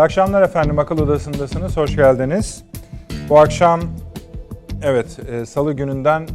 [0.00, 0.78] İyi akşamlar efendim.
[0.78, 1.76] Akıl Odası'ndasınız.
[1.76, 2.64] Hoş geldiniz.
[3.28, 3.80] Bu akşam
[4.82, 6.28] evet e, salı gününden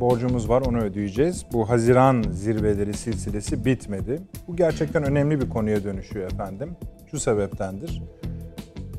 [0.00, 0.62] borcumuz var.
[0.68, 1.46] Onu ödeyeceğiz.
[1.52, 4.20] Bu Haziran zirveleri silsilesi bitmedi.
[4.48, 6.76] Bu gerçekten önemli bir konuya dönüşüyor efendim.
[7.10, 8.02] Şu sebeptendir.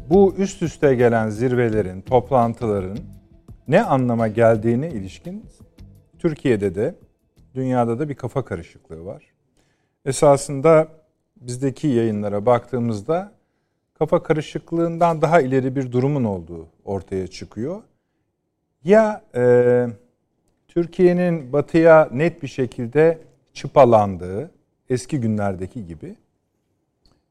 [0.10, 3.00] Bu üst üste gelen zirvelerin, toplantıların
[3.68, 5.46] ne anlama geldiğine ilişkin
[6.20, 6.96] Türkiye'de de
[7.56, 9.24] dünyada da bir kafa karışıklığı var.
[10.06, 10.88] Esasında
[11.36, 13.43] bizdeki yayınlara baktığımızda
[14.00, 17.82] kafa karışıklığından daha ileri bir durumun olduğu ortaya çıkıyor.
[18.84, 19.86] Ya e,
[20.68, 23.20] Türkiye'nin batıya net bir şekilde
[23.54, 24.52] çıpalandığı
[24.90, 26.16] eski günlerdeki gibi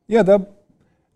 [0.08, 0.46] ya da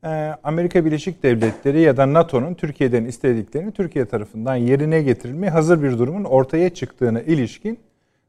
[0.04, 0.08] e,
[0.44, 6.24] Amerika Birleşik Devletleri ya da NATO'nun Türkiye'den istediklerini Türkiye tarafından yerine getirilmeye hazır bir durumun
[6.24, 7.78] ortaya çıktığına ilişkin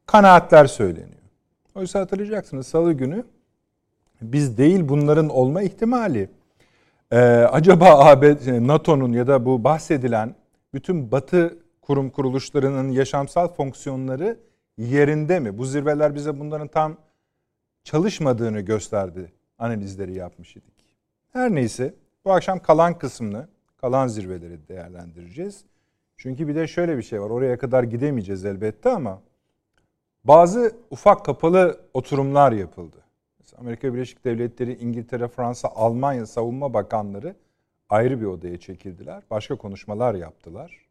[0.06, 1.12] kanaatler söyleniyor.
[1.76, 3.23] Oysa hatırlayacaksınız salı günü
[4.22, 6.30] biz değil bunların olma ihtimali
[7.12, 7.18] ee,
[7.52, 8.36] acaba AB,
[8.68, 10.36] NATO'nun ya da bu bahsedilen
[10.74, 14.40] bütün Batı kurum kuruluşlarının yaşamsal fonksiyonları
[14.78, 15.58] yerinde mi?
[15.58, 16.98] Bu zirveler bize bunların tam
[17.84, 20.86] çalışmadığını gösterdi analizleri yapmış idik.
[21.34, 21.94] Her neyse
[22.26, 23.48] bu akşam kalan kısmını,
[23.78, 25.66] kalan zirveleri değerlendireceğiz.
[26.18, 27.30] Çünkü bir de şöyle bir şey var.
[27.30, 29.22] Oraya kadar gidemeyeceğiz elbette ama
[30.24, 32.97] bazı ufak kapalı oturumlar yapıldı.
[33.58, 37.36] Amerika Birleşik Devletleri, İngiltere, Fransa, Almanya savunma bakanları
[37.90, 39.24] ayrı bir odaya çekildiler.
[39.32, 40.88] Başka konuşmalar yaptılar.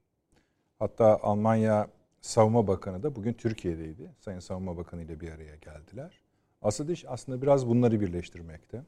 [0.78, 1.88] Hatta Almanya
[2.20, 4.10] Savunma Bakanı da bugün Türkiye'deydi.
[4.18, 6.20] Sayın Savunma Bakanı ile bir araya geldiler.
[6.62, 8.82] Asıl iş aslında biraz bunları birleştirmekte.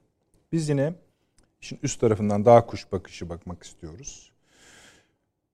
[0.53, 0.95] Biz yine
[1.61, 4.33] işin üst tarafından daha kuş bakışı bakmak istiyoruz.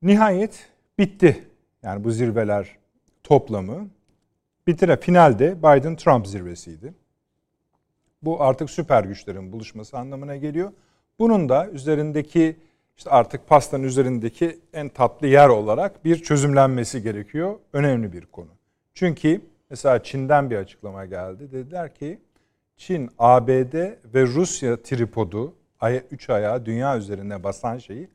[0.02, 1.48] Nihayet bitti.
[1.82, 2.78] Yani bu zirveler
[3.22, 3.88] toplamı.
[4.66, 6.94] Bitire finalde Biden-Trump zirvesiydi.
[8.24, 10.72] Bu artık süper güçlerin buluşması anlamına geliyor.
[11.18, 12.56] Bunun da üzerindeki
[12.96, 17.58] işte artık pastanın üzerindeki en tatlı yer olarak bir çözümlenmesi gerekiyor.
[17.72, 18.50] Önemli bir konu.
[18.94, 19.40] Çünkü
[19.70, 21.52] mesela Çin'den bir açıklama geldi.
[21.52, 22.18] Dediler ki
[22.76, 23.74] Çin, ABD
[24.14, 25.54] ve Rusya tripodu,
[26.10, 28.08] üç ayağı dünya üzerine basan şeyi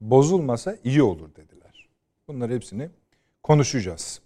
[0.00, 1.88] bozulmasa iyi olur dediler.
[2.28, 2.88] Bunları hepsini
[3.42, 4.20] konuşacağız.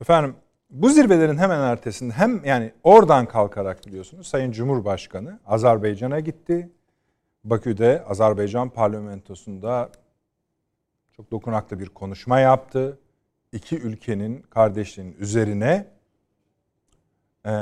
[0.00, 0.34] Efendim
[0.72, 6.70] bu zirvelerin hemen ertesinde hem yani oradan kalkarak biliyorsunuz Sayın Cumhurbaşkanı Azerbaycan'a gitti.
[7.44, 9.90] Bakü'de Azerbaycan parlamentosunda
[11.16, 12.98] çok dokunaklı bir konuşma yaptı.
[13.52, 15.86] İki ülkenin kardeşliğinin üzerine
[17.46, 17.52] e,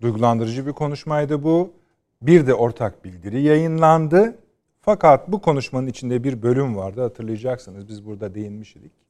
[0.00, 1.72] duygulandırıcı bir konuşmaydı bu.
[2.22, 4.38] Bir de ortak bildiri yayınlandı.
[4.80, 7.88] Fakat bu konuşmanın içinde bir bölüm vardı hatırlayacaksınız.
[7.88, 9.01] Biz burada değinmiştik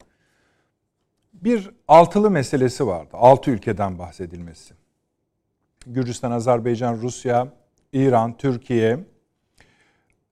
[1.32, 3.10] bir altılı meselesi vardı.
[3.12, 4.74] Altı ülkeden bahsedilmesi.
[5.86, 7.48] Gürcistan, Azerbaycan, Rusya,
[7.92, 8.98] İran, Türkiye,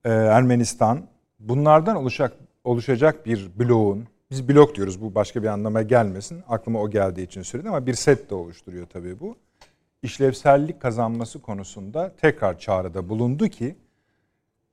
[0.05, 1.07] e, Ermenistan
[1.39, 6.43] bunlardan oluşacak, oluşacak bir bloğun, biz blok diyoruz bu başka bir anlama gelmesin.
[6.47, 9.35] Aklıma o geldiği için söyledim ama bir set de oluşturuyor tabii bu.
[10.03, 13.75] İşlevsellik kazanması konusunda tekrar çağrıda bulundu ki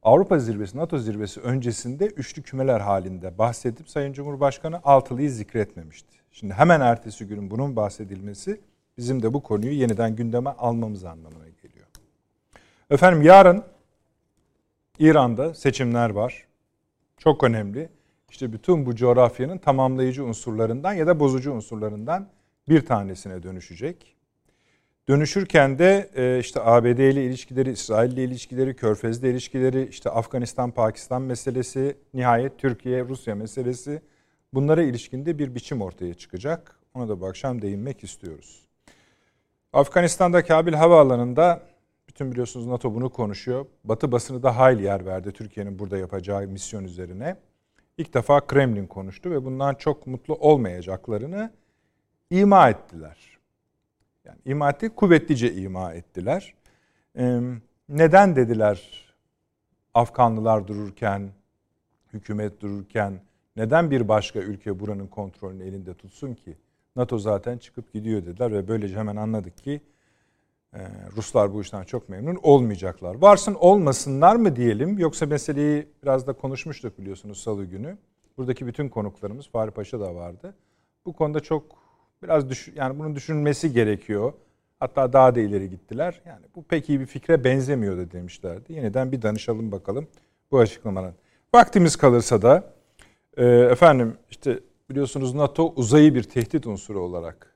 [0.02, 6.17] Avrupa zirvesi, NATO zirvesi öncesinde üçlü kümeler halinde bahsedip Sayın Cumhurbaşkanı altılıyı zikretmemişti.
[6.32, 8.60] Şimdi hemen ertesi günün bunun bahsedilmesi
[8.98, 11.86] bizim de bu konuyu yeniden gündeme almamız anlamına geliyor.
[12.90, 13.64] Efendim yarın
[14.98, 16.46] İran'da seçimler var.
[17.18, 17.88] Çok önemli.
[18.30, 22.28] İşte bütün bu coğrafyanın tamamlayıcı unsurlarından ya da bozucu unsurlarından
[22.68, 24.16] bir tanesine dönüşecek.
[25.08, 31.96] Dönüşürken de e, işte ABD ile ilişkileri, İsrail ile ilişkileri, Körfez'le ilişkileri, işte Afganistan-Pakistan meselesi,
[32.14, 34.02] nihayet Türkiye-Rusya meselesi
[34.54, 36.78] bunlara ilişkinde bir biçim ortaya çıkacak.
[36.94, 38.66] Ona da bu akşam değinmek istiyoruz.
[39.72, 41.62] Afganistan'da Kabil Havaalanı'nda
[42.08, 43.66] bütün biliyorsunuz NATO bunu konuşuyor.
[43.84, 47.36] Batı basını da hayli yer verdi Türkiye'nin burada yapacağı misyon üzerine.
[47.98, 51.50] İlk defa Kremlin konuştu ve bundan çok mutlu olmayacaklarını
[52.30, 53.38] ima ettiler.
[54.24, 56.54] Yani ima etti, kuvvetlice ima ettiler.
[57.18, 57.40] Ee,
[57.88, 59.08] neden dediler
[59.94, 61.30] Afganlılar dururken,
[62.12, 63.20] hükümet dururken
[63.58, 66.56] neden bir başka ülke buranın kontrolünü elinde tutsun ki?
[66.96, 69.80] NATO zaten çıkıp gidiyor dediler ve böylece hemen anladık ki
[70.74, 70.78] e,
[71.16, 73.14] Ruslar bu işten çok memnun olmayacaklar.
[73.14, 77.98] Varsın olmasınlar mı diyelim yoksa meseleyi biraz da konuşmuştuk biliyorsunuz salı günü.
[78.38, 80.54] Buradaki bütün konuklarımız Fahri Paşa da vardı.
[81.06, 81.64] Bu konuda çok
[82.22, 84.32] biraz düş yani bunun düşünülmesi gerekiyor.
[84.80, 86.20] Hatta daha da ileri gittiler.
[86.26, 88.72] Yani bu pek iyi bir fikre benzemiyor da demişlerdi.
[88.72, 90.08] Yeniden bir danışalım bakalım
[90.50, 91.14] bu açıklamaların.
[91.54, 92.77] Vaktimiz kalırsa da
[93.38, 97.54] ee, efendim işte biliyorsunuz NATO uzayı bir tehdit unsuru olarak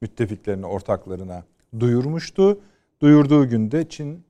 [0.00, 1.44] müttefiklerine, ortaklarına
[1.80, 2.60] duyurmuştu.
[3.02, 4.24] Duyurduğu günde Çin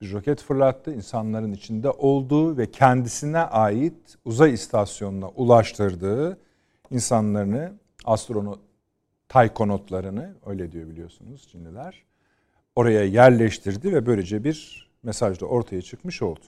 [0.00, 0.94] bir roket fırlattı.
[0.94, 6.38] İnsanların içinde olduğu ve kendisine ait uzay istasyonuna ulaştırdığı
[6.90, 7.72] insanlarını,
[8.04, 8.60] astronot
[9.28, 12.04] taykonotlarını öyle diyor biliyorsunuz Çinliler.
[12.76, 16.44] Oraya yerleştirdi ve böylece bir mesaj da ortaya çıkmış oldu.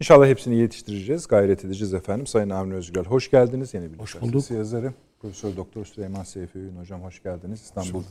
[0.00, 2.26] İnşallah hepsini yetiştireceğiz, gayret edeceğiz efendim.
[2.26, 3.74] Sayın Avni Özgür, hoş geldiniz.
[3.74, 4.50] Yeni bir hoş bulduk.
[4.50, 4.92] yazarı.
[5.20, 7.62] Profesör Doktor Süleyman Seyfi Ün hocam hoş geldiniz.
[7.62, 8.02] İstanbul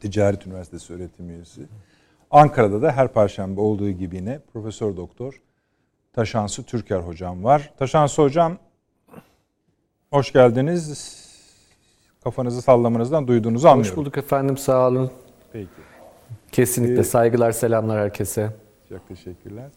[0.00, 1.60] Ticaret Üniversitesi öğretim üyesi.
[2.30, 5.40] Ankara'da da her perşembe olduğu gibi yine Profesör Doktor
[6.12, 7.72] Taşansı Türker hocam var.
[7.78, 8.58] Taşansı hocam
[10.10, 11.26] hoş geldiniz.
[12.24, 13.90] Kafanızı sallamanızdan duyduğunuzu anlıyorum.
[13.90, 15.10] Hoş bulduk efendim sağ olun.
[15.52, 15.68] Peki.
[16.52, 18.50] Kesinlikle ee, saygılar selamlar herkese.
[18.88, 19.70] Çok teşekkürler.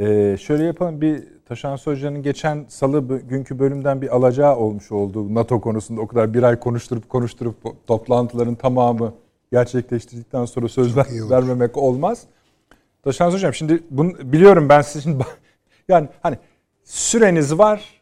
[0.00, 5.60] Ee, şöyle yapalım bir Taşan Hoca'nın geçen salı günkü bölümden bir alacağı olmuş oldu NATO
[5.60, 6.00] konusunda.
[6.00, 7.56] O kadar bir ay konuşturup konuşturup
[7.86, 9.14] toplantıların tamamı
[9.52, 12.24] gerçekleştirdikten sonra söz ver, vermemek olmaz.
[13.02, 15.18] Taşan Hocam şimdi bunu biliyorum ben sizin
[15.88, 16.38] yani hani
[16.84, 18.00] süreniz var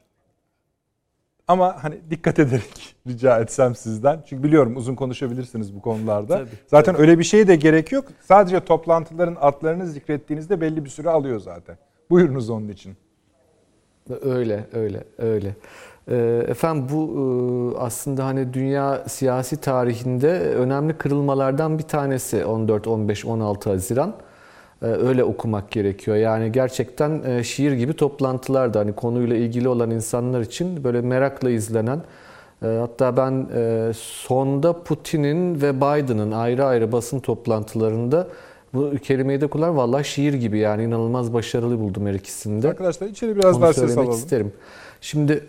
[1.49, 4.23] ama hani dikkat ederek rica etsem sizden.
[4.27, 6.39] Çünkü biliyorum uzun konuşabilirsiniz bu konularda.
[6.39, 7.03] Tabii, zaten tabii.
[7.03, 8.05] öyle bir şey de gerek yok.
[8.21, 11.79] Sadece toplantıların adlarını zikrettiğinizde belli bir süre alıyor zaten.
[12.11, 12.97] Buyurunuz onun için.
[14.23, 15.55] Öyle, öyle, öyle.
[16.11, 23.25] Ee, efendim bu e, aslında hani dünya siyasi tarihinde önemli kırılmalardan bir tanesi 14, 15,
[23.25, 24.15] 16 Haziran.
[24.83, 26.17] Ee, öyle okumak gerekiyor.
[26.17, 31.51] Yani gerçekten e, şiir gibi toplantılar da hani konuyla ilgili olan insanlar için böyle merakla
[31.51, 32.01] izlenen
[32.63, 33.47] e, hatta ben
[33.97, 38.29] sonda Putin'in ve Biden'ın ayrı ayrı basın toplantılarında
[38.75, 42.69] bu kelimeyi de kullan vallahi şiir gibi yani inanılmaz başarılı buldum her ikisinde.
[42.69, 44.11] Arkadaşlar içeri biraz Onu daha ses alalım.
[44.11, 44.53] isterim.
[45.01, 45.45] Şimdi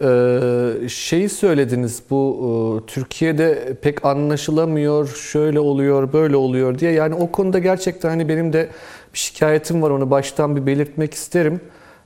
[0.00, 6.92] ee, şeyi söylediniz bu e, Türkiye'de pek anlaşılamıyor, şöyle oluyor, böyle oluyor diye.
[6.92, 8.68] Yani o konuda gerçekten hani benim de
[9.14, 11.60] bir şikayetim var onu baştan bir belirtmek isterim.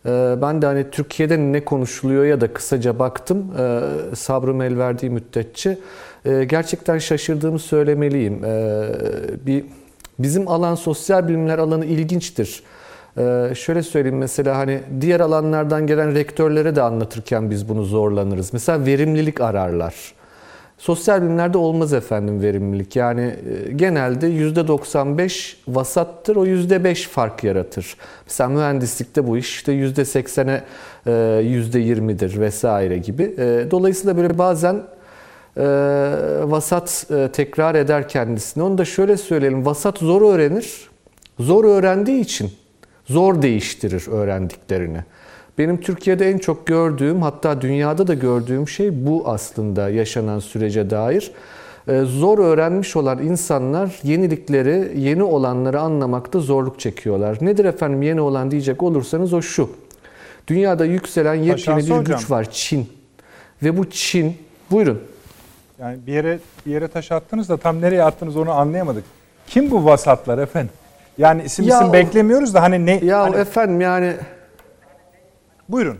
[0.06, 3.80] Ee, ben de hani Türkiye'de ne konuşuluyor ya da kısaca baktım e,
[4.16, 5.78] sabrım el verdiği müddetçe
[6.24, 8.42] e, gerçekten şaşırdığımı söylemeliyim.
[9.46, 9.64] Bir
[10.18, 12.62] bizim alan sosyal bilimler alanı ilginçtir.
[13.18, 18.52] Ee, şöyle söyleyeyim mesela hani diğer alanlardan gelen rektörlere de anlatırken biz bunu zorlanırız.
[18.52, 19.94] Mesela verimlilik ararlar.
[20.78, 22.96] Sosyal bilimlerde olmaz efendim verimlilik.
[22.96, 23.20] Yani
[23.68, 27.96] e, genelde %95 vasattır, o %5 fark yaratır.
[28.26, 30.62] Mesela mühendislikte bu iş işte %80'e
[31.06, 33.22] %20'dir vesaire gibi.
[33.38, 34.97] E, dolayısıyla böyle bazen e,
[36.50, 38.62] vasat tekrar eder kendisini.
[38.62, 40.88] Onu da şöyle söyleyelim, vasat zor öğrenir.
[41.40, 42.50] Zor öğrendiği için
[43.06, 44.98] zor değiştirir öğrendiklerini.
[45.58, 51.32] Benim Türkiye'de en çok gördüğüm hatta dünyada da gördüğüm şey bu aslında yaşanan sürece dair.
[51.88, 57.38] Ee, zor öğrenmiş olan insanlar yenilikleri, yeni olanları anlamakta zorluk çekiyorlar.
[57.40, 59.70] Nedir efendim yeni olan diyecek olursanız o şu.
[60.48, 62.88] Dünyada yükselen yepyeni bir güç var Çin.
[63.62, 64.36] Ve bu Çin,
[64.70, 65.00] buyurun.
[65.80, 69.04] Yani bir yere bir yere taş attınız da tam nereye attınız onu anlayamadık.
[69.46, 70.70] Kim bu vasatlar efendim?
[71.18, 73.04] Yani isim ya isim o, beklemiyoruz da hani ne?
[73.04, 73.36] Ya hani...
[73.36, 74.14] efendim yani...
[75.68, 75.98] Buyurun.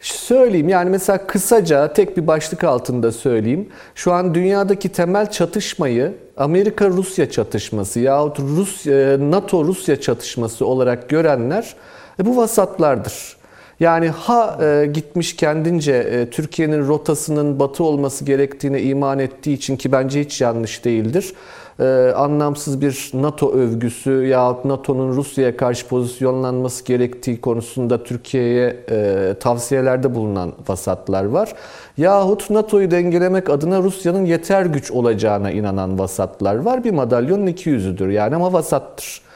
[0.00, 3.68] Söyleyeyim yani mesela kısaca tek bir başlık altında söyleyeyim.
[3.94, 8.86] Şu an dünyadaki temel çatışmayı Amerika-Rusya çatışması yahut Rus,
[9.30, 11.74] NATO-Rusya çatışması olarak görenler
[12.20, 13.39] e, bu vasatlardır.
[13.80, 19.92] Yani ha e, gitmiş kendince e, Türkiye'nin rotasının batı olması gerektiğine iman ettiği için ki
[19.92, 21.34] bence hiç yanlış değildir
[21.80, 30.14] e, anlamsız bir NATO övgüsü yahut NATO'nun Rusya'ya karşı pozisyonlanması gerektiği konusunda Türkiye'ye e, tavsiyelerde
[30.14, 31.52] bulunan vasatlar var.
[31.96, 36.84] Yahut NATO'yu dengelemek adına Rusya'nın yeter güç olacağına inanan vasatlar var.
[36.84, 39.29] Bir madalyonun iki yüzüdür yani ama vasattır.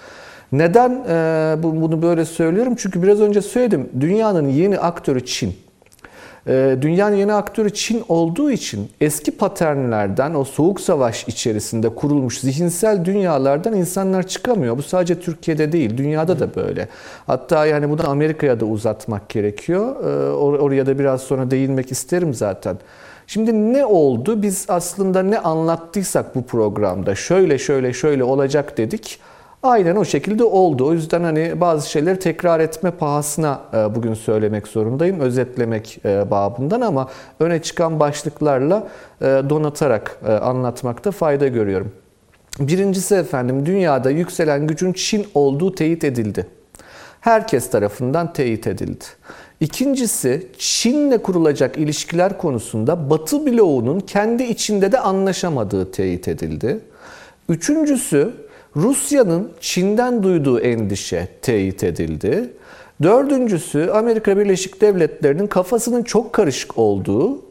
[0.55, 2.75] Neden e, bunu böyle söylüyorum?
[2.79, 3.89] Çünkü biraz önce söyledim.
[4.01, 5.55] Dünyanın yeni aktörü Çin.
[6.49, 13.05] Ee, dünyanın yeni aktörü Çin olduğu için eski paternlerden o soğuk savaş içerisinde kurulmuş zihinsel
[13.05, 14.79] dünyalardan insanlar çıkamıyor.
[14.79, 16.89] Bu sadece Türkiye'de değil, dünyada da böyle.
[17.27, 19.97] Hatta yani bunu Amerika'ya da uzatmak gerekiyor.
[20.05, 22.77] Ee, oraya da biraz sonra değinmek isterim zaten.
[23.27, 24.43] Şimdi ne oldu?
[24.43, 29.21] Biz aslında ne anlattıysak bu programda şöyle şöyle şöyle olacak dedik.
[29.65, 30.87] Aynen o şekilde oldu.
[30.87, 35.21] O yüzden hani bazı şeyleri tekrar etme pahasına e, bugün söylemek zorundayım.
[35.21, 37.09] Özetlemek e, babından ama
[37.41, 38.89] öne çıkan başlıklarla
[39.21, 41.93] e, donatarak anlatmakta fayda görüyorum.
[42.61, 46.47] Birincisi efendim dünyada yükselen gücün Çin olduğu teyit edildi.
[47.21, 49.05] Herkes tarafından teyit edildi.
[49.61, 56.81] İkincisi Çin'le kurulacak ilişkiler konusunda Batı bloğunun kendi içinde de anlaşamadığı teyit edildi.
[57.49, 58.33] Üçüncüsü
[58.77, 62.53] Rusya'nın Çin'den duyduğu endişe teyit edildi.
[63.03, 67.43] Dördüncüsü Amerika Birleşik Devletleri'nin kafasının çok karışık olduğu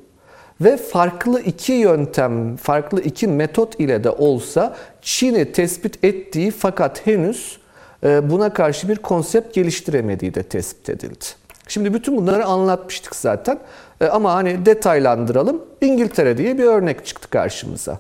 [0.62, 7.58] ve farklı iki yöntem, farklı iki metot ile de olsa Çin'i tespit ettiği fakat henüz
[8.04, 11.26] e, buna karşı bir konsept geliştiremediği de tespit edildi.
[11.68, 13.60] Şimdi bütün bunları anlatmıştık zaten
[14.02, 15.62] e, ama hani detaylandıralım.
[15.82, 18.00] İngiltere diye bir örnek çıktı karşımıza.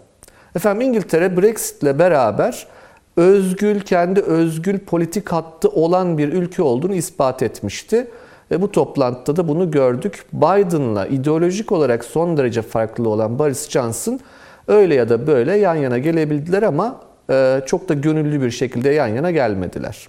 [0.55, 2.67] Efendim İngiltere Brexit ile beraber
[3.17, 8.07] özgül, kendi özgül politik hattı olan bir ülke olduğunu ispat etmişti.
[8.51, 10.25] Ve bu toplantıda da bunu gördük.
[10.33, 14.19] Biden'la ideolojik olarak son derece farklı olan Boris Johnson
[14.67, 19.07] öyle ya da böyle yan yana gelebildiler ama e, çok da gönüllü bir şekilde yan
[19.07, 20.07] yana gelmediler.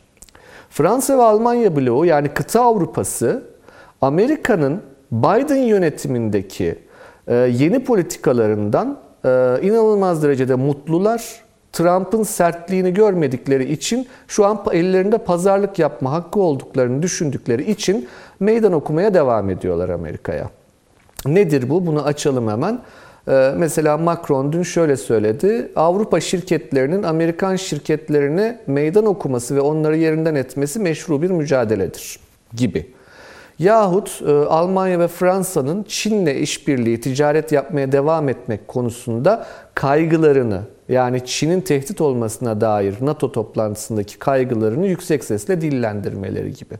[0.70, 3.42] Fransa ve Almanya bloğu yani kıta Avrupası
[4.00, 4.82] Amerika'nın
[5.12, 6.78] Biden yönetimindeki
[7.26, 9.28] e, yeni politikalarından e,
[9.62, 11.43] inanılmaz derecede mutlular.
[11.74, 18.08] Trump'ın sertliğini görmedikleri için şu an ellerinde pazarlık yapma hakkı olduklarını düşündükleri için
[18.40, 20.50] meydan okumaya devam ediyorlar Amerika'ya.
[21.26, 21.86] Nedir bu?
[21.86, 22.80] Bunu açalım hemen.
[23.28, 25.72] Ee, mesela Macron dün şöyle söyledi.
[25.76, 32.18] Avrupa şirketlerinin Amerikan şirketlerine meydan okuması ve onları yerinden etmesi meşru bir mücadeledir
[32.56, 32.86] gibi.
[33.58, 41.60] Yahut e, Almanya ve Fransa'nın Çin'le işbirliği, ticaret yapmaya devam etmek konusunda kaygılarını yani Çin'in
[41.60, 46.74] tehdit olmasına dair NATO toplantısındaki kaygılarını yüksek sesle dillendirmeleri gibi.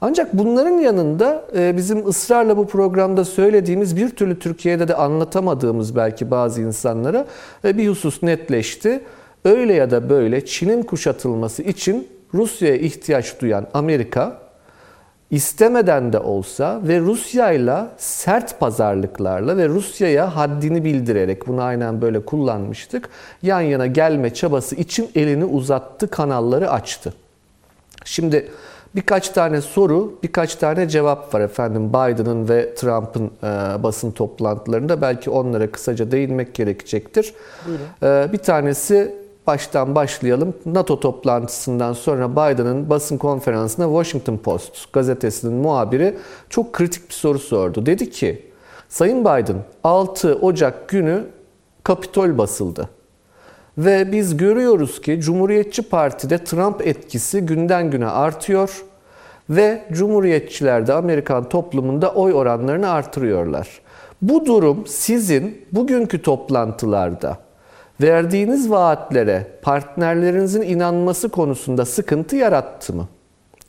[0.00, 6.30] Ancak bunların yanında e, bizim ısrarla bu programda söylediğimiz bir türlü Türkiye'de de anlatamadığımız belki
[6.30, 7.26] bazı insanlara
[7.64, 9.00] e, bir husus netleşti.
[9.44, 14.45] Öyle ya da böyle Çin'in kuşatılması için Rusya'ya ihtiyaç duyan Amerika
[15.30, 22.24] istemeden de olsa ve Rusya ile sert pazarlıklarla ve Rusya'ya haddini bildirerek bunu aynen böyle
[22.24, 23.08] kullanmıştık.
[23.42, 27.14] Yan yana gelme çabası için elini uzattı, kanalları açtı.
[28.04, 28.50] Şimdi
[28.94, 35.00] birkaç tane soru, birkaç tane cevap var efendim Biden'ın ve Trump'ın e, basın toplantılarında.
[35.02, 37.34] Belki onlara kısaca değinmek gerekecektir.
[38.02, 40.54] E, bir tanesi baştan başlayalım.
[40.66, 46.16] NATO toplantısından sonra Biden'ın basın konferansında Washington Post gazetesinin muhabiri
[46.50, 47.86] çok kritik bir soru sordu.
[47.86, 48.46] Dedi ki,
[48.88, 51.24] Sayın Biden 6 Ocak günü
[51.84, 52.88] Kapitol basıldı.
[53.78, 58.84] Ve biz görüyoruz ki Cumhuriyetçi Parti'de Trump etkisi günden güne artıyor
[59.50, 63.68] ve Cumhuriyetçiler de Amerikan toplumunda oy oranlarını artırıyorlar.
[64.22, 67.45] Bu durum sizin bugünkü toplantılarda
[68.00, 73.08] verdiğiniz vaatlere partnerlerinizin inanması konusunda sıkıntı yarattı mı?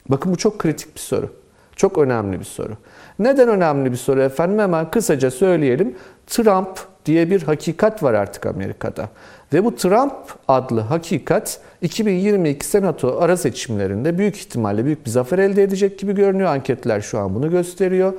[0.10, 1.30] Bakın bu çok kritik bir soru.
[1.76, 2.74] Çok önemli bir soru.
[3.20, 4.60] Neden önemli bir soru efendim?
[4.60, 5.96] Hemen kısaca söyleyelim.
[6.28, 9.10] Trump diye bir hakikat var artık Amerika'da.
[9.54, 10.14] Ve bu Trump
[10.48, 16.50] adlı hakikat 2022 Senato ara seçimlerinde büyük ihtimalle büyük bir zafer elde edecek gibi görünüyor.
[16.50, 18.14] Anketler şu an bunu gösteriyor.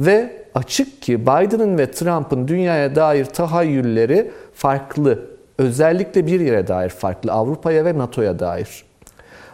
[0.00, 7.32] Ve açık ki Biden'ın ve Trump'ın dünyaya dair tahayyülleri farklı özellikle bir yere dair farklı
[7.32, 8.84] Avrupa'ya ve NATO'ya dair.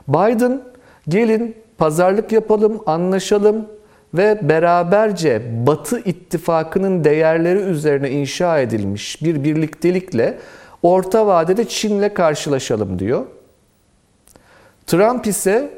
[0.08, 0.62] Biden
[1.08, 3.66] gelin pazarlık yapalım, anlaşalım
[4.14, 10.38] ve beraberce Batı ittifakının değerleri üzerine inşa edilmiş bir birliktelikle
[10.82, 13.26] orta vadede Çin'le karşılaşalım diyor.
[14.86, 15.70] Trump ise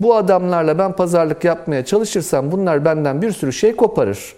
[0.00, 4.34] bu adamlarla ben pazarlık yapmaya çalışırsam bunlar benden bir sürü şey koparır.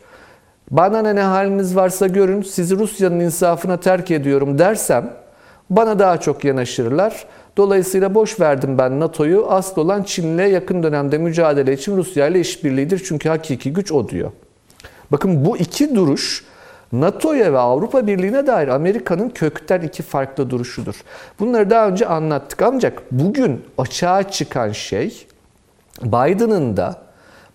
[0.70, 5.10] Bana ne, haliniz varsa görün sizi Rusya'nın insafına terk ediyorum dersem
[5.70, 7.24] bana daha çok yanaşırlar.
[7.56, 9.46] Dolayısıyla boş verdim ben NATO'yu.
[9.48, 13.02] Asıl olan Çin'le yakın dönemde mücadele için Rusya ile işbirliğidir.
[13.04, 14.30] Çünkü hakiki güç o diyor.
[15.12, 16.44] Bakın bu iki duruş
[16.92, 20.94] NATO'ya ve Avrupa Birliği'ne dair Amerika'nın kökten iki farklı duruşudur.
[21.40, 25.26] Bunları daha önce anlattık ancak bugün açığa çıkan şey
[26.02, 26.96] Biden'ın da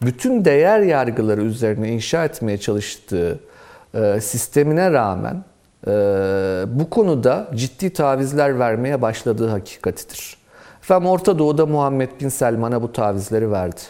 [0.02, 3.40] bütün değer yargıları üzerine inşa etmeye çalıştığı
[3.94, 5.44] e, sistemine rağmen
[6.68, 10.38] bu konuda ciddi tavizler vermeye başladığı hakikatidir.
[10.82, 13.82] Efendim Orta Doğu'da Muhammed Bin Selman'a bu tavizleri verdi.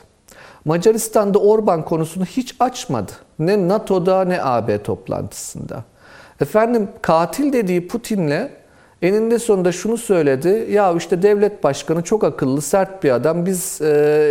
[0.66, 3.12] Macaristan'da Orban konusunu hiç açmadı.
[3.40, 5.84] Ne NATO'da ne AB toplantısında.
[6.42, 8.50] Efendim katil dediği Putin'le
[9.02, 10.68] eninde sonunda şunu söyledi.
[10.72, 13.46] Ya işte devlet başkanı çok akıllı, sert bir adam.
[13.46, 13.88] Biz e,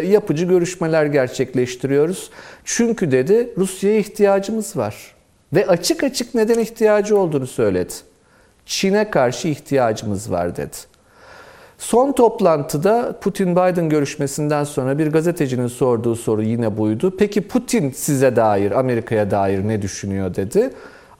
[0.06, 2.30] yapıcı görüşmeler gerçekleştiriyoruz.
[2.64, 5.14] Çünkü dedi Rusya'ya ihtiyacımız var.
[5.54, 7.92] Ve açık açık neden ihtiyacı olduğunu söyledi.
[8.66, 10.76] Çin'e karşı ihtiyacımız var dedi.
[11.78, 17.16] Son toplantıda Putin-Biden görüşmesinden sonra bir gazetecinin sorduğu soru yine buydu.
[17.18, 20.70] Peki Putin size dair, Amerika'ya dair ne düşünüyor dedi.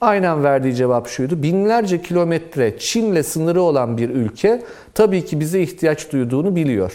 [0.01, 1.43] Aynen verdiği cevap şuydu.
[1.43, 4.63] Binlerce kilometre Çin'le sınırı olan bir ülke
[4.95, 6.93] tabii ki bize ihtiyaç duyduğunu biliyor.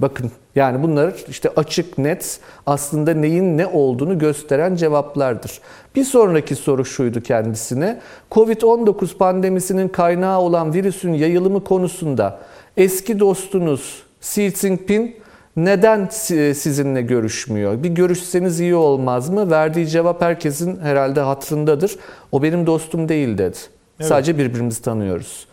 [0.00, 5.60] Bakın yani bunlar işte açık net aslında neyin ne olduğunu gösteren cevaplardır.
[5.96, 8.00] Bir sonraki soru şuydu kendisine.
[8.30, 12.38] Covid-19 pandemisinin kaynağı olan virüsün yayılımı konusunda
[12.76, 15.10] eski dostunuz Xi Jinping
[15.56, 16.08] neden
[16.54, 17.82] sizinle görüşmüyor?
[17.82, 19.50] Bir görüşseniz iyi olmaz mı?
[19.50, 21.96] Verdiği cevap herkesin herhalde hatırındadır.
[22.32, 23.58] O benim dostum değil dedi.
[24.00, 24.08] Evet.
[24.08, 25.46] Sadece birbirimizi tanıyoruz.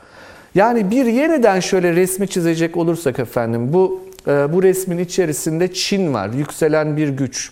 [0.56, 6.30] Yani bir yeniden şöyle resmi çizecek olursak efendim bu bu resmin içerisinde Çin var.
[6.30, 7.52] Yükselen bir güç.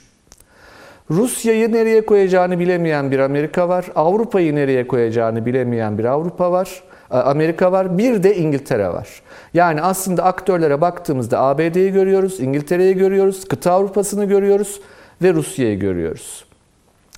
[1.12, 3.86] Rusya'yı nereye koyacağını bilemeyen bir Amerika var.
[3.96, 6.84] Avrupa'yı nereye koyacağını bilemeyen bir Avrupa var.
[7.12, 7.98] E, Amerika var.
[7.98, 9.22] Bir de İngiltere var.
[9.53, 14.81] Yani aslında aktörlere baktığımızda ABD'yi görüyoruz, İngiltere'yi görüyoruz, kıta Avrupa'sını görüyoruz
[15.22, 16.47] ve Rusya'yı görüyoruz.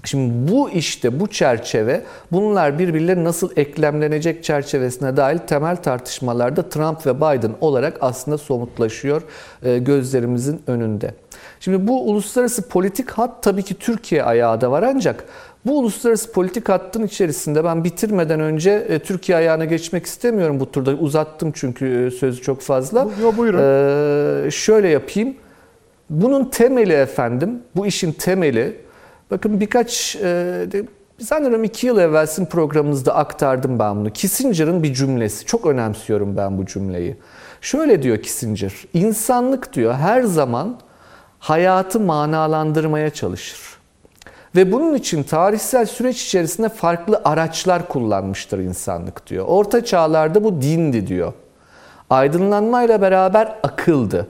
[0.04, 7.18] Şimdi bu işte bu çerçeve bunlar birbirlerine nasıl eklemlenecek çerçevesine dair temel tartışmalarda Trump ve
[7.18, 9.22] Biden olarak aslında somutlaşıyor
[9.64, 11.14] e, gözlerimizin önünde.
[11.60, 15.26] Şimdi bu uluslararası politik hat tabii ki Türkiye ayağı da var ancak
[15.66, 20.92] bu uluslararası politik hattın içerisinde ben bitirmeden önce e, Türkiye ayağına geçmek istemiyorum bu turda.
[20.92, 23.08] Uzattım çünkü e, sözü çok fazla.
[23.22, 23.60] Yo, buyurun.
[23.60, 25.36] Ee, şöyle yapayım.
[26.10, 28.89] Bunun temeli efendim, bu işin temeli
[29.32, 30.66] Bakın birkaç, e,
[31.20, 34.10] sanırım iki yıl evvelsin programımızda aktardım ben bunu.
[34.10, 35.46] Kissinger'ın bir cümlesi.
[35.46, 37.18] Çok önemsiyorum ben bu cümleyi.
[37.62, 40.78] Şöyle diyor Kissinger, insanlık diyor her zaman
[41.40, 43.80] hayatı manalandırmaya çalışır.
[44.56, 49.46] Ve bunun için tarihsel süreç içerisinde farklı araçlar kullanmıştır insanlık diyor.
[49.48, 51.34] Orta çağlarda bu dindi diyor.
[52.10, 54.28] Aydınlanmayla beraber akıldı.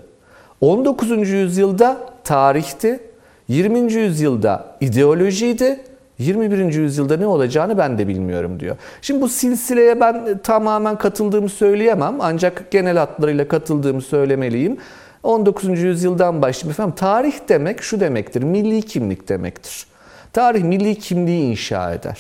[0.62, 1.30] 19.
[1.30, 3.09] yüzyılda tarihti.
[3.50, 3.94] 20.
[3.94, 5.80] yüzyılda ideolojiydi.
[6.20, 6.74] 21.
[6.74, 8.76] yüzyılda ne olacağını ben de bilmiyorum diyor.
[9.02, 14.78] Şimdi bu silsileye ben tamamen katıldığımı söyleyemem ancak genel hatlarıyla katıldığımı söylemeliyim.
[15.24, 15.82] 19.
[15.82, 16.96] yüzyıldan başlayayım efendim.
[16.96, 18.44] Tarih demek şu demektir.
[18.44, 19.86] Milli kimlik demektir.
[20.34, 22.20] Tarih milli kimliği inşa eder.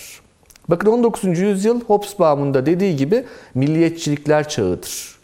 [0.69, 1.39] Bakın 19.
[1.39, 5.19] yüzyıl Hobsbawm'un da dediği gibi milliyetçilikler çağıdır.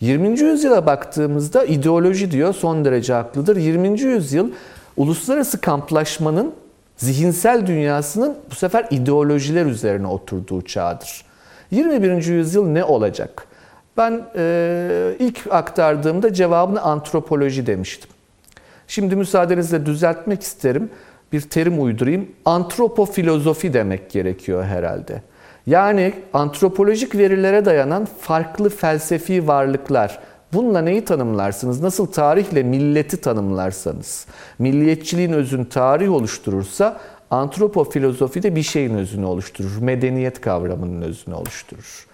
[0.00, 0.40] 20.
[0.40, 3.56] yüzyıla baktığımızda ideoloji diyor son derece haklıdır.
[3.56, 4.00] 20.
[4.00, 4.50] yüzyıl
[4.96, 6.54] uluslararası kamplaşmanın
[6.96, 11.24] zihinsel dünyasının bu sefer ideolojiler üzerine oturduğu çağdır.
[11.70, 12.24] 21.
[12.24, 13.46] yüzyıl ne olacak?
[13.96, 18.10] Ben e, ilk aktardığımda cevabını antropoloji demiştim.
[18.88, 20.90] Şimdi müsaadenizle düzeltmek isterim.
[21.32, 22.28] Bir terim uydurayım.
[22.44, 25.22] Antropofilozofi demek gerekiyor herhalde.
[25.66, 30.18] Yani antropolojik verilere dayanan farklı felsefi varlıklar,
[30.52, 31.82] Bununla neyi tanımlarsınız?
[31.82, 34.26] Nasıl tarihle milleti tanımlarsanız,
[34.58, 39.78] milliyetçiliğin özün tarih oluşturursa antropofilozofi de bir şeyin özünü oluşturur.
[39.80, 42.06] Medeniyet kavramının özünü oluşturur.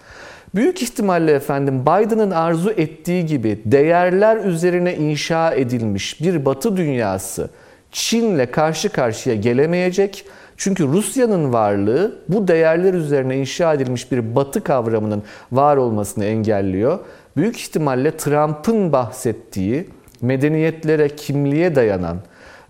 [0.55, 7.49] Büyük ihtimalle efendim Biden'ın arzu ettiği gibi değerler üzerine inşa edilmiş bir batı dünyası
[7.91, 10.25] Çin'le karşı karşıya gelemeyecek.
[10.57, 16.99] Çünkü Rusya'nın varlığı bu değerler üzerine inşa edilmiş bir batı kavramının var olmasını engelliyor
[17.37, 19.89] büyük ihtimalle Trump'ın bahsettiği
[20.21, 22.17] medeniyetlere, kimliğe dayanan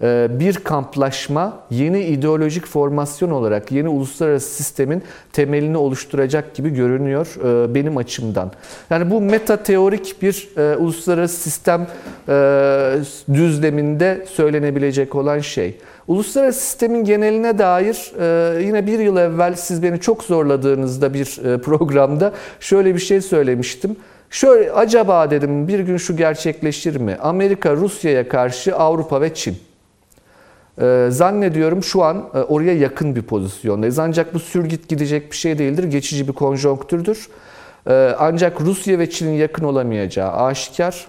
[0.01, 7.75] e, bir kamplaşma yeni ideolojik formasyon olarak yeni uluslararası sistemin temelini oluşturacak gibi görünüyor e,
[7.75, 8.51] benim açımdan.
[8.89, 11.87] Yani bu meta teorik bir e, uluslararası sistem
[13.33, 15.77] düzleminde söylenebilecek olan şey.
[16.07, 18.13] Uluslararası sistemin geneline dair
[18.65, 21.25] yine bir yıl evvel siz beni çok zorladığınızda bir
[21.59, 23.95] programda şöyle bir şey söylemiştim.
[24.33, 27.17] Şöyle acaba dedim bir gün şu gerçekleşir mi?
[27.21, 29.57] Amerika Rusya'ya karşı Avrupa ve Çin.
[30.81, 33.99] Ee, zannediyorum şu an e, oraya yakın bir pozisyondayız.
[33.99, 35.83] Ancak bu sürgit gidecek bir şey değildir.
[35.83, 37.27] Geçici bir konjonktürdür.
[37.87, 41.07] Ee, ancak Rusya ve Çin'in yakın olamayacağı aşikar.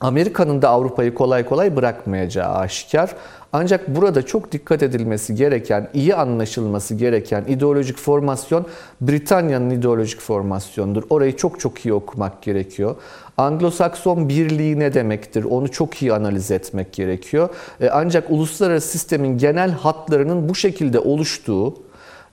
[0.00, 3.10] Amerika'nın da Avrupa'yı kolay kolay bırakmayacağı aşikar.
[3.52, 8.66] Ancak burada çok dikkat edilmesi gereken, iyi anlaşılması gereken ideolojik formasyon
[9.00, 11.02] Britanya'nın ideolojik formasyonudur.
[11.10, 12.96] Orayı çok çok iyi okumak gerekiyor.
[13.38, 15.44] Anglo-Sakson birliği ne demektir?
[15.44, 17.48] Onu çok iyi analiz etmek gerekiyor.
[17.80, 21.74] E, ancak uluslararası sistemin genel hatlarının bu şekilde oluştuğu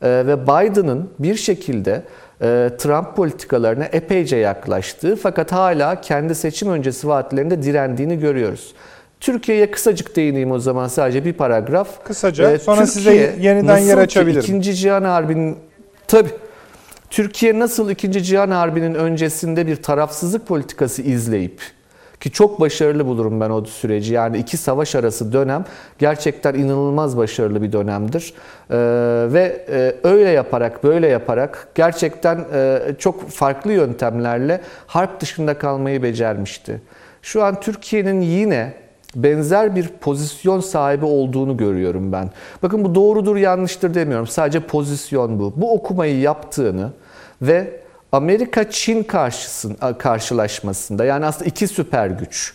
[0.02, 2.04] e, ve Biden'ın bir şekilde
[2.78, 8.74] Trump politikalarına epeyce yaklaştığı fakat hala kendi seçim öncesi vaatlerinde direndiğini görüyoruz.
[9.20, 12.04] Türkiye'ye kısacık değineyim o zaman sadece bir paragraf.
[12.04, 12.52] Kısaca.
[12.52, 14.42] Ee, Sonra Türkiye, size yeniden yer açabilirim.
[14.42, 15.58] İkinci Cihan Harbi'nin
[16.08, 16.30] tabi
[17.10, 21.62] Türkiye nasıl İkinci Cihan Harbi'nin öncesinde bir tarafsızlık politikası izleyip
[22.22, 24.14] Ki çok başarılı bulurum ben o süreci.
[24.14, 25.66] Yani iki savaş arası dönem
[26.00, 28.34] gerçekten inanılmaz başarılı bir dönemdir.
[28.70, 28.78] Ee,
[29.34, 36.82] ve e, öyle yaparak, böyle yaparak gerçekten e, çok farklı yöntemlerle harp dışında kalmayı becermişti.
[37.22, 38.74] Şu an Türkiye'nin yine
[39.16, 42.30] benzer bir pozisyon sahibi olduğunu görüyorum ben.
[42.64, 44.28] Bakın bu doğrudur yanlıştır demiyorum.
[44.28, 45.54] Sadece pozisyon bu.
[45.56, 46.90] Bu okumayı yaptığını
[47.42, 47.81] ve
[48.12, 49.08] Amerika-Çin
[50.00, 52.54] karşılaşmasında yani aslında iki süper güç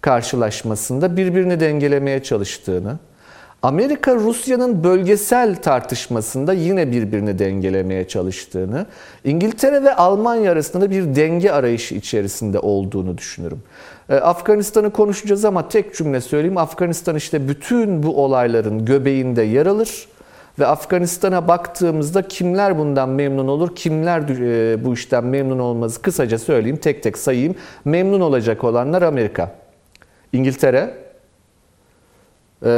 [0.00, 2.98] karşılaşmasında birbirini dengelemeye çalıştığını,
[3.62, 8.86] Amerika Rusya'nın bölgesel tartışmasında yine birbirini dengelemeye çalıştığını,
[9.24, 13.62] İngiltere ve Almanya arasında bir denge arayışı içerisinde olduğunu düşünürüm.
[14.08, 16.58] Ee, Afganistan'ı konuşacağız ama tek cümle söyleyeyim.
[16.58, 20.08] Afganistan işte bütün bu olayların göbeğinde yer alır.
[20.58, 26.76] Ve Afganistan'a baktığımızda kimler bundan memnun olur, kimler e, bu işten memnun olmaz kısaca söyleyeyim,
[26.76, 27.54] tek tek sayayım.
[27.84, 29.54] Memnun olacak olanlar Amerika,
[30.32, 30.94] İngiltere,
[32.62, 32.70] e,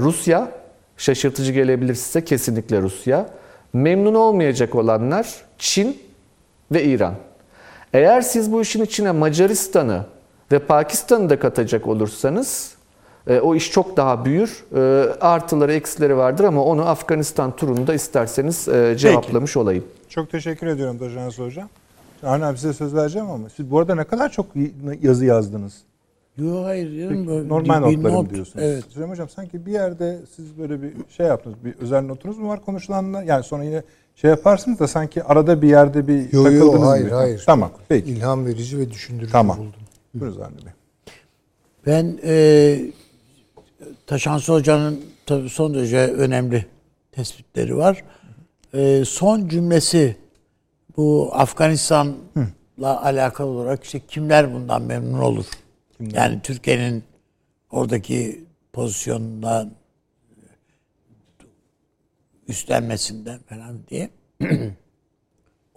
[0.00, 0.50] Rusya,
[0.96, 3.26] şaşırtıcı gelebilir size kesinlikle Rusya.
[3.72, 6.02] Memnun olmayacak olanlar Çin
[6.72, 7.14] ve İran.
[7.92, 10.04] Eğer siz bu işin içine Macaristan'ı
[10.52, 12.75] ve Pakistan'ı da katacak olursanız
[13.26, 14.64] o iş çok daha büyür.
[14.76, 14.80] E,
[15.20, 19.58] artıları eksileri vardır ama onu Afganistan turunda isterseniz e, cevaplamış Peki.
[19.58, 19.84] olayım.
[20.08, 21.68] Çok teşekkür ediyorum Dojanus Hocam.
[22.22, 24.46] Arne abi size söz vereceğim ama siz bu arada ne kadar çok
[25.02, 25.74] yazı yazdınız.
[26.36, 27.48] Yok hayır canım.
[27.48, 28.64] Normal bir notlarım not, diyorsunuz.
[28.64, 28.84] Evet.
[28.88, 31.56] Süleyman Hocam sanki bir yerde siz böyle bir şey yaptınız.
[31.64, 33.22] Bir özel notunuz mu var konuşulanla?
[33.22, 33.82] Yani sonra yine
[34.16, 37.14] şey yaparsınız da sanki arada bir yerde bir yo, takıldınız yo, hayır, mı?
[37.14, 37.42] hayır.
[37.46, 38.10] Tamam peki.
[38.10, 39.58] İlham verici ve düşündürücü Tamam.
[39.58, 39.72] buldum.
[40.14, 40.72] Buyurun Arne Bey.
[41.86, 42.78] Ben e,
[44.06, 46.66] Taşansı Hoca'nın tabii son derece önemli
[47.12, 48.04] tespitleri var.
[48.74, 50.16] E, son cümlesi
[50.96, 55.46] bu Afganistan'la alakalı olarak işte kimler bundan memnun olur?
[55.96, 56.16] Kimler?
[56.16, 57.04] Yani Türkiye'nin
[57.70, 59.70] oradaki pozisyonundan
[62.48, 64.10] üstlenmesinden falan diye.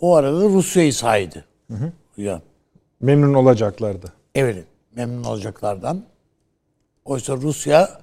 [0.02, 1.46] o arada Rusya'yı saydı.
[1.68, 1.92] Hı hı.
[2.18, 2.42] Ya.
[3.00, 4.14] Memnun olacaklardı.
[4.36, 6.04] Evet, memnun olacaklardan.
[7.10, 8.02] Oysa Rusya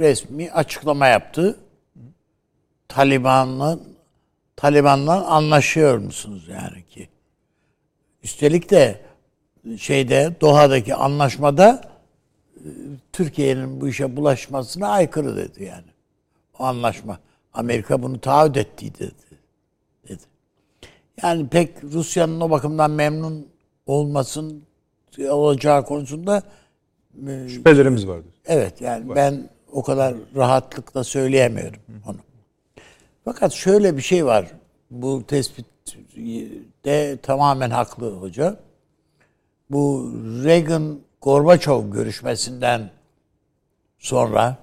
[0.00, 1.60] resmi açıklama yaptı.
[2.88, 3.78] Taliban'la
[4.56, 7.08] Taliban'la anlaşıyor musunuz yani ki?
[8.22, 9.00] Üstelik de
[9.78, 11.90] şeyde Doha'daki anlaşmada
[12.56, 12.66] e,
[13.12, 15.90] Türkiye'nin bu işe bulaşmasına aykırı dedi yani.
[16.58, 17.18] O anlaşma.
[17.52, 19.38] Amerika bunu taahhüt ettiydi dedi.
[20.08, 20.22] dedi.
[21.22, 23.48] Yani pek Rusya'nın o bakımdan memnun
[23.86, 24.64] olmasın
[25.28, 26.42] olacağı konusunda
[27.48, 28.34] şüphelerimiz vardır.
[28.46, 29.16] Evet yani var.
[29.16, 32.16] ben o kadar rahatlıkla söyleyemiyorum onu.
[33.24, 34.46] Fakat şöyle bir şey var.
[34.90, 35.66] Bu tespit
[36.84, 38.56] de tamamen haklı hoca.
[39.70, 40.12] Bu
[40.44, 42.90] Reagan Gorbaçov görüşmesinden
[43.98, 44.56] sonra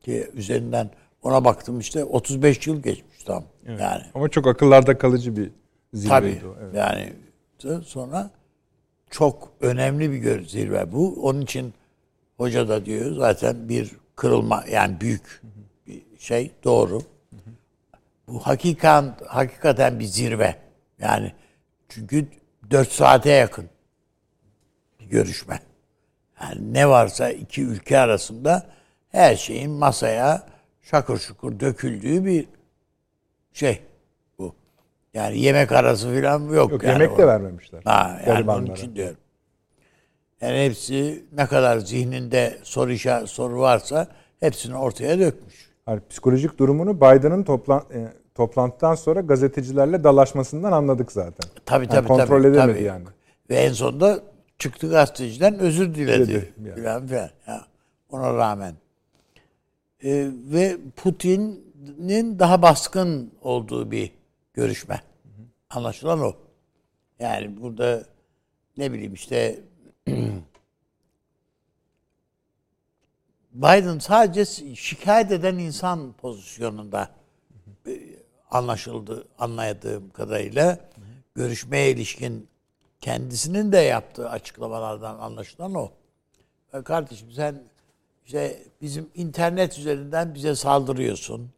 [0.00, 0.90] ki üzerinden
[1.22, 3.44] ona baktım işte 35 yıl geçmiş tam.
[3.66, 3.80] Evet.
[3.80, 5.50] Yani ama çok akıllarda kalıcı bir
[5.92, 6.54] zirveydi tabii, o.
[6.62, 6.74] Evet.
[6.74, 7.12] Yani
[7.84, 8.30] sonra
[9.10, 11.26] çok önemli bir zirve bu.
[11.28, 11.74] Onun için
[12.36, 15.42] hoca da diyor zaten bir kırılma yani büyük
[15.86, 17.02] bir şey doğru.
[18.28, 20.56] Bu hakikan hakikaten bir zirve.
[20.98, 21.32] Yani
[21.88, 22.26] çünkü
[22.70, 23.70] 4 saate yakın
[25.00, 25.60] bir görüşme.
[26.42, 28.66] Yani ne varsa iki ülke arasında
[29.08, 30.46] her şeyin masaya
[30.82, 32.48] şakır şukur döküldüğü bir
[33.52, 33.82] şey.
[35.14, 36.72] Yani yemek arası falan yok.
[36.72, 37.82] Yok yani yemek de vermemişler.
[37.84, 39.16] Ha, yani onun için diyorum.
[40.40, 44.08] Yani hepsi ne kadar zihninde soru işa, soru varsa
[44.40, 45.68] hepsini ortaya dökmüş.
[45.88, 51.50] Yani psikolojik durumunu Biden'ın toplan, e, toplantıdan sonra gazetecilerle dalaşmasından anladık zaten.
[51.66, 52.08] Tabii yani tabii.
[52.08, 52.84] kontrol tabii, edemedi tabii.
[52.84, 53.04] yani.
[53.50, 54.20] Ve en sonunda
[54.58, 56.52] çıktı gazeteciden özür diledi.
[56.64, 56.82] Yani.
[56.82, 57.30] Falan filan.
[57.46, 57.64] Ya,
[58.10, 58.74] ona rağmen.
[60.04, 64.17] Ee, ve Putin'in daha baskın olduğu bir
[64.58, 65.02] görüşme.
[65.70, 66.36] Anlaşılan o.
[67.18, 68.04] Yani burada
[68.76, 69.60] ne bileyim işte
[73.52, 74.44] Biden sadece
[74.74, 77.10] şikayet eden insan pozisyonunda
[78.50, 80.78] anlaşıldı anladığım kadarıyla
[81.34, 82.48] görüşmeye ilişkin
[83.00, 85.90] kendisinin de yaptığı açıklamalardan anlaşılan o.
[86.84, 87.62] Kardeşim sen
[88.26, 91.50] işte bizim internet üzerinden bize saldırıyorsun.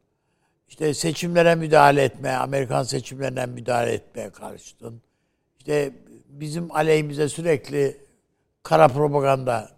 [0.71, 5.03] İşte seçimlere müdahale etme, Amerikan seçimlerine müdahale etmeye karşıtın.
[5.59, 5.93] İşte
[6.29, 7.97] bizim aleyhimize sürekli
[8.63, 9.71] kara propaganda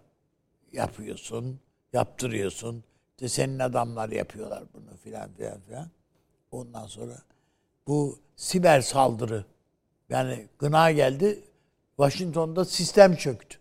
[0.71, 1.59] yapıyorsun,
[1.93, 2.83] yaptırıyorsun.
[3.11, 5.89] İşte senin adamlar yapıyorlar bunu filan filan filan.
[6.51, 7.17] Ondan sonra
[7.87, 9.45] bu siber saldırı
[10.09, 11.43] yani gına geldi.
[11.97, 13.57] Washington'da sistem çöktü.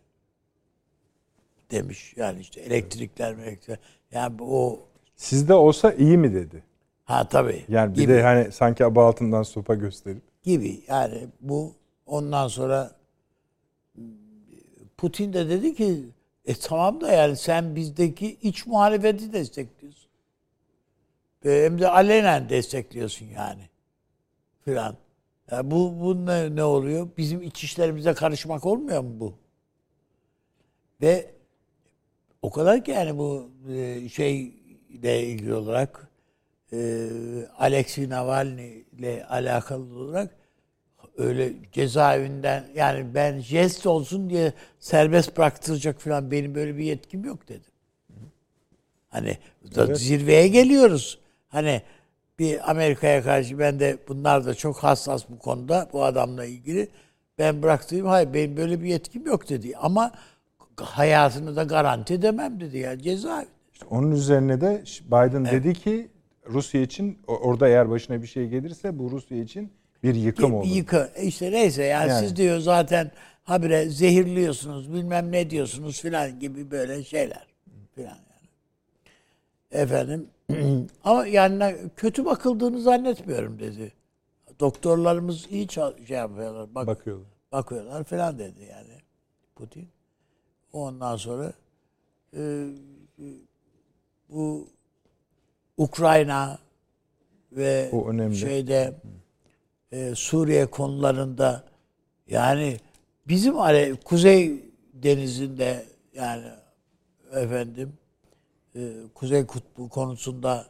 [1.70, 2.14] demiş.
[2.16, 3.78] Yani işte elektrikler, elektrikler.
[4.10, 4.80] Yani o
[5.16, 6.62] Sizde olsa iyi mi dedi?
[7.12, 7.64] Ha tabii.
[7.68, 10.22] Yani bir gibi, de hani sanki aba altından sopa gösterip.
[10.42, 10.84] gibi.
[10.88, 11.74] Yani bu
[12.06, 12.90] ondan sonra
[14.96, 16.04] Putin de dedi ki
[16.44, 20.10] e tamam da yani sen bizdeki iç muhalefeti destekliyorsun.
[21.44, 23.68] Ve hem de alenen destekliyorsun yani.
[24.64, 24.96] Filan.
[25.50, 27.08] Ya bu, bu ne, ne oluyor?
[27.18, 29.34] Bizim iç işlerimize karışmak olmuyor mu bu?
[31.02, 31.30] Ve
[32.42, 36.11] o kadar ki yani bu e, şeyle ilgili olarak
[36.72, 37.08] e,
[37.58, 40.30] Alexei Navalny ile alakalı olarak
[41.18, 47.48] öyle cezaevinden yani ben jest olsun diye serbest bıraktıracak falan benim böyle bir yetkim yok
[47.48, 47.64] dedi.
[49.08, 49.38] Hani
[49.76, 49.98] Evet.
[49.98, 51.18] zirveye geliyoruz.
[51.48, 51.82] Hani
[52.38, 56.88] bir Amerika'ya karşı ben de bunlar da çok hassas bu konuda bu adamla ilgili.
[57.38, 59.76] Ben bıraktığım hayır benim böyle bir yetkim yok dedi.
[59.76, 60.12] Ama
[60.76, 63.46] hayatını da garanti edemem dedi ya cezaevi.
[63.72, 66.08] İşte onun üzerine de Biden dedi ki
[66.46, 70.66] Rusya için orada eğer başına bir şey gelirse bu Rusya için bir yıkım olur.
[70.66, 71.10] yıkı.
[71.22, 72.20] İşte neyse yani, Yani.
[72.26, 73.10] siz diyor zaten
[73.44, 77.46] habire zehirliyorsunuz bilmem ne diyorsunuz filan gibi böyle şeyler
[77.94, 78.48] filan yani.
[79.82, 80.26] Efendim
[81.04, 83.92] ama yani kötü bakıldığını zannetmiyorum dedi.
[84.60, 86.74] Doktorlarımız iyi şey yapıyorlar.
[86.74, 87.28] Bak, Bakıyorlar.
[87.52, 89.00] bakıyorlar filan dedi yani
[89.56, 89.88] Putin.
[90.72, 91.52] Ondan sonra
[92.36, 92.66] e,
[94.28, 94.68] bu
[95.82, 96.58] Ukrayna
[97.52, 97.90] ve
[98.34, 98.94] şeyde
[99.92, 101.64] e, Suriye konularında
[102.26, 102.76] yani
[103.28, 106.46] bizim hani Kuzey Denizi'nde yani
[107.32, 107.92] efendim
[108.74, 110.66] e, Kuzey Kutbu konusunda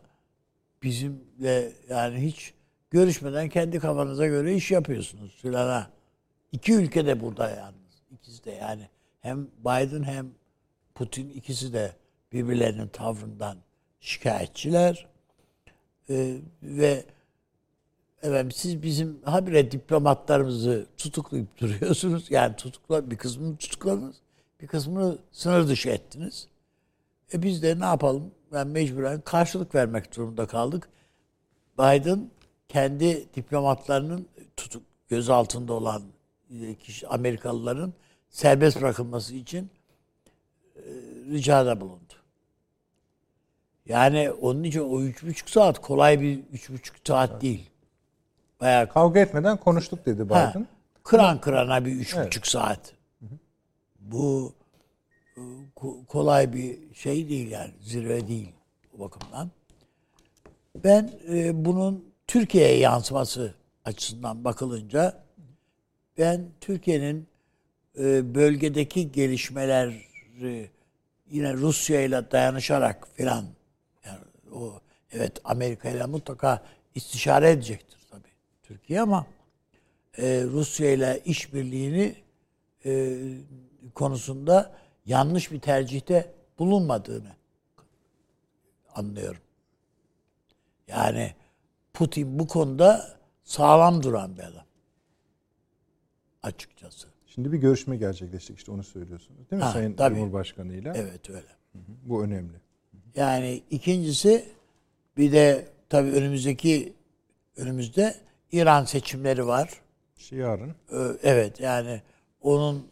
[0.82, 2.54] bizimle yani hiç
[2.90, 5.90] görüşmeden kendi kafanıza göre iş yapıyorsunuz filan ha.
[6.52, 8.02] İki ülke de burada yalnız.
[8.10, 8.88] İkisi de yani
[9.20, 10.30] hem Biden hem
[10.94, 11.92] Putin ikisi de
[12.32, 13.56] birbirlerinin tavrından
[14.02, 15.06] şikayetçiler.
[16.10, 17.04] Ee, ve
[18.22, 22.30] efendim siz bizim habire diplomatlarımızı tutuklayıp duruyorsunuz.
[22.30, 24.16] Yani tutukla bir kısmını tutukladınız.
[24.60, 26.48] Bir kısmını sınır dışı ettiniz.
[27.34, 28.30] E biz de ne yapalım?
[28.52, 30.88] Ben mecburen karşılık vermek durumunda kaldık.
[31.78, 32.30] Biden
[32.68, 36.02] kendi diplomatlarının tutuk gözaltında olan
[36.50, 37.92] e, kişi Amerikalıların
[38.30, 39.70] serbest bırakılması için
[40.76, 40.80] e,
[41.30, 42.01] ricada bulundu.
[43.86, 47.70] Yani onun için o üç buçuk saat kolay bir üç buçuk saat değil.
[48.60, 50.34] Bayağı Kavga etmeden konuştuk dedi Biden.
[50.36, 50.54] Ha,
[51.02, 52.26] kıran kırana bir üç Evet.
[52.26, 52.92] buçuk saat.
[54.00, 54.52] Bu
[55.36, 55.40] e,
[55.76, 58.52] ko- kolay bir şey değil yani zirve değil
[58.96, 59.50] o bakımdan.
[60.84, 65.22] Ben e, bunun Türkiye'ye yansıması açısından bakılınca
[66.18, 67.26] ben Türkiye'nin
[67.98, 70.70] e, bölgedeki gelişmeleri
[71.30, 73.44] yine Rusya ile dayanışarak filan
[74.52, 74.80] o
[75.12, 76.62] evet Amerika ile mutlaka
[76.94, 78.28] istişare edecektir tabii
[78.62, 79.26] Türkiye ama
[80.18, 82.14] e, Rusya ile işbirliğini
[82.84, 83.18] e,
[83.94, 84.72] konusunda
[85.06, 87.32] yanlış bir tercihte bulunmadığını
[88.94, 89.40] anlıyorum.
[90.88, 91.34] Yani
[91.92, 94.64] Putin bu konuda sağlam duran bir adam.
[96.42, 97.08] Açıkçası.
[97.26, 99.50] Şimdi bir görüşme gerçekleştik işte onu söylüyorsunuz.
[99.50, 100.14] Değil mi Ha, Sayın tabii.
[100.14, 100.92] Cumhurbaşkanı ile?
[100.96, 101.46] Evet öyle.
[102.04, 102.60] Bu önemli.
[103.16, 104.48] Yani ikincisi
[105.16, 106.92] bir de tabii önümüzdeki
[107.56, 108.14] önümüzde
[108.52, 109.70] İran seçimleri var.
[110.16, 110.70] İşte yarın.
[110.92, 112.02] Ee, Evet yani
[112.40, 112.86] onun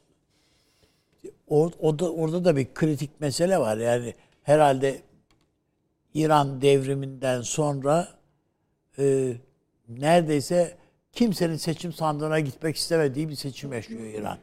[1.46, 3.76] or, orada orada da bir kritik mesele var.
[3.76, 5.02] Yani herhalde
[6.14, 8.09] İran devriminden sonra
[8.98, 9.33] e,
[9.88, 10.76] neredeyse
[11.12, 14.38] kimsenin seçim sandığına gitmek istemediği bir seçim yaşıyor İran.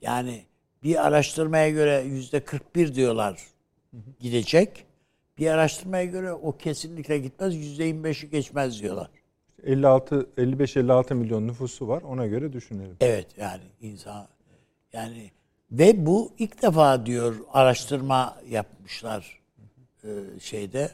[0.00, 0.44] Yani
[0.82, 3.51] bir araştırmaya göre yüzde 41 diyorlar
[4.20, 4.86] gidecek.
[5.38, 7.56] Bir araştırmaya göre o kesinlikle gitmez.
[7.56, 9.10] Yüzde 25'i geçmez diyorlar.
[9.62, 12.02] 56 55-56 milyon nüfusu var.
[12.02, 12.96] Ona göre düşünelim.
[13.00, 14.28] Evet yani insan
[14.92, 15.30] yani
[15.70, 19.40] ve bu ilk defa diyor araştırma yapmışlar
[20.04, 20.08] e,
[20.40, 20.90] şeyde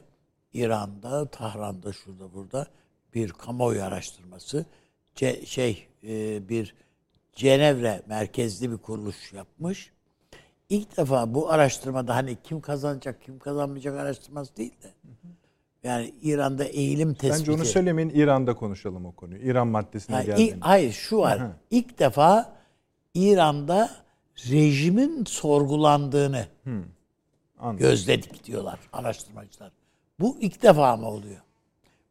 [0.53, 2.67] İran'da, Tahran'da, şurada burada
[3.15, 4.67] bir kamuoyu araştırması
[5.17, 6.75] Ce- şey e, bir
[7.33, 9.93] Cenevre merkezli bir kuruluş yapmış.
[10.69, 14.91] İlk defa bu araştırmada hani kim kazanacak, kim kazanmayacak araştırması değil de
[15.83, 17.41] yani İran'da eğilim tespiti.
[17.51, 19.43] Bence onu söylemeyin İran'da konuşalım o konuyu.
[19.51, 20.55] İran maddesine Ha, geldiğinde.
[20.57, 21.37] ilk- hayır şu var.
[21.37, 21.53] Aha.
[21.71, 22.53] İlk defa
[23.15, 23.91] İran'da
[24.51, 26.47] rejimin sorgulandığını
[27.59, 27.79] Anladım.
[27.79, 29.73] gözledik diyorlar araştırmacılar.
[30.21, 31.41] Bu ilk defa mı oluyor?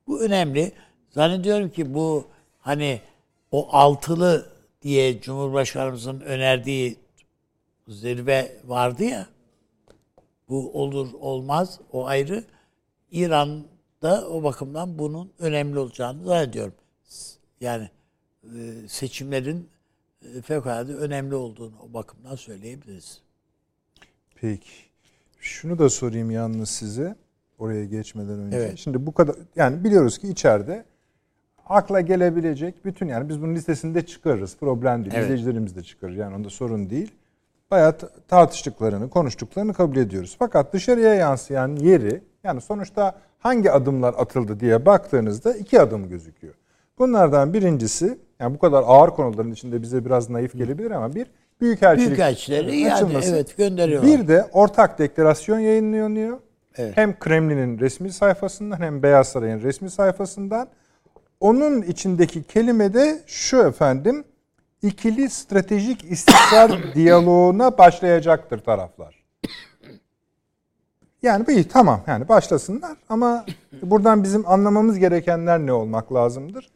[0.08, 0.72] Bu önemli.
[1.10, 2.26] Zannediyorum ki bu
[2.60, 3.02] hani
[3.52, 4.50] o altılı
[4.82, 6.96] diye Cumhurbaşkanımızın önerdiği
[7.88, 9.28] zirve vardı ya.
[10.50, 12.44] Bu olur olmaz o ayrı.
[13.12, 16.74] İran'da o bakımdan bunun önemli olacağını zannediyorum.
[17.62, 17.90] Yani
[18.44, 19.70] e, seçimlerin
[20.22, 23.22] e, fevkalade önemli olduğunu o bakımdan söyleyebiliriz.
[24.36, 24.70] Peki.
[25.40, 27.16] Şunu da sorayım yalnız size
[27.60, 28.58] oraya geçmeden önce.
[28.58, 28.78] Evet.
[28.78, 30.86] Şimdi bu kadar yani biliyoruz ki içeride
[31.66, 34.58] akla gelebilecek bütün yani biz bunun listesinde çıkarırız.
[34.58, 35.14] Problem değil.
[35.16, 35.24] Evet.
[35.24, 36.14] İzleyicilerimiz de çıkarır.
[36.14, 37.12] Yani onda sorun değil.
[37.72, 40.36] Bayağı ta- tartıştıklarını, konuştuklarını kabul ediyoruz.
[40.40, 46.54] Fakat dışarıya yansıyan yeri yani sonuçta hangi adımlar atıldı diye baktığınızda iki adım gözüküyor.
[47.00, 51.28] Bunlardan birincisi yani bu kadar ağır konuların içinde bize biraz naif gelebilir ama bir
[51.62, 53.32] büyükelçilik Büyükelçileri açılması.
[53.32, 54.12] evet gönderiyorlar.
[54.12, 56.38] Bir de ortak deklarasyon yayınlanıyor.
[56.78, 56.98] Evet.
[56.98, 60.68] Hem Kremlin'in resmi sayfasından hem Beyaz Saray'ın resmi sayfasından.
[61.40, 64.24] Onun içindeki kelime de şu efendim.
[64.82, 69.24] İkili stratejik istikrar diyaloğuna başlayacaktır taraflar.
[71.22, 73.46] Yani iyi tamam yani başlasınlar ama
[73.82, 76.70] buradan bizim anlamamız gerekenler ne olmak lazımdır?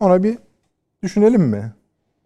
[0.00, 0.38] Ona bir
[1.02, 1.72] düşünelim mi?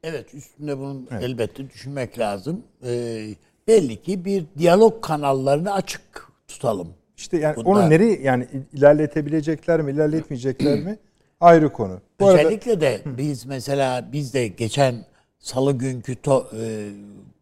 [0.02, 2.62] Evet üstünde bunun elbette düşünmek lazım.
[2.84, 3.28] Ee,
[3.68, 6.94] belli ki bir diyalog kanallarını açık tutalım.
[7.16, 10.98] İşte yani Bunda- onu nereye yani ilerletebilecekler mi, ilerletmeyecekler mi?
[11.40, 12.00] Ayrı konu.
[12.20, 15.04] Bu arada Özellikle de biz mesela biz de geçen
[15.38, 16.90] salı günkü to- e,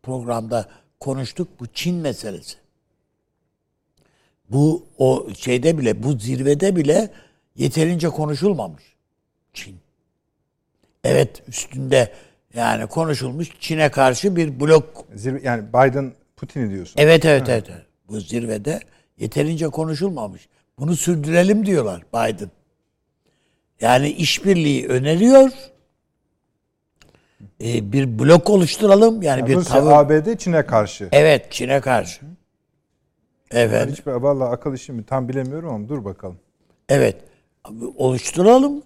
[0.03, 0.69] programda
[1.01, 2.57] konuştuk bu Çin meselesi.
[4.51, 7.11] Bu o şeyde bile bu zirvede bile
[7.57, 8.85] yeterince konuşulmamış
[9.53, 9.77] Çin.
[11.05, 12.13] Evet üstünde
[12.55, 16.95] yani konuşulmuş Çin'e karşı bir blok zirve, yani Biden Putin'i diyorsun.
[16.99, 17.65] Evet evet evet.
[17.71, 17.83] evet.
[18.09, 18.81] Bu zirvede
[19.19, 20.49] yeterince konuşulmamış.
[20.79, 22.51] Bunu sürdürelim diyorlar Biden.
[23.81, 25.51] Yani işbirliği öneriyor.
[27.65, 29.23] Ee, bir blok oluşturalım.
[29.23, 29.93] Yani Yani bir Rusya, tavır.
[29.93, 31.09] ABD Çin'e karşı.
[31.13, 32.21] Evet Çin'e karşı.
[33.53, 33.91] Ben Evet.
[33.93, 36.39] hiç vallahi akıl işi mi tam bilemiyorum ama dur bakalım.
[36.89, 37.17] Evet.
[37.97, 38.83] Oluşturalım.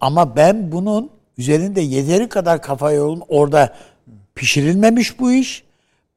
[0.00, 3.76] Ama ben bunun üzerinde yeteri kadar kafa yorulma orada
[4.34, 5.64] pişirilmemiş bu iş.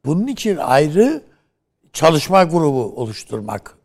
[0.06, 1.22] Bunun için ayrı
[1.94, 3.78] çalışma grubu oluşturmak.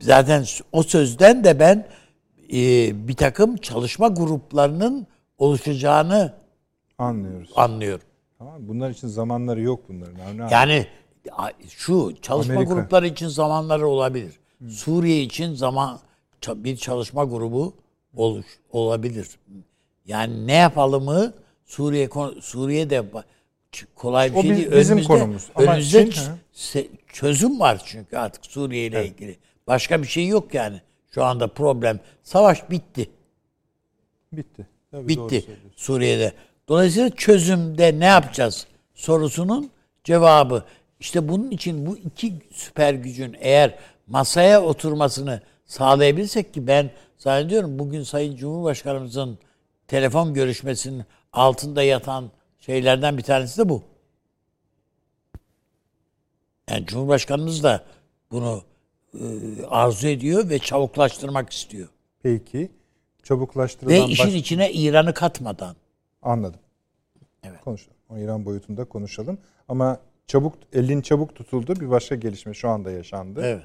[0.00, 1.86] Zaten o sözden de ben
[2.52, 5.06] e, bir takım çalışma gruplarının
[5.38, 6.32] oluşacağını
[6.98, 7.50] Anlıyoruz.
[7.56, 8.04] anlıyorum.
[8.38, 10.18] Tamam bunlar için zamanları yok bunların.
[10.18, 10.86] Yani, Yani
[11.68, 12.74] şu çalışma Amerika.
[12.74, 14.32] grupları için zamanları olabilir.
[14.68, 15.98] Suriye için zaman
[16.54, 17.74] bir çalışma grubu
[18.16, 19.28] olur olabilir.
[20.06, 21.32] Yani ne yapalımı
[21.64, 22.06] Suriye
[23.00, 23.24] ba-
[23.72, 24.70] ç- kolay bir O şey değil.
[24.72, 25.50] bizim Önümüzde- konumuz.
[25.54, 29.36] Ama önümüzde Çin, çözüm var çünkü artık Suriye ile ilgili.
[29.66, 30.80] Başka bir şey yok yani.
[31.14, 32.00] Şu anda problem.
[32.22, 33.10] Savaş bitti.
[34.32, 34.66] bitti.
[34.90, 35.46] Tabii Bitti.
[35.76, 36.32] Suriye'de.
[36.68, 39.70] Dolayısıyla çözümde ne yapacağız sorusunun
[40.04, 40.64] cevabı.
[41.00, 48.02] İşte bunun için bu iki süper gücün eğer masaya oturmasını sağlayabilirsek ki ben zannediyorum bugün
[48.02, 49.38] Sayın Cumhurbaşkanımızın
[49.88, 53.82] telefon görüşmesinin altında yatan şeylerden bir tanesi de bu.
[56.70, 57.84] Yani Cumhurbaşkanımız da
[58.30, 58.62] bunu
[59.68, 61.88] arzu ediyor ve çabuklaştırmak istiyor.
[62.22, 62.70] Peki.
[63.22, 65.76] Çabuklaştırılan Ve işin baş- içine İran'ı katmadan.
[66.22, 66.60] Anladım.
[67.44, 67.60] Evet.
[67.64, 67.96] Konuşalım.
[68.10, 69.38] O İran boyutunda konuşalım.
[69.68, 73.40] Ama çabuk elin çabuk tutuldu bir başka gelişme şu anda yaşandı.
[73.44, 73.62] Evet.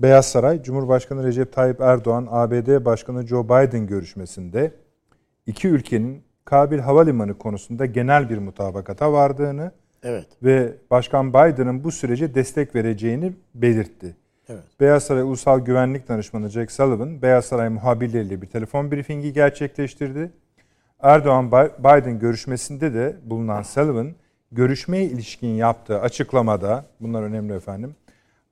[0.00, 4.72] Beyaz Saray, Cumhurbaşkanı Recep Tayyip Erdoğan, ABD Başkanı Joe Biden görüşmesinde
[5.46, 10.26] iki ülkenin Kabil Havalimanı konusunda genel bir mutabakata vardığını Evet.
[10.42, 14.16] ve Başkan Biden'ın bu sürece destek vereceğini belirtti.
[14.48, 14.62] Evet.
[14.80, 20.30] Beyaz Saray Ulusal Güvenlik Danışmanı Jack Sullivan, Beyaz Saray muhabirleriyle bir telefon briefingi gerçekleştirdi.
[21.02, 24.12] Erdoğan Biden görüşmesinde de bulunan Sullivan,
[24.52, 27.96] görüşmeye ilişkin yaptığı açıklamada, bunlar önemli efendim,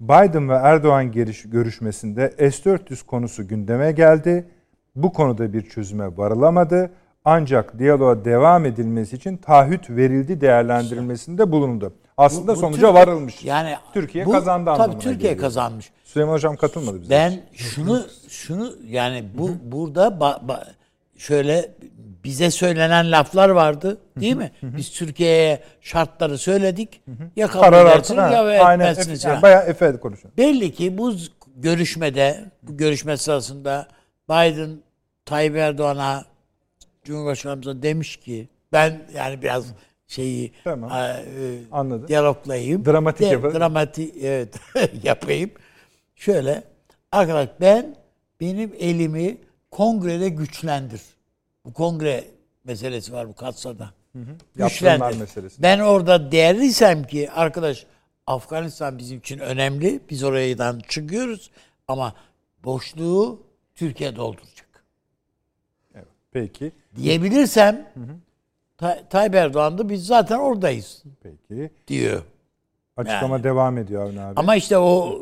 [0.01, 1.13] Biden ve Erdoğan
[1.45, 4.45] görüşmesinde S-400 konusu gündeme geldi.
[4.97, 6.91] Bu konuda bir çözüme varılamadı.
[7.25, 11.93] Ancak diyaloğa devam edilmesi için taahhüt verildi değerlendirilmesinde bulundu.
[12.17, 13.45] Aslında Bu- bu sonuca Türkiye- varılmış.
[13.45, 15.39] Yani Türkiye bu- kazandı anlamına Tabii Türkiye geliyor.
[15.47, 15.91] kazanmış.
[16.05, 17.11] Süleyman Hocam katılmadı bize.
[17.11, 20.67] Ben şunu şunu yani bu burada ba- ba-
[21.17, 21.71] şöyle
[22.25, 24.53] bize söylenen laflar vardı değil mi?
[24.63, 27.01] Biz Türkiye'ye şartları söyledik.
[27.37, 28.85] Ya kabul Karar edersiniz ya Aynen.
[28.87, 29.25] etmezsiniz.
[29.25, 29.43] Yani falan.
[29.43, 30.31] bayağı Efe konuşun.
[30.39, 31.13] Belli ki bu
[31.57, 33.89] görüşmede, bu görüşme sırasında
[34.29, 34.71] Biden
[35.25, 36.25] Tayyip Erdoğan'a
[37.05, 39.65] Cumhurbaşkanımıza demiş ki ben yani biraz
[40.07, 40.91] şeyi Tamam.
[40.93, 42.09] e, e, Anladım.
[42.09, 42.85] diyaloglayayım.
[42.85, 43.55] Dramatik yapalım.
[43.55, 44.55] Dramatik evet
[45.03, 45.51] yapayım.
[46.17, 46.65] Şöyle
[47.13, 47.97] arkadaş ben
[48.41, 49.39] benim elimi
[49.71, 51.01] kongrede güçlendir.
[51.65, 52.25] Bu kongre
[52.65, 53.91] meselesi var bu Katsa'da.
[54.15, 55.19] Yaptırımlar güçlendir.
[55.21, 55.63] meselesi.
[55.63, 57.87] Ben orada değerliysem ki arkadaş
[58.27, 60.01] Afganistan bizim için önemli.
[60.11, 61.51] Biz oradan çıkıyoruz
[61.89, 62.15] ama
[62.65, 63.43] boşluğu
[63.75, 64.85] Türkiye dolduracak.
[65.95, 66.07] Evet.
[66.33, 66.73] Peki.
[66.97, 67.89] Diyebilirsem
[68.79, 71.71] Tay- Tayyip Erdoğan da biz zaten oradayız Peki.
[71.89, 72.23] diyor.
[72.97, 73.45] Açıklama Yani.
[73.45, 74.33] devam ediyor Avni abi.
[74.41, 75.19] Ama işte o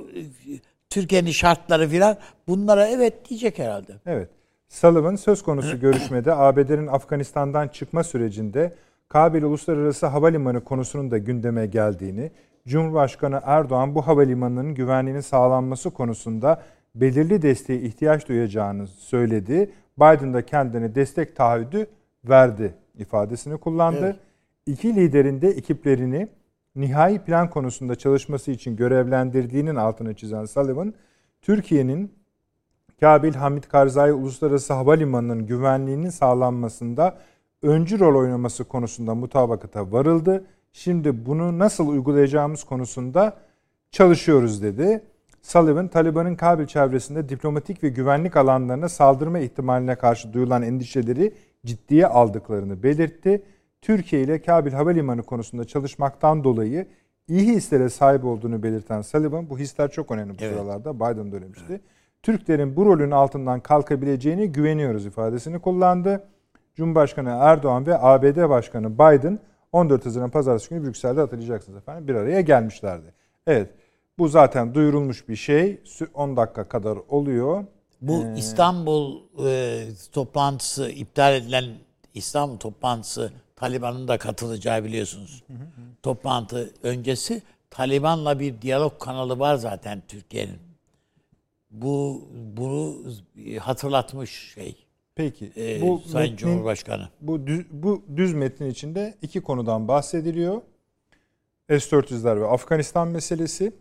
[0.91, 2.17] Türkiye'nin şartları filan
[2.49, 3.93] bunlara evet diyecek herhalde.
[4.07, 4.29] Evet.
[4.69, 8.75] Sullivan söz konusu görüşmede ABD'nin Afganistan'dan çıkma sürecinde
[9.09, 12.31] Kabil Uluslararası Havalimanı konusunun da gündeme geldiğini,
[12.69, 16.63] Cumhurbaşkanı Erdoğan bu havalimanının güvenliğinin sağlanması konusunda
[16.95, 19.71] belirli desteğe ihtiyaç duyacağını söyledi.
[19.99, 21.87] Biden da kendine destek taahhüdü
[22.25, 24.05] verdi ifadesini kullandı.
[24.05, 24.17] Evet.
[24.67, 26.29] İki liderin de ekiplerini
[26.77, 30.95] nihai plan konusunda çalışması için görevlendirdiğinin altını çizen Sullivan,
[31.43, 32.13] Türkiye'nin
[33.01, 37.19] Kabil Hamit Karzai Uluslararası Havalimanı'nın güvenliğinin sağlanmasında
[37.63, 40.45] öncü rol oynaması konusunda mutabakata varıldı.
[40.73, 43.37] Şimdi bunu nasıl uygulayacağımız konusunda
[43.91, 45.03] çalışıyoruz dedi.
[45.43, 51.33] Sullivan, Taliban'ın Kabil çevresinde diplomatik ve güvenlik alanlarına saldırma ihtimaline karşı duyulan endişeleri
[51.65, 53.43] ciddiye aldıklarını belirtti.
[53.83, 56.87] Türkiye ile Kabil Havalimanı konusunda çalışmaktan dolayı
[57.29, 60.53] iyi hislere sahip olduğunu belirten Sullivan, bu hisler çok önemli bu Evet.
[60.53, 61.81] sıralarda, Biden da söylemişti.
[62.23, 66.25] Türklerin bu rolün altından kalkabileceğine güveniyoruz ifadesini kullandı.
[66.75, 69.39] Cumhurbaşkanı Erdoğan ve ABD Başkanı Biden
[69.73, 73.15] 14 Haziran Pazartesi günü Brüksel'de hatırlayacaksınız efendim bir araya gelmişlerdi.
[73.47, 73.71] Evet
[74.19, 75.81] bu zaten duyurulmuş bir şey.
[75.85, 77.65] Sü- 10 dakika kadar oluyor.
[78.09, 81.65] Bu İstanbul e, toplantısı iptal edilen
[82.15, 85.43] İstanbul toplantısı Taliban'ın da katılacağı biliyorsunuz.
[86.03, 90.59] Toplantı öncesi Taliban'la bir diyalog kanalı var zaten Türkiye'nin.
[91.71, 92.97] Bu bunu
[93.61, 94.77] hatırlatmış şey.
[95.15, 97.09] Peki e, bu Sayın metnin- Cumhurbaşkanı.
[97.21, 100.63] bu düz, bu düz metnin içinde iki konudan bahsediliyor.
[101.69, 103.73] S-400'ler ve Afganistan meselesi.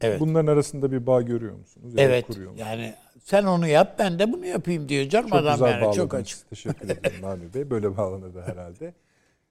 [0.00, 0.20] Evet.
[0.20, 1.94] Bunların arasında bir bağ görüyor musunuz?
[1.96, 2.26] Evet.
[2.26, 2.68] kuruyor musunuz?
[2.70, 5.96] Yani sen onu yap ben de bunu yapayım diyor canım Çok adam güzel yani bağladınız.
[5.96, 6.50] çok açık.
[6.50, 7.70] Teşekkür ederim Nami Bey.
[7.70, 8.94] Böyle bağlanırdı herhalde.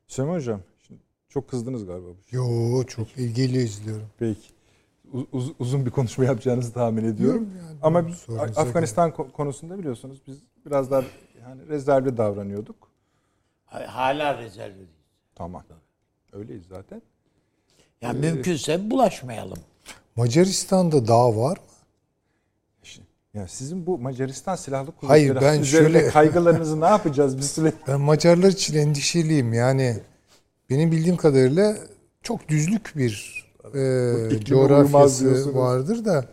[0.07, 0.99] Süleyman Hocam, şimdi
[1.30, 2.07] çok kızdınız galiba.
[2.07, 2.38] bu işe.
[2.38, 4.07] Yo çok ilgiyle izliyorum.
[4.19, 4.47] Peki.
[5.32, 7.49] Uz- uzun bir konuşma yapacağınızı tahmin ediyorum.
[7.57, 8.05] Yani, Ama
[8.55, 11.01] Afganistan ko- konusunda biliyorsunuz biz biraz daha
[11.41, 12.91] yani rezervli davranıyorduk.
[13.65, 14.88] Hala rezerv değil.
[15.36, 15.63] Tamam.
[16.34, 17.01] Öyleyiz zaten.
[18.01, 19.57] Yani mümkünse bulaşmayalım.
[20.15, 21.63] Macaristan'da dağ var mı?
[23.34, 27.77] Ya sizin bu Macaristan silahlı Hayır, kuvvetleri ben üzerinde şöyle- kaygılarınızı ne yapacağız biz sürekli?
[27.88, 29.53] Ben Macarlar için endişeliyim.
[29.53, 29.97] Yani
[30.69, 31.75] benim bildiğim kadarıyla
[32.23, 36.25] çok düzlük bir e, coğrafyası vardır da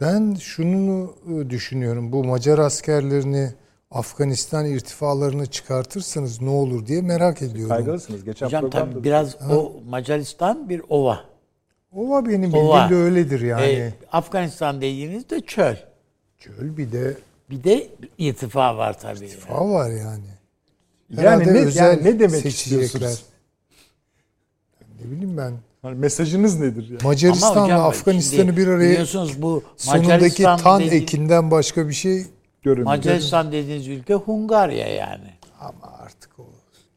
[0.00, 2.12] ben şunu e, düşünüyorum.
[2.12, 3.50] Bu Macar askerlerini
[3.90, 7.68] Afganistan irtifalarını çıkartırsanız ne olur diye merak ediyorum.
[7.68, 8.24] Kaygılısınız.
[8.24, 11.20] Geçen Hocam tabii biraz o Macaristan bir ova.
[11.92, 12.74] Ova benim Ova.
[12.84, 13.62] bildiğim de öyledir yani.
[13.64, 15.76] Ee, Afganistan dediğinizde çöl.
[16.46, 17.16] Çöl bir de
[17.50, 17.88] Bir de
[18.18, 19.30] irtifa var tabii.
[19.50, 20.00] dağ var yani.
[20.00, 20.24] yani
[21.16, 22.82] Herhalde ne, özel yani ne demek seçecekler.
[22.84, 23.24] istiyorsunuz?
[25.04, 25.52] Ne bileyim ben.
[25.82, 27.02] Hani mesajınız nedir yani?
[27.02, 32.24] Macaristan'la Afganistan'ı bir araya biliyorsunuz bu sonundaki tan dediği- ekinden başka bir şey
[32.62, 32.96] Görünmüyor.
[32.96, 35.30] Macaristan dediğiniz ülke Hungarya yani.
[35.60, 36.42] ama artık o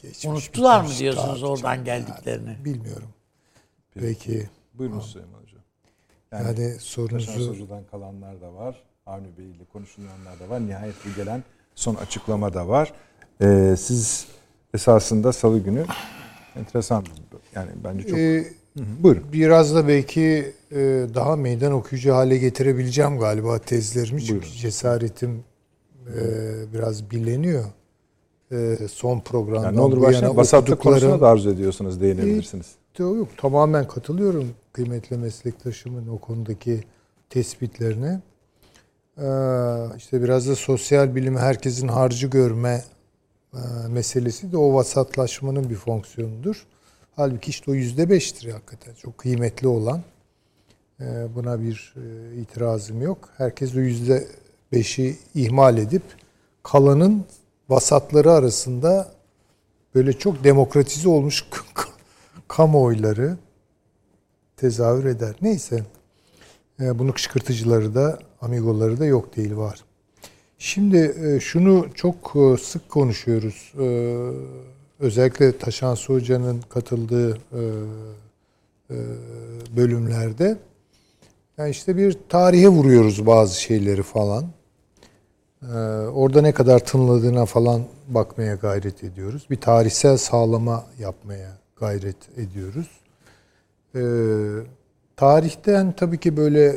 [0.02, 0.26] geçmiş.
[0.26, 1.86] Unuttular mı diyorsunuz oradan yani.
[1.86, 2.58] geldiklerini?
[2.66, 3.10] Bilmiyorum.
[4.00, 4.50] Peki.
[4.74, 5.62] Buyurun Süleyman Hocam.
[6.32, 8.84] Yani, Taşan sorunuzu kalanlar da var.
[9.10, 10.68] Avni Bey ile konuşulanlar da var.
[10.68, 11.44] Nihayet bir gelen
[11.76, 12.94] son açıklama da var.
[13.42, 14.28] Ee, siz
[14.74, 15.86] esasında salı günü
[16.56, 17.06] enteresan
[17.56, 18.20] yani bence çok...
[18.20, 19.24] Ee, Hı hı, Buyurun.
[19.34, 20.78] biraz da belki e,
[21.16, 24.22] daha meydan okuyucu hale getirebileceğim galiba tezlerimi.
[24.22, 24.58] Çünkü Buyurun.
[24.58, 25.44] cesaretim
[26.08, 26.22] e,
[26.74, 27.66] biraz bileniyor.
[28.52, 30.38] E, son programdan Yani ne olur bu başlayalım.
[30.38, 32.68] Vasatlık konusuna da arzu ediyorsanız değinebilirsiniz.
[33.00, 36.84] Yok tamamen katılıyorum kıymetli meslektaşımın o konudaki
[37.30, 38.22] tespitlerine.
[39.22, 42.84] Ee, işte biraz da sosyal bilimi herkesin harcı görme
[43.54, 43.60] e,
[43.90, 46.66] meselesi de o vasatlaşmanın bir fonksiyonudur.
[47.16, 50.02] Halbuki işte o yüzde beştir hakikaten çok kıymetli olan.
[51.02, 53.30] Ee, buna bir e, itirazım yok.
[53.38, 54.28] Herkes o yüzde
[54.72, 56.04] beşi ihmal edip
[56.64, 57.26] kalanın
[57.70, 59.12] vasatları arasında
[59.96, 61.46] böyle çok demokratize olmuş
[62.48, 63.38] kamuoyları
[64.58, 65.36] tezahür eder.
[65.42, 65.84] Neyse.
[66.82, 69.84] E, Bunun kışkırtıcıları da, amigoları da yok değil var.
[70.58, 73.74] Şimdi e, şunu çok e, sık konuşuyoruz.
[73.80, 73.86] E,
[75.00, 77.38] Özellikle Taşansı Hoca'nın katıldığı
[79.76, 80.58] bölümlerde.
[81.58, 84.46] Yani işte bir tarihe vuruyoruz bazı şeyleri falan.
[86.14, 89.48] Orada ne kadar tınladığına falan bakmaya gayret ediyoruz.
[89.50, 92.88] Bir tarihsel sağlama yapmaya gayret ediyoruz.
[95.16, 96.76] Tarihten tabii ki böyle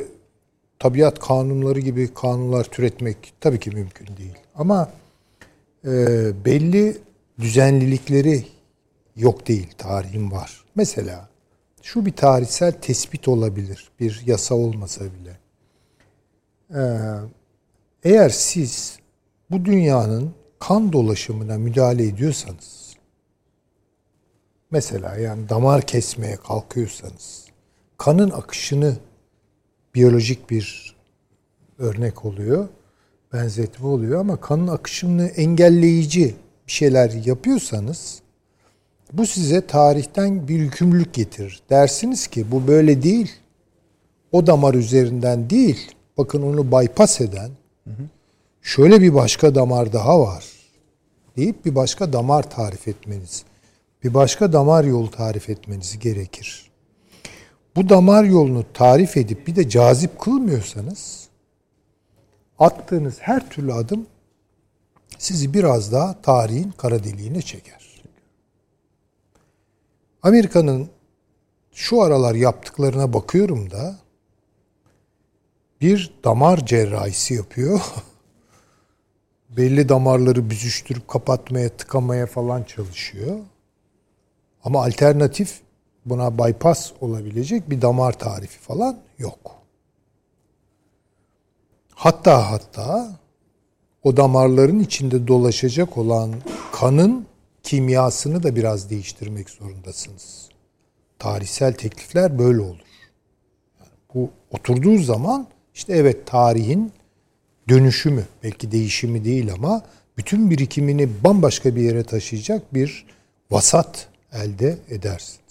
[0.82, 4.36] tabiat kanunları gibi kanunlar türetmek tabii ki mümkün değil.
[4.54, 4.90] Ama
[5.84, 5.90] e,
[6.44, 6.98] belli
[7.40, 8.44] düzenlilikleri
[9.16, 10.64] yok değil, tarihin var.
[10.74, 11.28] Mesela
[11.82, 15.38] şu bir tarihsel tespit olabilir, bir yasa olmasa bile.
[16.74, 16.84] Ee,
[18.04, 18.98] eğer siz
[19.50, 22.96] bu dünyanın kan dolaşımına müdahale ediyorsanız,
[24.70, 27.46] mesela yani damar kesmeye kalkıyorsanız,
[27.98, 28.96] kanın akışını
[29.94, 30.94] biyolojik bir
[31.78, 32.68] örnek oluyor,
[33.32, 36.34] benzetme oluyor ama kanın akışını engelleyici
[36.66, 38.22] bir şeyler yapıyorsanız
[39.12, 41.62] bu size tarihten bir yükümlülük getirir.
[41.70, 43.32] Dersiniz ki bu böyle değil.
[44.32, 45.92] O damar üzerinden değil.
[46.18, 47.50] Bakın onu bypass eden
[48.62, 50.44] şöyle bir başka damar daha var
[51.36, 53.44] deyip bir başka damar tarif etmeniz,
[54.04, 56.71] bir başka damar yolu tarif etmeniz gerekir.
[57.76, 61.28] Bu damar yolunu tarif edip bir de cazip kılmıyorsanız
[62.58, 64.06] attığınız her türlü adım
[65.18, 67.82] sizi biraz daha tarihin kara deliğine çeker.
[70.22, 70.90] Amerika'nın
[71.72, 73.96] şu aralar yaptıklarına bakıyorum da
[75.80, 77.80] bir damar cerrahisi yapıyor.
[79.56, 83.38] Belli damarları büzüştürüp kapatmaya, tıkamaya falan çalışıyor.
[84.64, 85.60] Ama alternatif
[86.06, 89.62] buna bypass olabilecek bir damar tarifi falan yok.
[91.94, 93.18] Hatta hatta
[94.02, 96.32] o damarların içinde dolaşacak olan
[96.72, 97.26] kanın
[97.62, 100.48] kimyasını da biraz değiştirmek zorundasınız.
[101.18, 102.78] Tarihsel teklifler böyle olur.
[104.14, 106.92] Bu oturduğu zaman işte evet tarihin
[107.68, 109.82] dönüşümü, belki değişimi değil ama
[110.16, 113.06] bütün birikimini bambaşka bir yere taşıyacak bir
[113.50, 115.41] vasat elde edersiniz.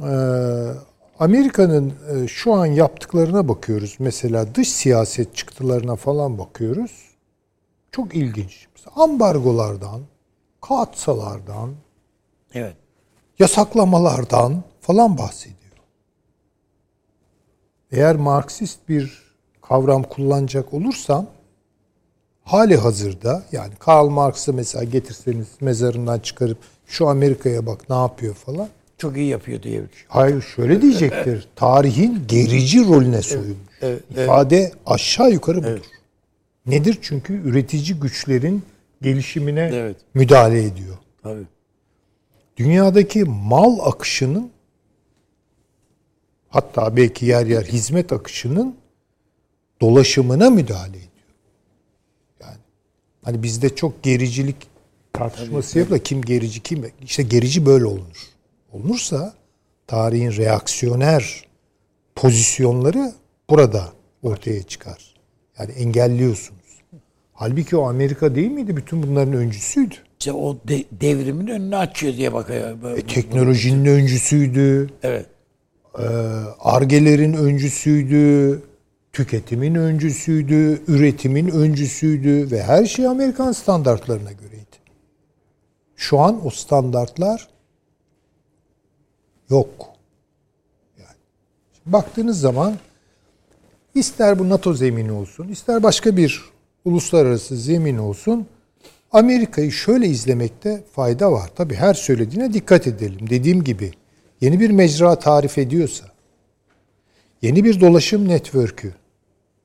[0.00, 0.72] Ee,
[1.18, 3.96] Amerika'nın e, şu an yaptıklarına bakıyoruz.
[3.98, 6.92] Mesela dış siyaset çıktılarına falan bakıyoruz.
[7.92, 8.66] Çok ilginç.
[8.76, 10.00] Mesela ambargolardan,
[10.60, 11.70] katsalardan,
[12.54, 12.76] Evet.
[13.38, 15.56] yasaklamalardan falan bahsediyor.
[17.92, 19.22] Eğer Marksist bir
[19.62, 21.26] kavram kullanacak olursam
[22.44, 28.68] hali hazırda yani Karl Marx'ı mesela getirseniz mezarından çıkarıp şu Amerika'ya bak ne yapıyor falan.
[28.98, 29.82] Çok iyi yapıyor diye.
[30.08, 31.48] Hayır şöyle diyecektir.
[31.56, 33.56] Tarihin gerici rolüne soyulmuş.
[33.82, 35.84] evet, İfade aşağı yukarı budur.
[36.66, 36.98] Nedir?
[37.02, 38.62] Çünkü üretici güçlerin
[39.02, 39.96] gelişimine Evet.
[40.14, 40.96] müdahale ediyor.
[41.22, 41.44] Tabii.
[42.56, 44.50] Dünyadaki mal akışının
[46.48, 48.76] hatta belki yer yer hizmet akışının
[49.80, 51.08] dolaşımına müdahale ediyor.
[52.40, 52.56] Yani
[53.24, 54.56] hani bizde çok gericilik
[55.12, 55.98] tartışması yapılır.
[55.98, 56.84] Kim gerici kim?
[57.02, 58.31] İşte gerici böyle olunur.
[58.72, 59.34] Olunursa
[59.86, 61.44] tarihin reaksiyoner
[62.16, 63.12] pozisyonları
[63.50, 63.92] burada
[64.22, 65.14] ortaya çıkar.
[65.58, 66.60] Yani engelliyorsunuz.
[67.32, 68.76] Halbuki o Amerika değil miydi?
[68.76, 69.94] Bütün bunların öncüsüydü.
[70.20, 72.96] İşte o de- devrimin önünü açıyor diye bakıyor.
[72.96, 74.90] E, teknolojinin öncüsüydü.
[75.02, 75.26] Evet.
[76.60, 78.62] Argelerin öncüsüydü,
[79.12, 84.76] tüketimin öncüsüydü, üretimin öncüsüydü ve her şey Amerikan standartlarına göreydi.
[85.96, 87.48] Şu an o standartlar
[89.52, 89.88] yok.
[90.98, 91.16] Yani
[91.74, 92.74] şimdi baktığınız zaman
[93.94, 96.42] ister bu NATO zemini olsun, ister başka bir
[96.84, 98.46] uluslararası zemin olsun
[99.12, 101.50] Amerika'yı şöyle izlemekte fayda var.
[101.56, 103.30] Tabii her söylediğine dikkat edelim.
[103.30, 103.92] Dediğim gibi
[104.40, 106.04] yeni bir mecra tarif ediyorsa,
[107.42, 108.94] yeni bir dolaşım network'ü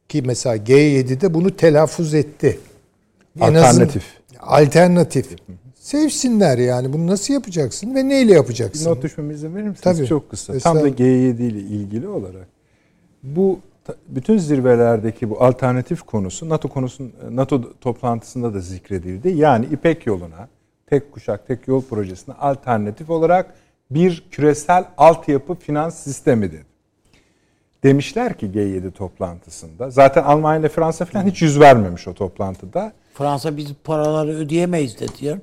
[0.10, 2.60] ki mesela G7'de bunu telaffuz etti.
[3.40, 3.82] En azın-
[4.40, 5.28] Alternatif.
[5.88, 6.94] Sevsinler yani.
[6.94, 8.92] Bunu nasıl yapacaksın ve neyle Bir yapacaksın?
[8.92, 9.98] not düşmeme izin verir misiniz?
[9.98, 10.08] Tabii.
[10.08, 10.60] Çok kısa.
[10.60, 11.00] Tam da Estağfurullah.
[11.00, 12.48] G7 ile ilgili olarak.
[13.24, 13.60] Bu
[14.08, 19.30] bütün zirvelerdeki bu alternatif konusu NATO konusun NATO toplantısında da zikredildi.
[19.30, 20.48] Yani İpek yoluna,
[20.88, 23.54] tek kuşak tek yol projesine alternatif olarak
[23.92, 26.66] bir küresel altyapı finans sistemi dedi.
[27.84, 29.90] Demişler ki G7 toplantısında.
[29.90, 32.94] Zaten Almanya ile Fransa falan hiç yüz vermemiş o toplantıda.
[33.14, 35.38] Fransa biz paraları ödeyemeyiz dedi ya.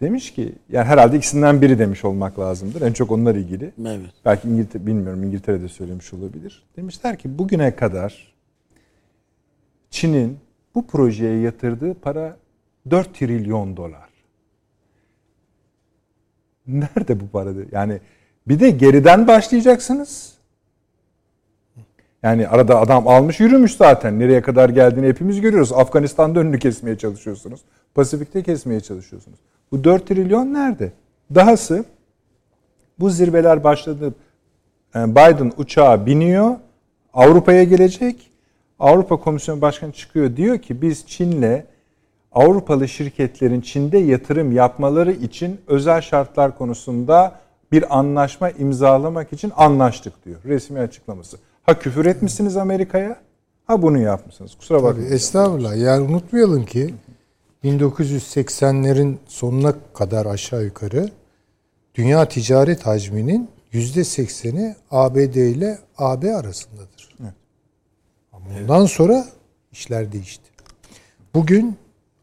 [0.00, 2.80] Demiş ki yani herhalde ikisinden biri demiş olmak lazımdır.
[2.80, 3.72] En çok onlar ilgili.
[3.80, 4.10] Evet.
[4.24, 6.62] Belki İngiltere, bilmiyorum İngiltere'de söylemiş olabilir.
[6.76, 8.34] Demişler ki bugüne kadar
[9.90, 10.38] Çin'in
[10.74, 12.36] bu projeye yatırdığı para
[12.90, 14.08] 4 trilyon dolar.
[16.66, 17.50] Nerede bu para?
[17.72, 18.00] Yani
[18.48, 20.38] bir de geriden başlayacaksınız.
[22.22, 24.18] Yani arada adam almış yürümüş zaten.
[24.18, 25.72] Nereye kadar geldiğini hepimiz görüyoruz.
[25.72, 27.60] Afganistan'da önünü kesmeye çalışıyorsunuz.
[27.94, 29.38] Pasifik'te kesmeye çalışıyorsunuz.
[29.72, 30.92] Bu 4 trilyon nerede?
[31.34, 31.84] Dahası
[33.00, 34.14] bu zirveler başladı.
[34.94, 36.56] Yani Biden uçağa biniyor.
[37.14, 38.30] Avrupa'ya gelecek.
[38.78, 41.62] Avrupa Komisyonu Başkanı çıkıyor diyor ki biz Çin'le
[42.32, 47.32] Avrupalı şirketlerin Çin'de yatırım yapmaları için özel şartlar konusunda
[47.72, 50.36] bir anlaşma imzalamak için anlaştık diyor.
[50.44, 51.36] Resmi açıklaması.
[51.62, 53.16] Ha küfür etmişsiniz Amerika'ya,
[53.66, 54.54] ha bunu yapmışsınız.
[54.54, 55.12] Kusura bakmayın.
[55.12, 55.76] estağfurullah.
[55.76, 56.94] Yani unutmayalım ki
[57.64, 61.10] 1980'lerin sonuna kadar aşağı yukarı
[61.94, 67.08] dünya ticaret hacminin %80'i ABD ile AB arasındadır.
[67.22, 67.32] Evet.
[68.32, 69.26] Ama ondan sonra
[69.72, 70.50] işler değişti.
[71.34, 71.76] Bugün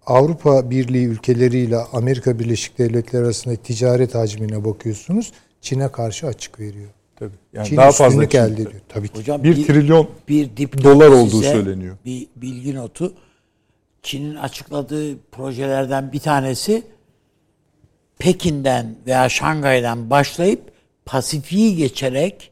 [0.05, 5.31] Avrupa Birliği ülkeleriyle Amerika Birleşik Devletleri arasındaki ticaret hacmine bakıyorsunuz.
[5.61, 6.89] Çin'e karşı açık veriyor.
[7.15, 7.35] Tabii.
[7.53, 8.71] Yani Çin daha fazla elde ediyor.
[8.89, 9.19] Tabii ki.
[9.19, 11.97] Hocam 1 trilyon bir dipnot dolar olduğu size söyleniyor.
[12.05, 13.13] Bir bilgi notu.
[14.05, 16.83] Çin'in açıkladığı projelerden bir tanesi
[18.19, 20.61] Pekin'den veya Şangay'dan başlayıp
[21.05, 22.51] Pasifik'i geçerek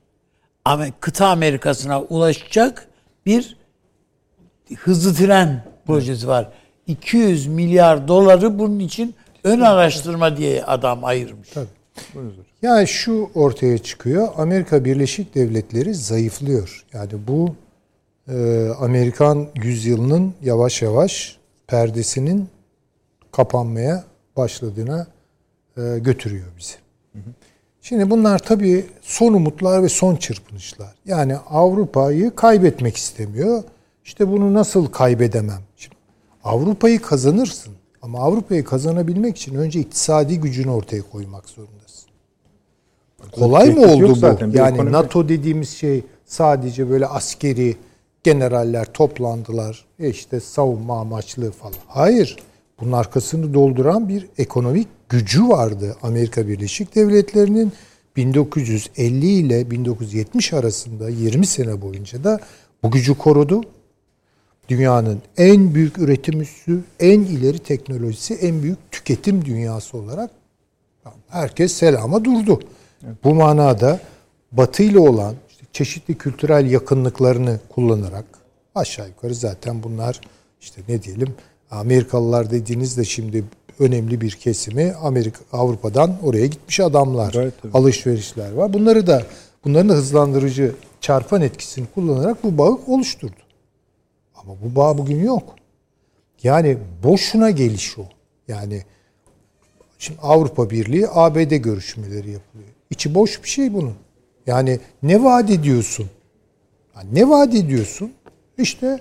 [1.00, 2.88] kıta Amerika'sına ulaşacak
[3.26, 3.58] bir
[4.78, 6.52] hızlı tren projesi var.
[6.88, 11.50] 200 milyar doları bunun için ön araştırma diye adam ayırmış.
[12.62, 14.28] Yani şu ortaya çıkıyor.
[14.38, 16.86] Amerika Birleşik Devletleri zayıflıyor.
[16.94, 17.56] Yani bu
[18.28, 21.43] e, Amerikan yüzyılının yavaş yavaş
[21.74, 22.50] perdesinin
[23.32, 24.04] kapanmaya
[24.38, 25.08] başladığına
[25.78, 26.74] e, götürüyor bizi.
[27.82, 30.96] Şimdi bunlar tabii son umutlar ve son çırpınışlar.
[31.06, 33.64] Yani Avrupa'yı kaybetmek istemiyor.
[34.06, 35.62] İşte bunu nasıl kaybedemem?
[35.78, 35.96] Şimdi
[36.44, 37.74] Avrupa'yı kazanırsın.
[38.02, 42.10] Ama Avrupa'yı kazanabilmek için önce iktisadi gücünü ortaya koymak zorundasın.
[43.32, 44.16] Kolay mı oldu bu?
[44.16, 47.76] zaten, Yani ekonomi- NATO dediğimiz şey sadece böyle askeri
[48.24, 49.86] generaller toplandılar.
[50.00, 51.74] E işte savunma amaçlı falan.
[51.88, 52.38] Hayır.
[52.80, 57.74] Bunun arkasını dolduran bir ekonomik gücü vardı Amerika Birleşik Devletleri'nin
[58.16, 62.40] 1950 ile 1970 arasında 20 sene boyunca da
[62.84, 63.62] bu gücü korudu.
[64.70, 70.32] Dünyanın en büyük üretim üssü, en ileri teknolojisi, en büyük tüketim dünyası olarak
[71.30, 72.60] herkes selama durdu.
[73.24, 74.00] Bu manada
[74.52, 75.36] Batı ile olan
[75.74, 78.26] çeşitli kültürel yakınlıklarını kullanarak
[78.76, 80.22] aşağı yukarı zaten bunlar
[80.62, 81.36] işte ne diyelim
[81.72, 83.44] Amerikalılar dediğinizde şimdi
[83.80, 87.34] önemli bir kesimi Amerika Avrupa'dan oraya gitmiş adamlar.
[87.38, 87.78] Evet, tabii.
[87.78, 88.74] Alışverişler var.
[88.74, 89.24] Bunları da
[89.66, 93.36] bunların da hızlandırıcı çarpan etkisini kullanarak bu bağı oluşturdu.
[94.36, 95.56] Ama bu bağ bugün yok.
[96.44, 98.04] Yani boşuna geliş o.
[98.48, 98.84] Yani
[100.00, 102.70] Şimdi Avrupa Birliği ABD görüşmeleri yapılıyor.
[102.90, 103.96] İçi boş bir şey bunun.
[104.48, 106.10] Yani ne vaat ediyorsun?
[106.96, 108.14] Yani ne vaat ediyorsun?
[108.58, 109.00] İşte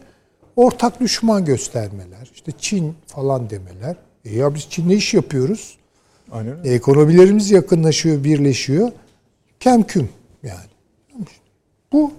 [0.57, 3.97] ortak düşman göstermeler, işte Çin falan demeler.
[4.25, 5.79] E ya biz Çin'le iş yapıyoruz.
[6.33, 6.57] Aynen.
[6.65, 8.93] E, ekonomilerimiz yakınlaşıyor, birleşiyor.
[9.61, 10.09] Kemküm
[10.43, 10.69] yani.
[11.93, 12.13] Bu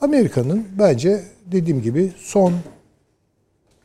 [0.00, 2.52] Amerika'nın bence dediğim gibi son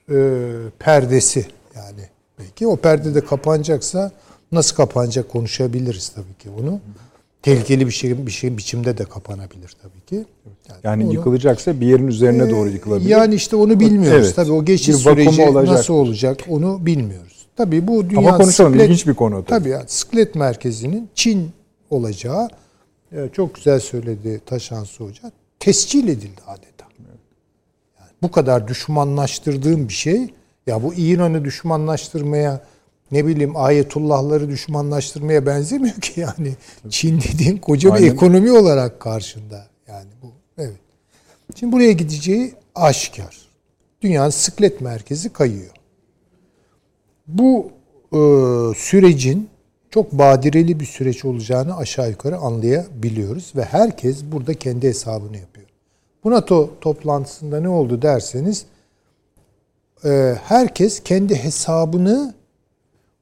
[0.10, 0.48] e,
[0.80, 1.46] perdesi
[1.76, 2.02] yani.
[2.40, 4.12] Belki o perde de kapanacaksa
[4.52, 6.80] nasıl kapanacak konuşabiliriz tabii ki bunu.
[7.42, 10.26] Tehlikeli bir şey bir şey biçimde de kapanabilir tabii ki.
[10.84, 13.10] Yani onu- yıkılacaksa bir yerin üzerine doğru yıkılabilir.
[13.10, 14.24] Yani işte onu bilmiyoruz.
[14.26, 14.36] Evet.
[14.36, 15.76] Tabii o geçiş süreci olacak.
[15.78, 17.46] nasıl olacak onu bilmiyoruz.
[17.56, 19.60] Tabii bu dünya Ama konuşalım, siklet- ilginç bir konu tabii.
[19.60, 21.52] Tabii yani siklet merkezinin Çin
[21.90, 22.50] olacağı
[23.12, 25.32] e, çok güzel söyledi Taşansı Hoca.
[25.60, 26.86] Tescil edildi adeta.
[28.00, 30.34] Yani bu kadar düşmanlaştırdığım bir şey
[30.68, 32.62] ya bu İran'ı düşmanlaştırmaya
[33.12, 36.54] ne bileyim ayetullahları düşmanlaştırmaya benzemiyor ki yani.
[36.90, 38.14] Çin dediğin koca bir Aynen.
[38.14, 39.68] ekonomi olarak karşında.
[39.88, 40.80] Yani bu evet.
[41.56, 43.38] Şimdi buraya gideceği aşikar.
[44.02, 45.72] Dünyanın sıklet merkezi kayıyor.
[47.28, 47.72] Bu
[48.12, 48.20] e,
[48.76, 49.50] sürecin
[49.90, 55.68] çok badireli bir süreç olacağını aşağı yukarı anlayabiliyoruz ve herkes burada kendi hesabını yapıyor.
[56.24, 58.66] Bu NATO toplantısında ne oldu derseniz
[60.06, 62.34] e, herkes kendi hesabını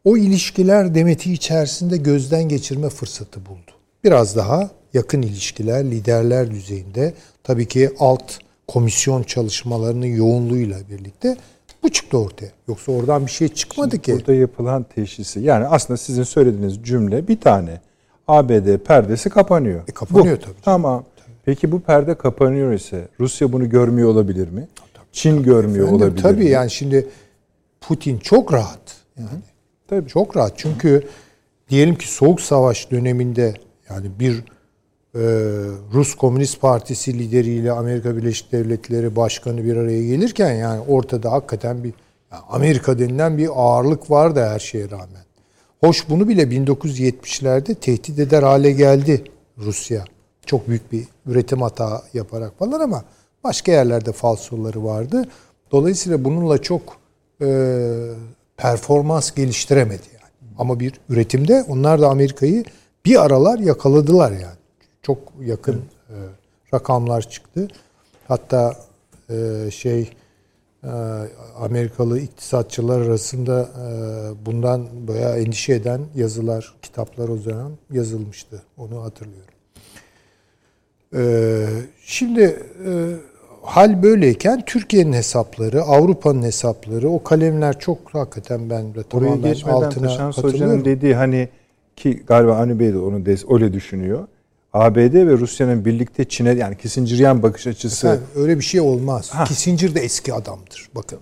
[0.05, 3.71] o ilişkiler demeti içerisinde gözden geçirme fırsatı buldu.
[4.03, 8.33] Biraz daha yakın ilişkiler, liderler düzeyinde tabii ki alt
[8.67, 11.37] komisyon çalışmalarının yoğunluğuyla birlikte
[11.83, 12.51] bu çıktı ortaya.
[12.67, 14.13] Yoksa oradan bir şey çıkmadı ki.
[14.13, 17.81] Burada yapılan teşhisi yani aslında sizin söylediğiniz cümle bir tane.
[18.27, 19.81] ABD perdesi kapanıyor.
[19.87, 20.41] E, kapanıyor Bu.
[20.41, 20.61] tabii.
[20.61, 21.05] Tamam.
[21.45, 24.67] Peki bu perde kapanıyor ise Rusya bunu görmüyor olabilir mi?
[25.11, 26.49] Çin görmüyor Efendim, olabilir tabii mi?
[26.49, 27.07] yani şimdi
[27.81, 28.79] Putin çok rahat.
[29.17, 29.29] Yani
[29.89, 30.09] Tabii.
[30.09, 30.53] çok rahat.
[30.55, 31.07] Çünkü
[31.69, 33.53] diyelim ki soğuk savaş döneminde
[33.89, 34.43] yani bir
[35.15, 35.21] e,
[35.93, 41.93] Rus Komünist Partisi lideriyle Amerika Birleşik Devletleri Başkanı bir araya gelirken yani ortada hakikaten bir
[42.31, 45.23] yani Amerika denilen bir ağırlık vardı her şeye rağmen.
[45.79, 49.23] Hoş bunu bile 1970'lerde tehdit eder hale geldi
[49.57, 50.05] Rusya.
[50.45, 53.03] Çok büyük bir üretim hata yaparak falan ama
[53.43, 55.23] başka yerlerde falsoları vardı.
[55.71, 56.81] Dolayısıyla bununla çok
[57.41, 57.47] e,
[58.59, 60.53] performans geliştiremedi yani.
[60.57, 62.63] Ama bir üretimde onlar da Amerika'yı
[63.05, 64.59] bir aralar yakaladılar yani.
[65.01, 65.75] Çok yakın
[66.09, 66.15] e,
[66.73, 67.67] rakamlar çıktı.
[68.27, 68.75] Hatta
[69.29, 70.09] e, şey
[70.83, 70.89] e,
[71.59, 78.63] Amerikalı iktisatçılar arasında e, bundan bayağı endişe eden yazılar, kitaplar o zaman yazılmıştı.
[78.77, 79.53] Onu hatırlıyorum.
[81.15, 81.21] E,
[82.05, 83.15] şimdi e,
[83.61, 90.07] hal böyleyken Türkiye'nin hesapları, Avrupa'nın hesapları, o kalemler çok hakikaten ben de tamamen geçmeden altına
[90.07, 90.31] Taşan.
[90.31, 91.49] Hoca'nın dediği hani
[91.95, 94.27] ki galiba Avni Bey de onu des, öyle düşünüyor.
[94.73, 99.29] ABD ve Rusya'nın birlikte Çin'e yani Kissinger'yan bakış açısı Efendim, öyle bir şey olmaz.
[99.29, 99.43] Ha.
[99.43, 100.89] Kissinger de eski adamdır.
[100.95, 101.19] Bakın.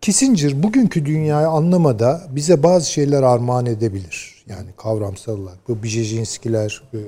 [0.00, 4.44] Kissinger bugünkü dünyayı anlamada bize bazı şeyler armağan edebilir.
[4.48, 5.68] Yani kavramsal olarak.
[5.68, 6.98] Bu Brzezinskiler, bu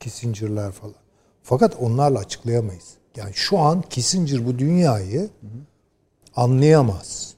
[0.00, 0.94] Kissinger'lar falan.
[1.42, 2.99] Fakat onlarla açıklayamayız.
[3.16, 5.28] Yani şu an Kissinger bu dünyayı
[6.36, 7.34] anlayamaz.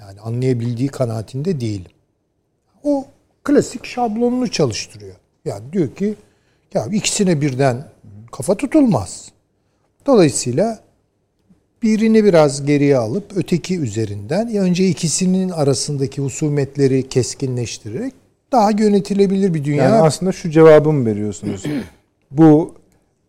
[0.00, 1.90] Yani anlayabildiği kanaatinde değilim.
[2.82, 3.06] O
[3.44, 5.16] klasik şablonunu çalıştırıyor.
[5.44, 6.14] Yani diyor ki
[6.74, 7.88] ya ikisine birden
[8.32, 9.32] kafa tutulmaz.
[10.06, 10.80] Dolayısıyla
[11.82, 18.14] birini biraz geriye alıp öteki üzerinden ya önce ikisinin arasındaki husumetleri keskinleştirerek
[18.52, 19.84] daha yönetilebilir bir dünya.
[19.84, 21.64] yani aslında şu cevabı mı veriyorsunuz?
[22.30, 22.74] Bu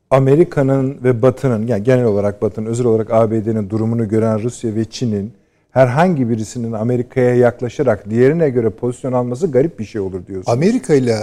[0.10, 5.34] Amerika'nın ve Batı'nın yani genel olarak Batı'nın özel olarak ABD'nin durumunu gören Rusya ve Çin'in
[5.72, 10.58] herhangi birisinin Amerika'ya yaklaşarak diğerine göre pozisyon alması garip bir şey olur diyorsunuz.
[10.58, 11.18] Amerika ile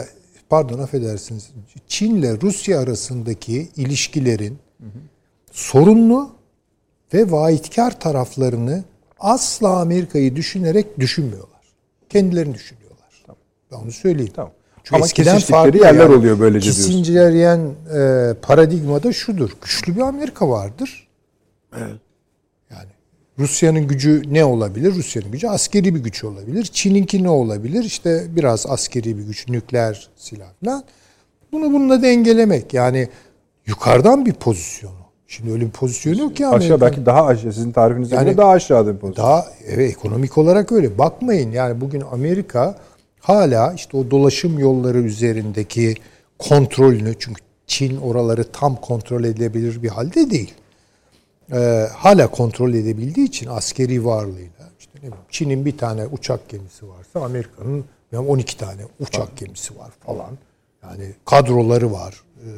[0.48, 1.50] pardon affedersiniz
[1.86, 4.58] Çin ile Rusya arasındaki ilişkilerin
[5.52, 6.30] sorunlu
[7.14, 8.84] ve vaatkar taraflarını
[9.20, 11.62] asla Amerika'yı düşünerek düşünmüyorlar.
[12.08, 13.24] Kendilerini düşünüyorlar.
[13.72, 14.32] Ben onu söyleyeyim.
[14.36, 14.52] Tamam.
[14.84, 16.82] Çünkü Ama eskiden farklı yerler oluyor böylece diyorsun.
[16.82, 17.60] Kissingeryen
[17.94, 19.50] e, paradigmada şudur.
[19.62, 21.08] Güçlü bir Amerika vardır.
[22.70, 22.88] Yani
[23.38, 24.94] Rusya'nın gücü ne olabilir?
[24.94, 26.64] Rusya'nın gücü askeri bir güç olabilir.
[26.64, 27.84] Çin'inki ne olabilir?
[27.84, 30.84] İşte biraz askeri bir güç, nükleer silah falan.
[31.52, 32.74] Bunu bununla dengelemek.
[32.74, 33.08] Yani
[33.66, 35.02] yukarıdan bir pozisyonu.
[35.26, 36.64] Şimdi öyle bir pozisyonu yok ki Amerika.
[36.64, 39.26] Aşağı belki daha aşağı sizin tarifinizde Yani daha aşağıda bir pozisyon.
[39.26, 40.98] Daha evet ekonomik olarak öyle.
[40.98, 42.76] Bakmayın yani bugün Amerika
[43.22, 45.94] hala işte o dolaşım yolları üzerindeki
[46.38, 50.54] kontrolünü çünkü Çin oraları tam kontrol edebilir bir halde değil.
[51.52, 56.88] Ee, hala kontrol edebildiği için askeri varlığıyla işte ne bileyim Çin'in bir tane uçak gemisi
[56.88, 60.38] varsa Amerika'nın yani 12 tane uçak gemisi var falan.
[60.82, 62.22] Yani kadroları var.
[62.38, 62.48] Ee,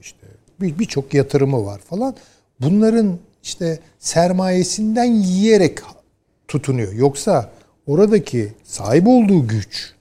[0.00, 0.26] işte
[0.60, 2.16] bir- birçok yatırımı var falan.
[2.60, 5.78] Bunların işte sermayesinden yiyerek
[6.48, 6.92] tutunuyor.
[6.92, 7.50] Yoksa
[7.86, 9.92] oradaki sahip olduğu güç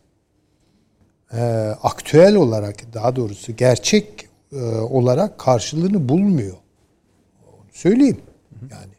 [1.34, 1.42] e,
[1.84, 6.56] aktüel olarak daha doğrusu gerçek e, olarak karşılığını bulmuyor.
[7.48, 8.18] Onu söyleyeyim.
[8.72, 8.94] Yani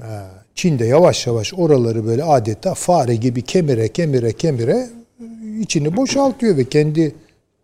[0.00, 0.08] e,
[0.54, 4.88] Çin'de yavaş yavaş oraları böyle adeta fare gibi kemire kemire kemire
[5.20, 7.14] e, içini boşaltıyor ve kendi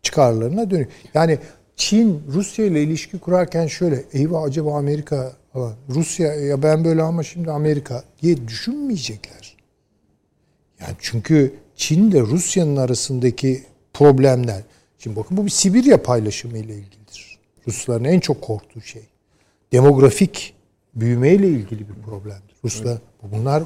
[0.02, 0.88] çıkarlarına dönüyor.
[1.14, 1.38] Yani
[1.76, 5.32] Çin Rusya ile ilişki kurarken şöyle eyvah acaba Amerika
[5.88, 9.56] Rusya ya ben böyle ama şimdi Amerika diye düşünmeyecekler.
[10.80, 13.62] Yani çünkü Çin ile Rusya'nın arasındaki
[13.92, 14.62] problemler.
[14.98, 17.38] Şimdi bakın bu bir Sibirya paylaşımı ile ilgilidir.
[17.68, 19.02] Rusların en çok korktuğu şey.
[19.72, 20.54] Demografik
[20.94, 22.54] büyümeyle ilgili bir problemdir.
[22.64, 23.62] Ruslar bunlar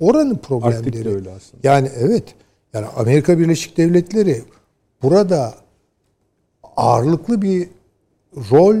[0.00, 0.78] oranın problemleri.
[0.78, 1.68] Arktik de öyle aslında.
[1.68, 2.24] Yani evet.
[2.72, 4.44] Yani Amerika Birleşik Devletleri
[5.02, 5.54] burada
[6.76, 7.68] ağırlıklı bir
[8.36, 8.76] rol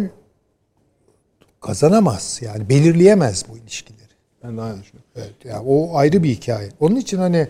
[1.60, 2.40] kazanamaz.
[2.42, 4.10] Yani belirleyemez bu ilişkileri.
[4.44, 5.10] Ben de aynı düşünüyorum.
[5.16, 6.68] Evet, yani o ayrı bir hikaye.
[6.80, 7.48] Onun için hani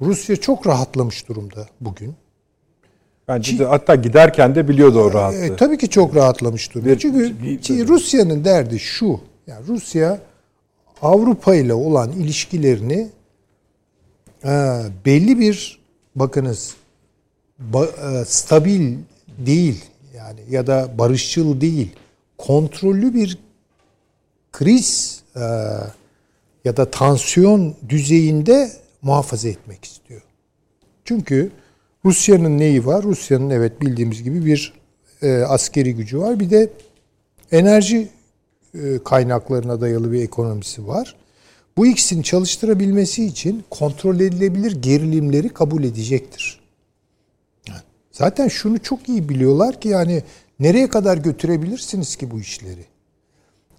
[0.00, 2.14] Rusya çok rahatlamış durumda bugün.
[3.28, 5.38] Bence de hatta giderken de biliyordu o rahatlığı.
[5.38, 6.90] E, tabii ki çok rahatlamış durumda.
[6.90, 9.20] Bir- Çünkü bir- Rusya'nın derdi şu.
[9.46, 10.18] Yani Rusya
[11.02, 13.08] Avrupa ile olan ilişkilerini
[14.44, 15.80] e, belli bir
[16.16, 16.74] bakınız
[17.72, 18.96] ba- e, stabil
[19.38, 19.84] değil
[20.16, 21.92] yani ya da barışçıl değil
[22.38, 23.38] kontrollü bir
[24.52, 25.40] kriz e,
[26.64, 28.70] ya da tansiyon düzeyinde
[29.02, 30.22] muhafaza etmek istiyor.
[31.04, 31.50] Çünkü
[32.04, 33.02] Rusya'nın neyi var?
[33.02, 34.72] Rusya'nın evet bildiğimiz gibi bir
[35.22, 36.40] e, askeri gücü var.
[36.40, 36.70] Bir de
[37.52, 38.08] enerji
[38.74, 41.16] e, kaynaklarına dayalı bir ekonomisi var.
[41.76, 46.60] Bu ikisini çalıştırabilmesi için kontrol edilebilir gerilimleri kabul edecektir.
[48.12, 50.22] Zaten şunu çok iyi biliyorlar ki yani
[50.60, 52.84] Nereye kadar götürebilirsiniz ki bu işleri?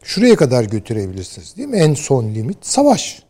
[0.04, 1.78] Şuraya kadar götürebilirsiniz değil mi?
[1.78, 3.24] En son limit savaş.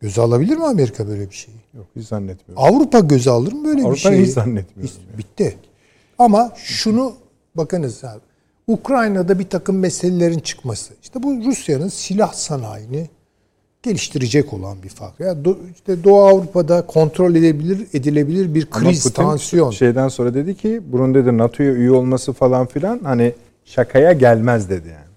[0.00, 1.56] Göze alabilir mi Amerika böyle bir şeyi?
[1.76, 2.64] Yok hiç zannetmiyorum.
[2.74, 4.22] Avrupa göze alır mı böyle bir Avrupa şeyi?
[4.26, 4.94] hiç zannetmiyorum.
[5.12, 5.56] Hiç- Bitti.
[6.18, 7.12] Ama şunu
[7.54, 8.20] bakınız abi.
[8.66, 10.94] Ukrayna'da bir takım meselelerin çıkması.
[11.02, 13.08] İşte bu Rusya'nın silah sanayini
[13.82, 15.24] geliştirecek olan bir faktör.
[15.26, 19.70] Yani Do- işte Doğu Avrupa'da kontrol edilebilir edilebilir bir Ama kriz, Putin tansiyon.
[19.70, 23.32] şeyden sonra dedi ki bunun dedi NATO'ya üye olması falan filan hani
[23.64, 25.08] şakaya gelmez dedi yani.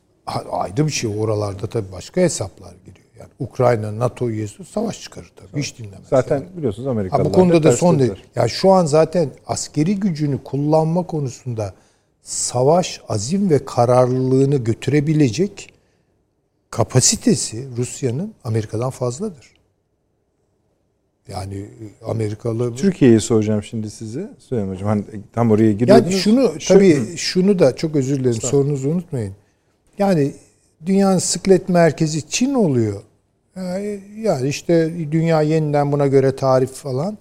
[0.51, 1.11] Ayrı bir şey.
[1.19, 3.00] Oralarda tabii başka hesaplar giriyor.
[3.21, 5.61] Yani Ukrayna NATO üyesi savaş çıkarır tabii.
[5.61, 6.07] Hiç dinlemez.
[6.09, 6.57] Zaten yani.
[6.57, 8.11] biliyorsunuz Ha, Amerikalılar bu konuda da son değil.
[8.35, 11.73] Ya şu an zaten askeri gücünü kullanma konusunda
[12.21, 15.73] savaş azim ve kararlılığını götürebilecek
[16.69, 19.51] kapasitesi Rusya'nın Amerika'dan fazladır.
[21.27, 24.33] Yani e, Amerikalı Türkiye'yi soracağım şimdi size.
[24.39, 24.87] Söyleyeyim hocam.
[24.87, 25.03] Hani
[25.33, 26.15] tam oraya ya giriyordunuz.
[26.15, 29.33] şunu Şu- tabii şunu da çok özür dilerim sorunuzu unutmayın.
[29.97, 30.33] Yani
[30.85, 33.01] dünyanın sıklet merkezi Çin oluyor.
[33.55, 37.17] Yani, yani işte dünya yeniden buna göre tarif falan.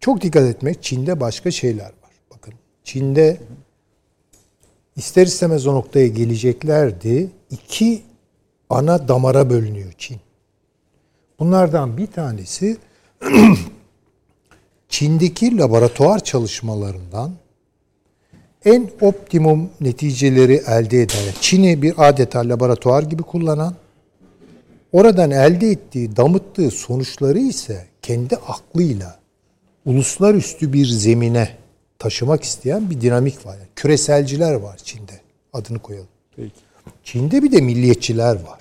[0.00, 0.82] Çok dikkat etmek.
[0.82, 2.12] Çin'de başka şeyler var.
[2.34, 2.54] Bakın
[2.84, 3.36] Çin'de
[4.96, 7.30] ister istemez o noktaya geleceklerdi.
[7.50, 8.02] İki
[8.70, 10.20] ana damara bölünüyor Çin.
[11.38, 12.76] Bunlardan bir tanesi
[14.88, 17.32] Çin'deki laboratuvar çalışmalarından
[18.64, 23.74] en optimum neticeleri elde eden, Çin'i bir adeta laboratuvar gibi kullanan,
[24.92, 29.18] oradan elde ettiği, damıttığı sonuçları ise kendi aklıyla
[29.86, 31.48] uluslararası bir zemine
[31.98, 33.52] taşımak isteyen bir dinamik var.
[33.54, 35.12] Yani küreselciler var Çin'de.
[35.52, 36.08] Adını koyalım.
[36.36, 36.50] Peki.
[37.04, 38.60] Çin'de bir de milliyetçiler var.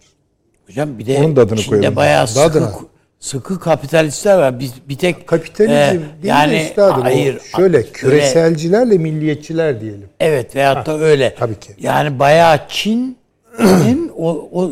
[0.67, 1.95] Hocam bir de Onun da adını Çin'de koyalım.
[1.95, 2.73] bayağı sıkı, Adına.
[3.19, 4.59] sıkı kapitalistler var.
[4.59, 7.01] Bir, bir tek Kapitalizm e, değil yani, de üstadım.
[7.01, 10.09] o hayır, şöyle öyle- küreselcilerle milliyetçiler diyelim.
[10.19, 11.35] Evet veyahut da öyle.
[11.39, 11.73] tabii ki.
[11.79, 14.71] Yani bayağı Çin'in o, o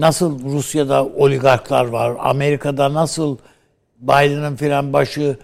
[0.00, 3.38] nasıl Rusya'da oligarklar var, Amerika'da nasıl
[4.00, 5.36] Biden'ın filan başı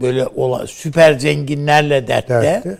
[0.00, 2.34] böyle ola, süper zenginlerle dertte.
[2.34, 2.78] Dertte.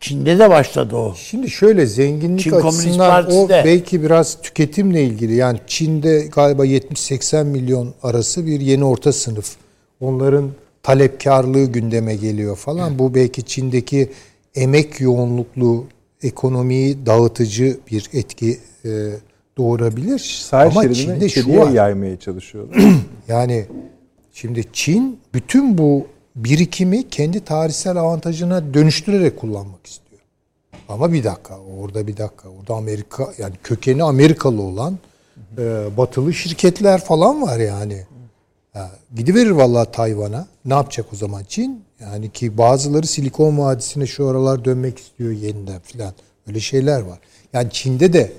[0.00, 1.14] Çin'de de başladı o.
[1.14, 5.34] Şimdi şöyle zenginlik Çin açısından o belki biraz tüketimle ilgili.
[5.34, 9.56] Yani Çin'de galiba 70-80 milyon arası bir yeni orta sınıf.
[10.00, 10.50] Onların
[10.82, 12.98] talepkarlığı gündeme geliyor falan.
[12.98, 14.10] Bu belki Çin'deki
[14.54, 15.84] emek yoğunluklu
[16.22, 18.90] ekonomiyi dağıtıcı bir etki e,
[19.56, 20.18] doğurabilir.
[20.18, 21.70] Sahil Ama Çin'de şu var.
[21.70, 22.76] yaymaya çalışıyorlar.
[23.28, 23.66] Yani
[24.32, 30.20] şimdi Çin bütün bu birikimi kendi tarihsel avantajına dönüştürerek kullanmak istiyor.
[30.88, 34.98] Ama bir dakika orada bir dakika orada Amerika yani kökeni Amerikalı olan
[35.58, 38.06] e, batılı şirketler falan var yani.
[38.72, 40.46] Ha, gidiverir vallahi Tayvan'a.
[40.64, 41.84] Ne yapacak o zaman Çin?
[42.00, 46.12] Yani ki bazıları Silikon Vadisi'ne şu aralar dönmek istiyor yeniden filan.
[46.48, 47.18] Öyle şeyler var.
[47.52, 48.32] Yani Çin'de de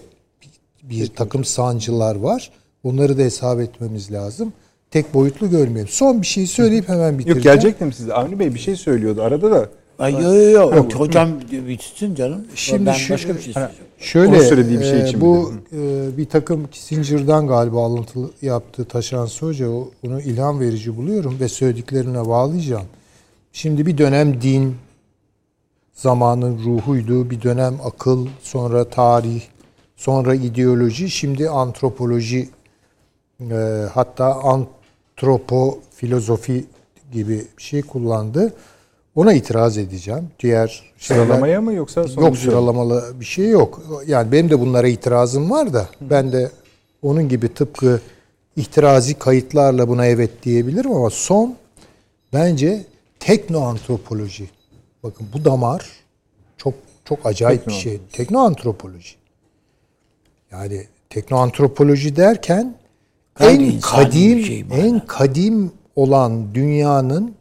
[0.84, 2.52] bir, takım sancılar var.
[2.84, 4.54] Onları da hesap etmemiz lazım.
[4.92, 5.88] Tek boyutlu görmeyelim.
[5.88, 7.38] Son bir şey söyleyip hemen bitireceğim.
[7.38, 8.14] Yok gelecektim size.
[8.14, 9.70] Avni Bey bir şey söylüyordu arada da.
[10.00, 10.90] Ay, yo, yo, yo.
[10.90, 12.46] Hocam bitsin canım.
[12.56, 13.86] Şimdi ben şu- başka bir şey söyleyeceğim.
[13.98, 19.46] Şöyle söylediği bir şey e, için bu e, bir takım Kissinger'dan galiba alıntılı yaptığı Taşansı
[19.46, 19.70] Hoca
[20.06, 22.86] onu ilham verici buluyorum ve söylediklerine bağlayacağım.
[23.54, 24.76] Şimdi bir dönem din
[25.94, 29.42] zamanın ruhuydu, bir dönem akıl, sonra tarih,
[29.96, 32.50] sonra ideoloji, şimdi antropoloji
[33.52, 33.56] e,
[33.94, 36.66] hatta antropo filozofi
[37.12, 38.54] gibi bir şey kullandı.
[39.16, 40.28] Ona itiraz edeceğim.
[40.40, 42.42] Diğer şeyler- Sıralamaya mı yoksa Yok sonucu?
[42.42, 43.82] sıralamalı bir şey yok.
[44.08, 46.52] Yani benim de bunlara itirazım var da ben de
[47.02, 48.02] onun gibi tıpkı
[48.56, 51.56] ihtirazi kayıtlarla buna evet diyebilirim ama son
[52.34, 52.86] bence
[53.20, 54.50] teknoantropoloji.
[55.04, 55.90] Bakın bu damar
[56.58, 56.74] çok
[57.06, 58.00] çok acayip bir şey.
[58.12, 59.16] Teknoantropoloji.
[60.54, 62.76] Yani teknoantropoloji derken
[63.36, 67.36] Gayri en kadim şey en kadim olan dünyanın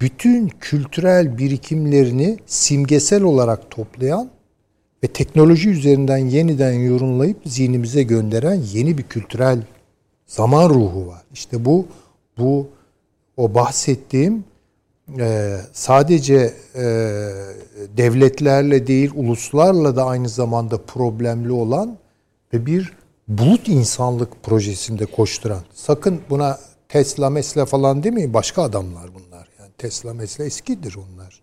[0.00, 4.30] bütün kültürel birikimlerini simgesel olarak toplayan
[5.04, 9.62] ve teknoloji üzerinden yeniden yorumlayıp zihnimize gönderen yeni bir kültürel
[10.26, 11.22] zaman ruhu var.
[11.32, 11.86] İşte bu
[12.38, 12.68] bu
[13.36, 14.44] o bahsettiğim
[15.18, 16.84] e, sadece e,
[17.96, 21.96] devletlerle değil uluslarla da aynı zamanda problemli olan
[22.52, 22.92] ve bir
[23.28, 25.62] bulut insanlık projesinde koşturan.
[25.74, 28.34] Sakın buna Tesla mesla falan demeyin.
[28.34, 29.48] Başka adamlar bunlar.
[29.60, 31.42] Yani Tesla mesla eskidir onlar.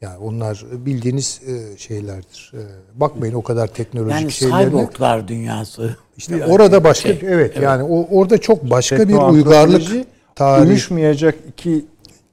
[0.00, 2.52] Yani onlar bildiğiniz e, şeylerdir.
[2.54, 2.60] E,
[3.00, 4.64] bakmayın o kadar teknolojik Yani şeylerine.
[4.64, 5.96] cyborglar dünyası.
[6.16, 10.68] İşte orada başka evet, yani o orada çok başka bir uygarlık tarihi.
[10.68, 11.84] Uyuşmayacak iki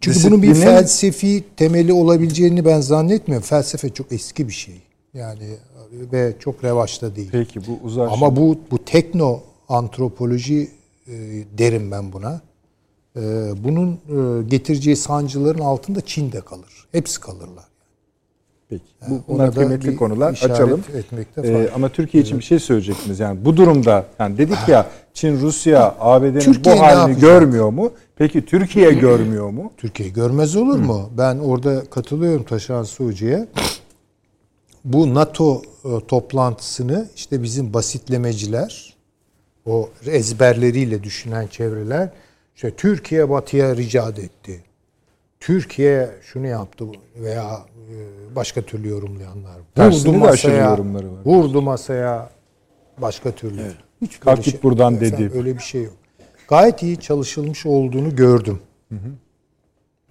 [0.01, 3.47] Çünkü bunun bir felsefi temeli olabileceğini ben zannetmiyorum.
[3.47, 4.81] Felsefe çok eski bir şey.
[5.13, 5.57] Yani
[5.91, 7.29] ve çok revaçta değil.
[7.31, 10.71] Peki bu uzak Ama bu bu tekno antropoloji
[11.07, 11.13] e,
[11.57, 12.41] derim ben buna.
[13.15, 13.21] E,
[13.63, 16.87] bunun e, getireceği sancıların altında Çin de kalır.
[16.91, 17.65] Hepsi kalırlar.
[18.69, 18.83] Peki.
[19.09, 20.41] Bu, Ona bunlar da kıymetli konular.
[20.43, 20.83] Açalım.
[20.95, 23.19] etmekte Ee, ama Türkiye için bir şey söyleyecektiniz.
[23.19, 27.91] Yani bu durumda yani dedik ya Çin, Rusya, ABD'nin bu halini görmüyor mu?
[28.15, 29.71] Peki Türkiye görmüyor mu?
[29.77, 31.09] Türkiye görmez olur mu?
[31.17, 33.47] Ben orada katılıyorum Taşan Suucu'ya.
[34.85, 38.95] Bu NATO e, toplantısını işte bizim basitlemeciler,
[39.65, 42.09] o ezberleriyle düşünen çevreler,
[42.55, 44.63] işte Türkiye Batı'ya ricat etti.
[45.39, 49.55] Türkiye şunu yaptı veya e, başka türlü yorumlayanlar.
[49.75, 51.19] Tersini de aşırı yorumları var.
[51.25, 52.29] Vurdu masaya
[52.97, 53.71] başka türlü.
[54.01, 55.37] Hiç Kalk git buradan Efendim, dedi.
[55.37, 55.93] Öyle bir şey yok.
[56.47, 58.59] Gayet iyi çalışılmış olduğunu gördüm.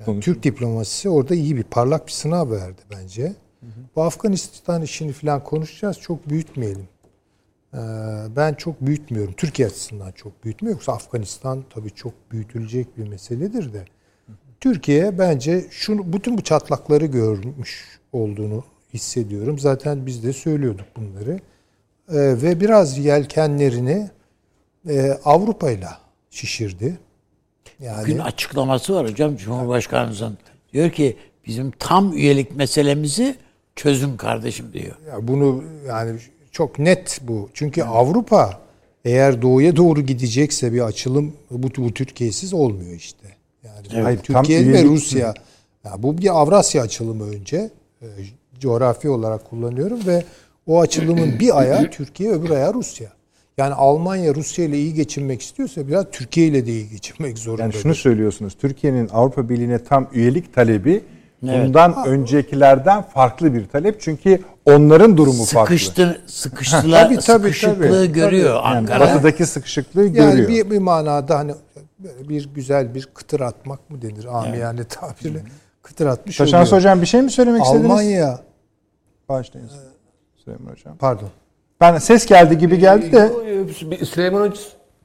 [0.07, 3.33] Yani Türk diplomasisi orada iyi bir parlak bir sınav verdi bence.
[3.97, 6.01] Bu Afganistan işini falan konuşacağız.
[6.01, 6.89] Çok büyütmeyelim.
[7.75, 7.79] Ee,
[8.37, 9.35] ben çok büyütmüyorum.
[9.37, 10.79] Türkiye açısından çok büyütmüyorum.
[10.79, 13.85] Yoksa Afganistan tabii çok büyütülecek bir meseledir de.
[14.61, 19.59] Türkiye bence şunu bütün bu çatlakları görmüş olduğunu hissediyorum.
[19.59, 21.41] Zaten biz de söylüyorduk bunları.
[22.09, 24.11] Ee, ve biraz yelkenlerini
[24.89, 25.89] e, Avrupa ile
[26.31, 26.99] şişirdi.
[27.81, 30.39] Yani Gün açıklaması var hocam Cumhurbaşkanımızın.
[30.73, 33.37] Diyor ki bizim tam üyelik meselemizi
[33.77, 34.97] çözün kardeşim diyor.
[35.09, 36.19] Ya bunu yani
[36.51, 37.51] çok net bu.
[37.55, 38.61] Çünkü Avrupa
[39.05, 43.29] eğer doğuya doğru gidecekse bir açılım bu, bu Türkiye'siz olmuyor işte.
[43.65, 45.35] Yani Hayır, tam Türkiye ve Rusya.
[45.85, 47.71] Ya bu bir Avrasya açılımı önce.
[48.03, 48.07] E,
[48.61, 50.25] coğrafi olarak kullanıyorum ve
[50.67, 53.09] o açılımın bir ayağı Türkiye öbür ayağı Rusya.
[53.59, 57.63] Yani Almanya Rusya ile iyi geçinmek istiyorsa biraz Türkiye ile de iyi geçinmek zorunda.
[57.63, 58.55] Yani şunu söylüyorsunuz.
[58.55, 61.03] Türkiye'nin Avrupa Birliği'ne tam üyelik talebi
[61.49, 64.01] bundan öncekilerden farklı bir talep.
[64.01, 65.79] Çünkü onların durumu farklı.
[65.79, 68.13] Sıkıştı, sıkıştılar, Tabii, tabii, sıkışıklığı tabii.
[68.13, 69.01] görüyor Yani Ankara.
[69.01, 70.49] batıdaki sıkışıklığı Yani görüyor.
[70.49, 71.55] bir, bir manada hani
[71.99, 75.39] böyle bir güzel bir kıtır atmak mı denir amiyane tabirle
[75.83, 76.81] kıtır atmış Taşans oluyor.
[76.81, 77.91] Hocam bir şey mi söylemek istediniz?
[77.91, 78.39] Almanya
[79.29, 79.71] Başlayın.
[80.45, 80.97] Süleyman Hocam.
[80.99, 81.29] pardon.
[81.81, 83.31] Ben ses geldi gibi geldi de
[84.05, 84.61] Süleyman Hoca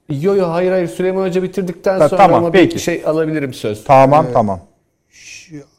[0.09, 2.75] Yo yo hayır hayır Süleyman Hoca bitirdikten sonra tamam, ama peki.
[2.75, 3.83] bir şey alabilirim söz.
[3.83, 4.59] tamam tamam.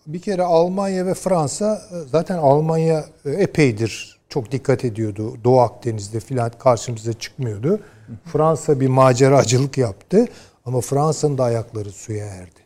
[0.07, 5.37] Bir kere Almanya ve Fransa zaten Almanya e, epeydir çok dikkat ediyordu.
[5.45, 7.81] Doğu Akdeniz'de filan karşımıza çıkmıyordu.
[8.25, 10.27] Fransa bir maceracılık yaptı
[10.65, 12.61] ama Fransa'nın da ayakları suya erdi.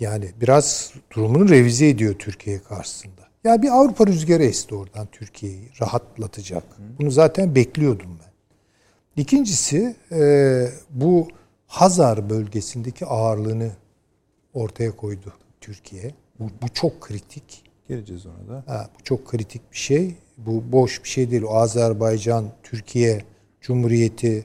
[0.00, 3.20] Yani biraz durumunu revize ediyor Türkiye karşısında.
[3.44, 6.64] Yani bir Avrupa rüzgarı esti oradan Türkiye'yi rahatlatacak.
[6.98, 8.30] Bunu zaten bekliyordum ben.
[9.22, 11.28] İkincisi e, bu
[11.66, 13.70] Hazar bölgesindeki ağırlığını
[14.54, 16.14] ortaya koydu Türkiye.
[16.38, 17.64] Bu, bu çok kritik.
[17.88, 18.64] Geleceğiz ona da.
[18.66, 20.14] Ha, bu çok kritik bir şey.
[20.38, 21.42] Bu boş bir şey değil.
[21.42, 23.24] O Azerbaycan, Türkiye
[23.60, 24.42] Cumhuriyeti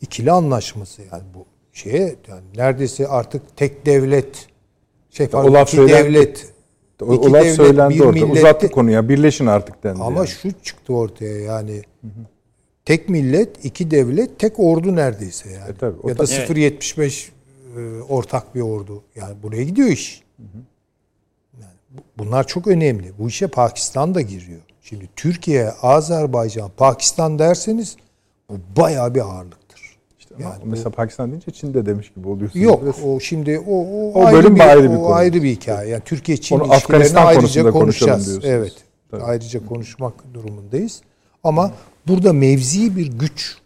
[0.00, 4.46] ikili anlaşması yani bu şeye yani neredeyse artık tek devlet
[5.10, 6.46] şey pardon, o laf iki söylen- devlet
[7.02, 8.12] O, iki o laf devlet, söylendi bir orada.
[8.20, 9.08] millet- Uzattı konuya.
[9.08, 10.02] Birleşin artık dendi.
[10.02, 10.28] Ama yani.
[10.28, 11.82] şu çıktı ortaya yani
[12.84, 15.70] tek millet, iki devlet, tek ordu neredeyse yani.
[15.70, 17.32] E tabii, ya da 0.75
[17.76, 19.02] e, ortak bir ordu.
[19.16, 20.22] Yani buraya gidiyor iş.
[21.60, 23.12] Yani bu- bunlar çok önemli.
[23.18, 24.60] Bu işe Pakistan da giriyor.
[24.82, 27.96] Şimdi Türkiye, Azerbaycan, Pakistan derseniz
[28.50, 29.98] bu bayağı bir ağırlıktır.
[30.18, 32.64] İşte ama Yani mesela Pakistan deyince Çin'de demiş gibi oluyorsunuz.
[32.64, 32.94] Yok Biraz.
[33.04, 35.14] o şimdi o, o, O ayrı bölüm bir, ayrı bir o konu.
[35.14, 35.90] ayrı bir hikaye.
[35.90, 38.44] Yani Türkiye Çin Onu ilişkilerini ayrıca konuşacağız.
[38.44, 38.72] Evet.
[39.10, 39.22] Tabii.
[39.22, 41.02] Ayrıca konuşmak durumundayız.
[41.44, 41.72] Ama
[42.08, 43.56] burada mevzi bir güç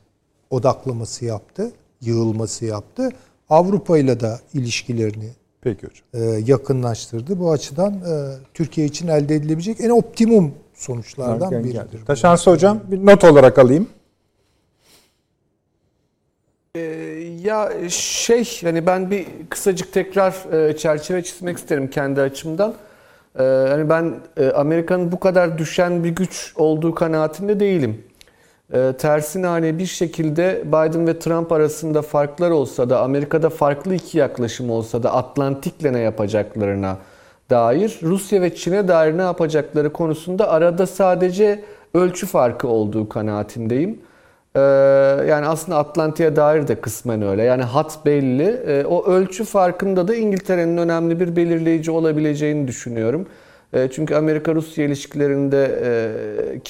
[0.50, 3.08] odaklaması yaptı, yığılması yaptı.
[3.50, 5.30] Avrupa ile de ilişkilerini
[5.60, 6.28] Peki hocam.
[6.28, 7.38] e, yakınlaştırdı.
[7.40, 11.74] Bu açıdan e, Türkiye için elde edilebilecek en optimum sonuçlardan Gel- biridir.
[11.74, 12.04] geldi.
[12.06, 13.88] Taşansı hocam bir not olarak alayım.
[16.74, 16.80] Ee,
[17.42, 22.74] ya şey hani ben bir kısacık tekrar e, çerçeve çizmek isterim kendi açımdan.
[23.38, 28.02] Ee, hani ben e, Amerika'nın bu kadar düşen bir güç olduğu kanaatinde değilim.
[28.74, 34.18] Ee, tersine hani bir şekilde Biden ve Trump arasında farklar olsa da Amerika'da farklı iki
[34.18, 36.98] yaklaşım olsa da Atlantik'le ne yapacaklarına
[37.50, 41.64] dair Rusya ve Çin'e dair ne yapacakları konusunda arada sadece
[41.94, 44.00] ölçü farkı olduğu kanaatindeyim.
[44.56, 44.60] Ee,
[45.28, 47.42] yani aslında Atlantik'e dair de kısmen öyle.
[47.42, 48.62] Yani hat belli.
[48.66, 53.26] Ee, o ölçü farkında da İngiltere'nin önemli bir belirleyici olabileceğini düşünüyorum.
[53.72, 55.80] Ee, çünkü Amerika-Rusya ilişkilerinde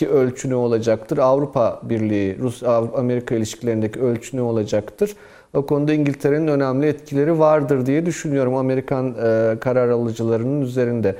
[0.00, 1.18] e, ölçü ne olacaktır?
[1.18, 5.16] Avrupa Birliği, Rus-Amerika ilişkilerindeki ölçü ne olacaktır?
[5.54, 11.16] O konuda İngiltere'nin önemli etkileri vardır diye düşünüyorum Amerikan e, karar alıcılarının üzerinde.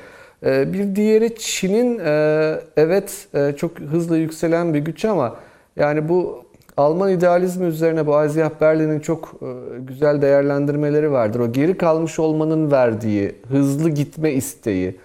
[0.47, 5.37] E, bir diğeri Çin'in e, evet e, çok hızlı yükselen bir güç ama
[5.76, 6.45] yani bu
[6.76, 11.41] Alman idealizmi üzerine bu Isaiah Berlin'in çok e, güzel değerlendirmeleri vardır.
[11.41, 14.97] O geri kalmış olmanın verdiği hızlı gitme isteği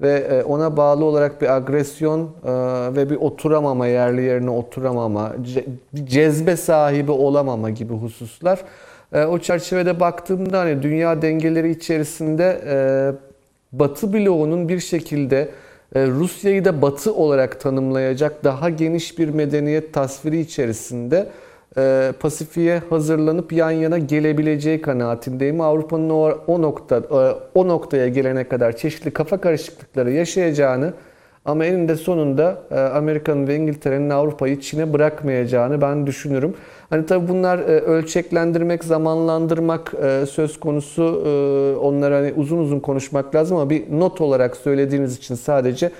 [0.00, 2.50] ve e, ona bağlı olarak bir agresyon e,
[2.96, 5.32] ve bir oturamama, yerli yerine oturamama,
[6.04, 8.60] cezbe sahibi olamama gibi hususlar.
[9.28, 12.60] O çerçevede baktığımda hani dünya dengeleri içerisinde
[13.72, 15.48] Batı bloğunun bir şekilde
[15.94, 21.28] e, Rusya'yı da batı olarak tanımlayacak daha geniş bir medeniyet tasviri içerisinde e,
[22.20, 25.60] Pasifik'e hazırlanıp yan yana gelebileceği kanaatindeyim.
[25.60, 27.00] Avrupa'nın o, o nokta e,
[27.54, 30.92] o noktaya gelene kadar çeşitli kafa karışıklıkları yaşayacağını
[31.44, 32.62] ama eninde sonunda
[32.94, 36.54] Amerika'nın ve İngiltere'nin Avrupa'yı Çin'e bırakmayacağını ben düşünürüm.
[36.90, 41.02] Hani tabii bunlar e, ölçeklendirmek, zamanlandırmak e, söz konusu.
[41.02, 41.30] E,
[41.76, 45.90] onları hani uzun uzun konuşmak lazım ama bir not olarak söylediğiniz için sadece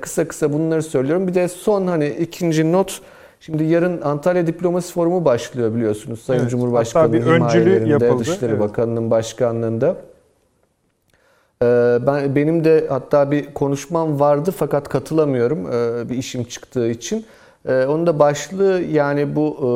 [0.00, 1.28] kısa kısa bunları söylüyorum.
[1.28, 3.00] Bir de son hani ikinci not
[3.40, 8.18] Şimdi yarın Antalya Diplomasi Forumu başlıyor biliyorsunuz Sayın evet, Cumhurbaşkanı bir yapıldı.
[8.18, 8.60] Dışişleri evet.
[8.60, 9.96] Bakanı'nın başkanlığında.
[12.06, 15.64] Ben benim de hatta bir konuşmam vardı fakat katılamıyorum
[16.08, 17.26] bir işim çıktığı için.
[17.68, 19.66] Ee, onun da başlığı yani bu e,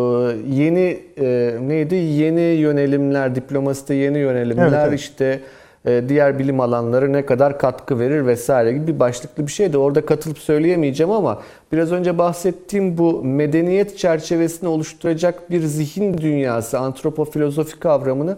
[0.55, 1.95] yeni e, neydi?
[1.95, 5.01] Yeni yönelimler, diplomaside yeni yönelimler evet, evet.
[5.01, 5.41] işte
[5.87, 9.79] diğer bilim alanları ne kadar katkı verir vesaire gibi bir başlıklı bir şeydi.
[9.79, 17.79] Orada katılıp söyleyemeyeceğim ama biraz önce bahsettiğim bu medeniyet çerçevesini oluşturacak bir zihin dünyası, antropofilozofi
[17.79, 18.37] kavramını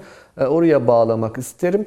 [0.49, 1.87] oraya bağlamak isterim.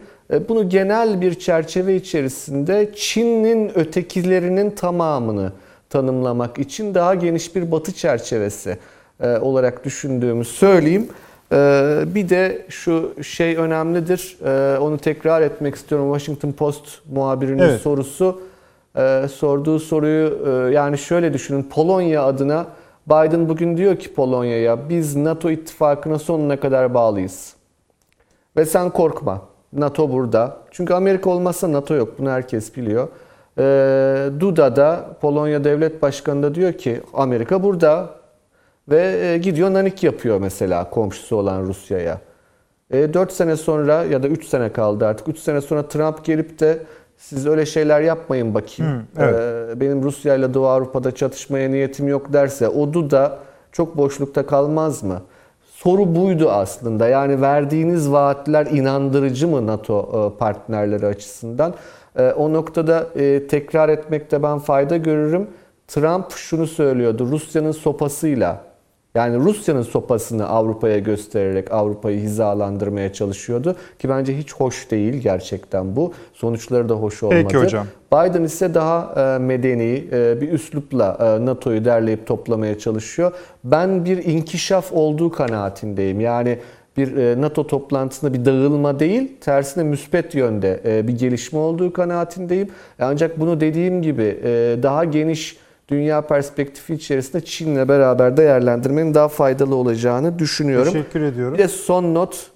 [0.50, 5.52] Bunu genel bir çerçeve içerisinde Çin'in ötekilerinin tamamını
[5.90, 8.78] tanımlamak için daha geniş bir batı çerçevesi
[9.20, 11.08] e, olarak düşündüğümü söyleyeyim.
[11.52, 11.56] E,
[12.08, 16.14] bir de şu şey önemlidir, e, onu tekrar etmek istiyorum.
[16.14, 17.82] Washington Post muhabirinin evet.
[17.82, 18.42] sorusu,
[19.32, 21.64] sorduğu soruyu yani şöyle düşünün.
[21.64, 22.66] Polonya adına
[23.08, 27.56] Biden bugün diyor ki Polonya'ya biz NATO ittifakına sonuna kadar bağlıyız.
[28.58, 29.42] Ve sen korkma.
[29.74, 30.58] NATO burada.
[30.72, 32.20] Çünkü Amerika olmazsa NATO yok.
[32.20, 33.08] Bunu herkes biliyor.
[33.58, 38.10] E, Duda da Polonya Devlet Başkanı da diyor ki Amerika burada
[38.90, 42.22] ve e, gidiyor nanik yapıyor mesela komşusu olan Rusya'ya.
[42.92, 45.28] E, 4 sene sonra ya da 3 sene kaldı artık.
[45.28, 46.80] 3 sene sonra Trump gelip de
[47.18, 48.94] siz öyle şeyler yapmayın bakayım.
[48.94, 49.36] Hı, evet.
[49.76, 53.40] e, benim Rusya ile Doğu Avrupa'da çatışmaya niyetim yok derse o Duda
[53.72, 55.22] çok boşlukta kalmaz mı?
[55.66, 57.08] Soru buydu aslında.
[57.08, 61.74] Yani verdiğiniz vaatler inandırıcı mı NATO e, partnerleri açısından?
[62.38, 63.08] O noktada
[63.48, 65.48] tekrar etmekte ben fayda görürüm.
[65.88, 67.28] Trump şunu söylüyordu.
[67.32, 68.64] Rusya'nın sopasıyla
[69.16, 73.76] yani Rusya'nın sopasını Avrupa'ya göstererek Avrupa'yı hizalandırmaya çalışıyordu.
[74.00, 76.14] Ki bence hiç hoş değil gerçekten bu.
[76.34, 77.40] Sonuçları da hoş olmadı.
[77.44, 77.88] Peki hocam.
[78.14, 83.32] Biden ise daha e, medeni e, bir üslupla NATO'yu derleyip toplamaya çalışıyor.
[83.64, 86.20] Ben bir inkişaf olduğu kanaatindeyim.
[86.20, 86.60] Yani
[86.98, 92.70] bir e, NATO toplantısında bir dağılma değil, tersine müspet yönde e, bir gelişme olduğu kanaatindeyim.
[93.00, 95.58] Ancak bunu dediğim gibi e, daha geniş
[95.88, 100.94] dünya perspektifi içerisinde Çin'le beraber değerlendirmenin daha faydalı olacağını düşünüyorum.
[100.94, 101.54] Teşekkür ediyorum.
[101.54, 102.52] Bir de son not,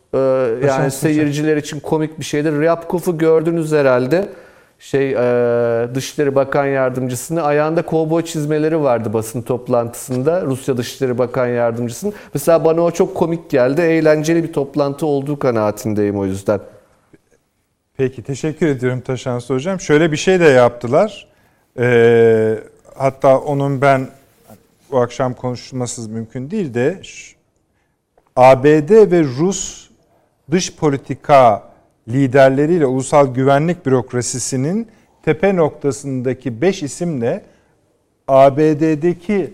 [0.67, 2.51] yani seyirciler için komik bir şeydir.
[2.51, 4.29] Ryabkov'u gördünüz herhalde
[4.79, 12.13] şey e, Dışişleri Bakan Yardımcısını ayağında kovboy çizmeleri vardı basın toplantısında Rusya Dışişleri Bakan Yardımcısının.
[12.33, 13.81] Mesela bana o çok komik geldi.
[13.81, 16.59] Eğlenceli bir toplantı olduğu kanaatindeyim o yüzden.
[17.97, 19.79] Peki teşekkür ediyorum Taşansı Hocam.
[19.79, 21.27] Şöyle bir şey de yaptılar.
[21.79, 22.59] Ee,
[22.99, 24.07] hatta onun ben
[24.91, 27.01] bu akşam konuşulması mümkün değil de
[28.35, 29.89] ABD ve Rus
[30.51, 31.63] dış politika
[32.07, 34.87] liderleriyle ulusal güvenlik bürokrasisinin
[35.23, 37.43] tepe noktasındaki 5 isimle
[38.27, 39.53] ABD'deki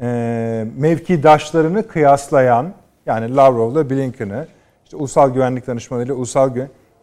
[0.00, 2.72] e, mevkidaşlarını kıyaslayan
[3.06, 4.46] yani Lavrov'la Blinken'ı
[4.84, 6.50] işte ulusal güvenlik danışmanıyla ulusal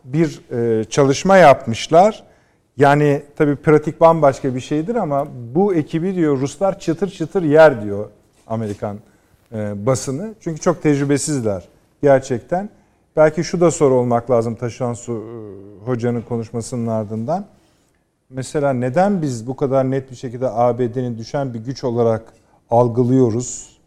[0.04, 2.24] bir e, çalışma yapmışlar.
[2.78, 8.10] Yani tabii pratik bambaşka bir şeydir ama bu ekibi diyor Ruslar çıtır çıtır yer diyor
[8.48, 8.98] Amerikan
[9.52, 10.34] e, basını.
[10.40, 11.64] Çünkü çok tecrübesizler
[12.02, 12.70] gerçekten.
[13.16, 17.46] Belki şu da soru olmak lazım Taşan Su e, hocanın konuşmasının ardından.
[18.30, 22.34] Mesela neden biz bu kadar net bir şekilde ABD'nin düşen bir güç olarak
[22.70, 23.78] algılıyoruz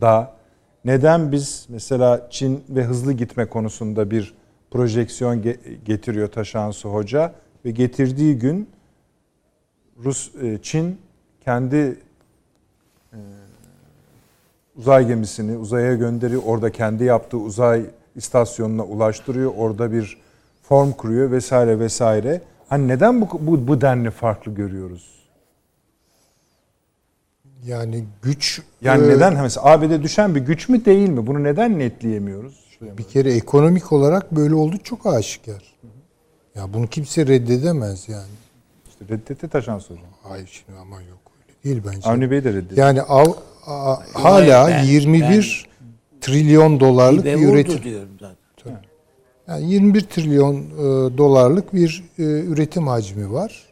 [0.00, 0.32] da
[0.84, 4.34] neden biz mesela Çin ve hızlı gitme konusunda bir
[4.70, 5.42] projeksiyon
[5.84, 7.32] getiriyor Taşansu Hoca
[7.64, 8.68] ve getirdiği gün
[10.04, 10.98] Rus e, Çin
[11.44, 11.96] kendi
[13.12, 13.18] e,
[14.76, 16.42] uzay gemisini uzaya gönderiyor.
[16.46, 17.84] Orada kendi yaptığı uzay
[18.16, 19.52] istasyonuna ulaştırıyor.
[19.56, 20.18] Orada bir
[20.62, 22.42] form kuruyor vesaire vesaire.
[22.68, 25.18] Hani neden bu, bu, bu denli farklı görüyoruz?
[27.66, 31.26] Yani güç Yani e, neden mesela ABD düşen bir güç mü değil mi?
[31.26, 32.68] Bunu neden netleyemiyoruz?
[32.80, 35.62] bir kere ekonomik olarak böyle oldu çok aşikar.
[36.58, 38.32] Ya bunu kimse reddedemez yani.
[38.88, 39.98] İşte reddetti Taşan hocam.
[40.22, 42.08] Hayır şimdi ama yok öyle değil bence.
[42.08, 42.80] Avni Bey de reddetti.
[42.80, 43.26] Yani av,
[43.66, 45.66] a- hala ben- 21
[46.20, 47.82] trilyon dolarlık bir üretim.
[47.82, 48.80] diyorum zaten.
[49.48, 53.62] Yani 21 trilyon e, dolarlık bir e, üretim hacmi var.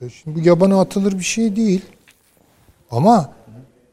[0.00, 1.82] E, şimdi bu yabana atılır bir şey değil.
[2.90, 3.32] Ama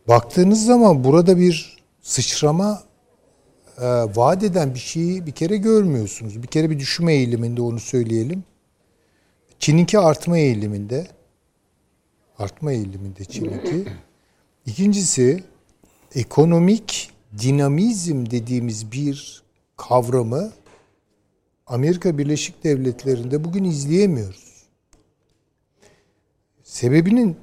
[0.07, 2.83] baktığınız zaman burada bir sıçrama
[3.77, 6.43] e, vaat eden bir şeyi bir kere görmüyorsunuz.
[6.43, 8.43] Bir kere bir düşme eğiliminde onu söyleyelim.
[9.59, 11.07] Çin'inki artma eğiliminde.
[12.37, 13.85] Artma eğiliminde Çin'inki.
[14.65, 15.43] İkincisi
[16.15, 17.11] ekonomik
[17.41, 19.43] dinamizm dediğimiz bir
[19.77, 20.51] kavramı
[21.67, 24.51] Amerika Birleşik Devletleri'nde bugün izleyemiyoruz.
[26.63, 27.37] Sebebinin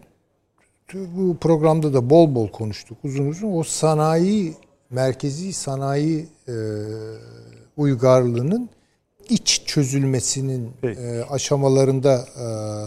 [0.95, 3.53] bu programda da bol bol konuştuk uzun uzun.
[3.53, 4.55] O sanayi,
[4.91, 6.55] merkezi sanayi e,
[7.77, 8.69] uygarlığının
[9.29, 11.01] iç çözülmesinin Peki.
[11.01, 12.47] e, aşamalarında e,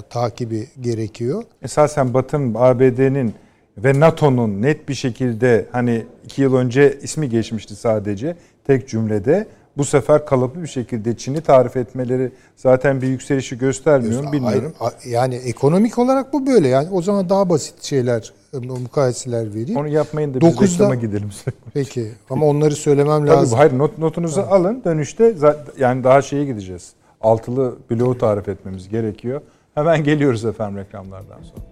[0.10, 1.44] takibi gerekiyor.
[1.62, 3.34] Esasen Batı'nın, ABD'nin
[3.78, 8.36] ve NATO'nun net bir şekilde hani iki yıl önce ismi geçmişti sadece
[8.68, 9.48] tek cümlede.
[9.78, 14.74] Bu sefer kalıplı bir şekilde Çin'i tarif etmeleri zaten bir yükselişi göstermiyor mu bilmiyorum.
[14.80, 16.68] Hayır, yani ekonomik olarak bu böyle.
[16.68, 19.80] Yani o zaman daha basit şeyler, e, mukayeseler vereyim.
[19.80, 21.30] Onu yapmayın da biz reklama gidelim.
[21.74, 23.58] Peki ama onları söylemem Tabii lazım.
[23.58, 26.94] bu- hayır not, notunuzu alın dönüşte zaten, yani daha şeye gideceğiz.
[27.22, 29.42] Altılı bloğu tarif etmemiz gerekiyor.
[29.76, 31.71] Hemen geliyoruz efendim reklamlardan sonra.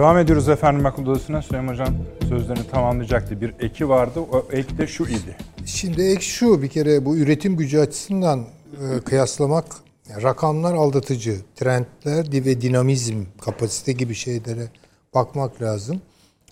[0.00, 1.42] Devam ediyoruz efendim akıl odasına.
[1.42, 1.94] Süleyman Hocam
[2.28, 3.40] sözlerini tamamlayacaktı.
[3.40, 4.20] Bir eki vardı.
[4.20, 5.36] O ek de şu idi.
[5.66, 9.64] Şimdi ek şu bir kere bu üretim gücü açısından e, kıyaslamak
[10.08, 11.36] yani rakamlar aldatıcı.
[11.56, 14.68] Trendler ve dinamizm, kapasite gibi şeylere
[15.14, 16.00] bakmak lazım.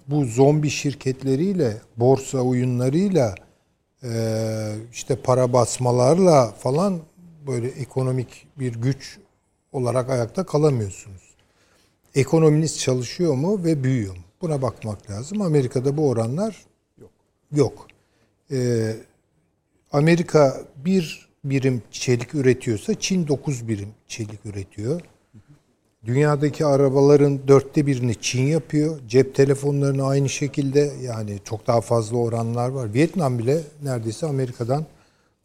[0.08, 3.34] Bu zombi şirketleriyle, borsa oyunlarıyla
[4.02, 4.10] e,
[4.92, 6.98] işte para basmalarla falan
[7.46, 9.18] böyle ekonomik bir güç
[9.72, 11.27] olarak ayakta kalamıyorsunuz.
[12.18, 14.22] Ekonominiz çalışıyor mu ve büyüyor mu?
[14.42, 15.42] Buna bakmak lazım.
[15.42, 16.64] Amerika'da bu oranlar
[17.00, 17.10] yok.
[17.52, 17.86] Yok.
[18.50, 18.96] Ee,
[19.92, 25.00] Amerika bir birim çelik üretiyorsa Çin 9 birim çelik üretiyor.
[26.04, 29.00] Dünyadaki arabaların dörtte birini Çin yapıyor.
[29.08, 32.94] Cep telefonlarını aynı şekilde yani çok daha fazla oranlar var.
[32.94, 34.86] Vietnam bile neredeyse Amerika'dan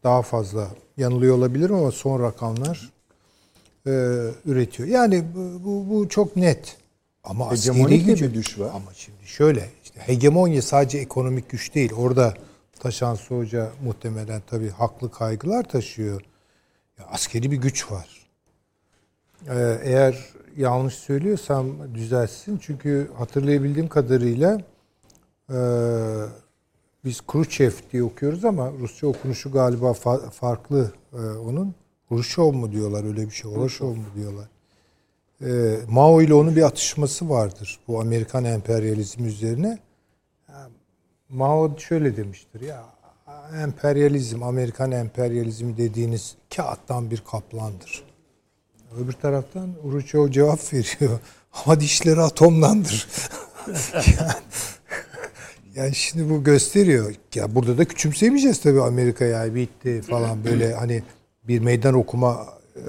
[0.04, 2.93] daha fazla yanılıyor olabilirim ama son rakamlar
[3.86, 3.90] e,
[4.44, 4.88] üretiyor.
[4.88, 6.76] Yani bu, bu, bu çok net.
[7.24, 8.70] Ama Hegemonik gücü- bir güç var.
[8.74, 11.92] Ama şimdi şöyle işte hegemonya sadece ekonomik güç değil.
[11.92, 12.34] Orada
[12.80, 16.20] Taşansı Hoca muhtemelen tabii haklı kaygılar taşıyor.
[16.98, 18.08] Ya, askeri bir güç var.
[19.48, 20.24] Ee, eğer
[20.56, 22.58] yanlış söylüyorsam düzelsin.
[22.62, 24.60] Çünkü hatırlayabildiğim kadarıyla
[25.50, 25.58] e,
[27.04, 31.74] biz Khrushchev diye okuyoruz ama Rusça okunuşu galiba fa- farklı e, onun.
[32.16, 33.50] Hrushchev mu diyorlar öyle bir şey.
[33.50, 34.48] Hrushchev mu diyorlar.
[35.40, 39.78] E, Mao ile onun bir atışması vardır bu Amerikan emperyalizmi üzerine.
[41.28, 42.94] Mao şöyle demiştir ya
[43.62, 48.04] emperyalizm, Amerikan emperyalizmi dediğiniz kağıttan bir kaplandır.
[49.00, 51.18] Öbür taraftan Hrushchev cevap veriyor.
[51.52, 53.08] Ama dişleri atomdandır.
[53.94, 54.32] yani,
[55.74, 57.14] yani şimdi bu gösteriyor.
[57.34, 61.02] Ya burada da küçümsemeyeceğiz tabii Amerika yani bitti falan böyle hani
[61.48, 62.46] bir meydan okuma
[62.76, 62.80] e,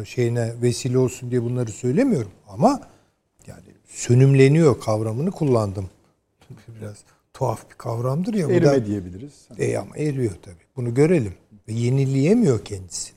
[0.00, 2.30] e, şeyine vesile olsun diye bunları söylemiyorum.
[2.48, 2.80] Ama
[3.46, 5.90] yani sönümleniyor kavramını kullandım.
[6.80, 6.96] Biraz
[7.34, 8.46] tuhaf bir kavramdır ya.
[8.46, 9.48] bu da- Erime diyebiliriz.
[9.58, 10.54] e ama eriyor tabii.
[10.76, 11.34] Bunu görelim.
[11.68, 13.16] Ve yenileyemiyor kendisini.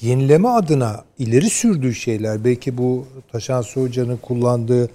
[0.00, 4.90] Yenileme adına ileri sürdüğü şeyler belki bu Taşansı Hoca'nın kullandığı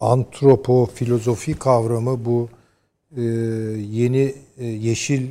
[0.00, 2.48] antropo filozofi kavramı bu
[3.16, 3.22] e,
[3.90, 5.26] yeni e, yeşil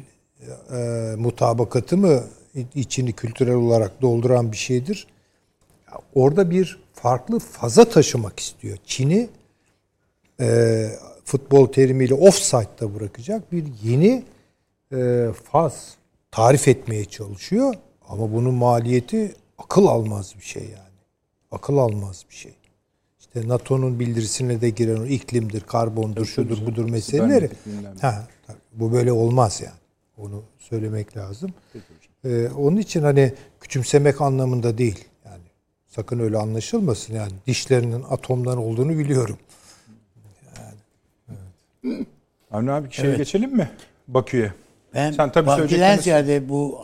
[0.72, 2.24] e, mutabakatı mı
[2.76, 5.08] içini kültürel olarak dolduran bir şeydir.
[6.16, 8.78] Orada bir farklı faza taşımak istiyor.
[8.86, 9.30] Çin'i
[10.40, 10.90] e,
[11.26, 14.24] futbol terimiyle offside'da bırakacak bir yeni
[14.94, 15.96] e, faz
[16.32, 17.74] tarif etmeye çalışıyor.
[18.10, 20.98] Ama bunun maliyeti akıl almaz bir şey yani.
[21.52, 22.54] Akıl almaz bir şey.
[23.20, 27.50] İşte NATO'nun bildirisine de giren o iklimdir, karbondur, şudur budur meseleleri.
[28.02, 28.28] Ha,
[28.74, 29.76] bu böyle olmaz yani.
[30.18, 31.54] Onu söylemek lazım.
[32.26, 35.06] Ee, onun için hani küçümsemek anlamında değil.
[35.26, 35.44] Yani
[35.88, 39.38] sakın öyle anlaşılmasın yani dişlerinin atomdan olduğunu biliyorum.
[42.52, 43.18] Avni abi şeye Evet.
[43.18, 43.70] geçelim mi?
[44.08, 44.54] Bakü'ye.
[44.94, 46.82] Ben Sen tabii Bakü'den ziyade bu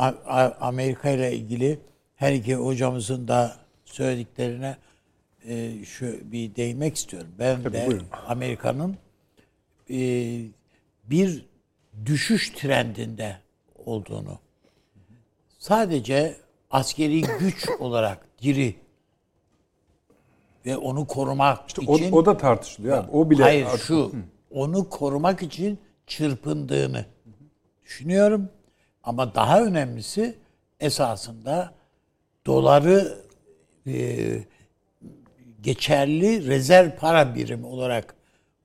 [0.60, 1.80] Amerika ile ilgili
[2.15, 3.55] her iki hocamızın da
[3.85, 4.77] söylediklerine
[5.47, 7.30] e, şu bir değinmek istiyorum.
[7.39, 7.89] Ben Tabii, de.
[8.27, 8.97] Amerika'nın
[9.89, 9.97] e,
[11.03, 11.45] bir
[12.06, 13.38] düşüş trendinde
[13.86, 14.40] olduğunu
[15.60, 16.36] sadece
[16.72, 18.76] askeri güç olarak diri
[20.65, 23.11] ve onu korumak O, için o da tartışılıyor abi.
[23.11, 24.11] O bile Hayır artık- şu
[24.52, 27.06] onu korumak için çırpındığını
[27.86, 28.49] düşünüyorum.
[29.03, 30.38] Ama daha önemlisi
[30.80, 31.74] esasında
[32.45, 33.18] doları
[33.88, 34.18] e,
[35.61, 38.15] geçerli rezerv para birimi olarak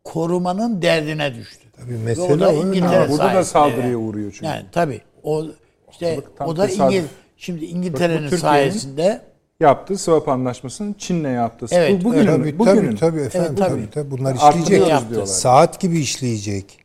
[0.04, 1.67] korumanın derdine düştü.
[1.80, 2.52] Tabii mesele o da.
[2.52, 3.96] İngiltere Ha, burada da saldırıya yani.
[3.96, 4.46] uğruyor çünkü.
[4.46, 5.46] Yani tabii o
[5.90, 6.68] işte o da.
[6.68, 7.02] İngil
[7.36, 9.28] şimdi İngiltere'nin sayesinde
[9.60, 11.66] Yaptığı swap anlaşmasının Çin'le yaptığı.
[11.70, 12.96] Evet, bu bugünün, Tabii bugünün.
[12.96, 13.70] tabii tabii efendim tabii.
[13.70, 13.90] tabii.
[13.90, 15.28] tabii bunlar işleyecek.
[15.28, 16.78] Saat gibi işleyecek.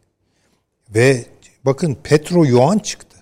[0.95, 1.25] Ve
[1.65, 3.17] bakın petro yuan çıktı.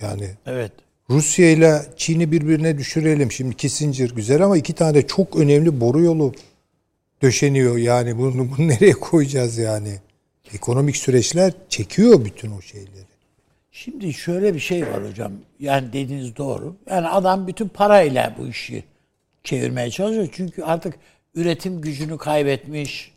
[0.00, 0.72] Yani evet
[1.10, 3.32] Rusya ile Çin'i birbirine düşürelim.
[3.32, 6.32] Şimdi Kissinger güzel ama iki tane de çok önemli boru yolu
[7.22, 7.76] döşeniyor.
[7.76, 9.98] Yani bunu, bunu nereye koyacağız yani?
[10.52, 13.04] Ekonomik süreçler çekiyor bütün o şeyleri.
[13.72, 15.32] Şimdi şöyle bir şey var hocam.
[15.60, 16.76] Yani dediğiniz doğru.
[16.90, 18.84] Yani adam bütün parayla bu işi
[19.44, 20.28] çevirmeye çalışıyor.
[20.32, 20.94] Çünkü artık
[21.34, 23.12] üretim gücünü kaybetmiş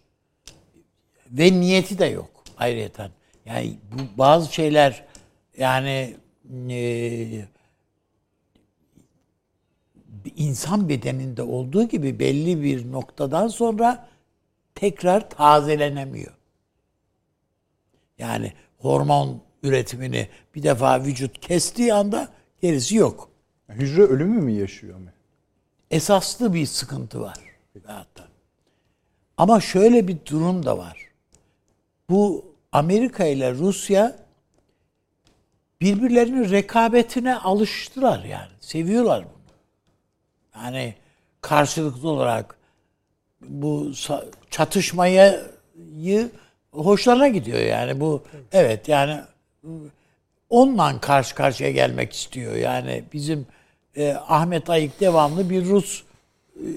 [1.32, 3.12] ve niyeti de yok ayrıyeten.
[3.46, 5.06] Yani bu bazı şeyler
[5.58, 6.16] yani
[6.70, 7.46] e,
[10.36, 14.08] insan bedeninde olduğu gibi belli bir noktadan sonra
[14.76, 16.37] tekrar tazelenemiyor.
[18.18, 22.28] Yani hormon üretimini bir defa vücut kestiği anda
[22.62, 23.30] gerisi yok.
[23.70, 25.10] Hücre ölümü mü yaşıyor mu?
[25.92, 27.38] Esaslı bir sıkıntı var.
[27.86, 28.28] Hatta.
[29.38, 31.08] Ama şöyle bir durum da var.
[32.10, 34.16] Bu Amerika ile Rusya
[35.82, 38.52] birbirlerinin rekabetine alıştılar yani.
[38.60, 40.64] Seviyorlar bunu.
[40.64, 40.96] Yani
[41.42, 42.58] karşılıklı olarak
[43.42, 43.92] bu
[44.50, 45.52] çatışmayı
[46.72, 49.20] hoşlarına gidiyor yani bu evet yani
[50.50, 52.56] onunla karşı karşıya gelmek istiyor.
[52.56, 53.46] Yani bizim
[53.96, 56.04] e, Ahmet Ayık devamlı bir Rus
[56.56, 56.68] e,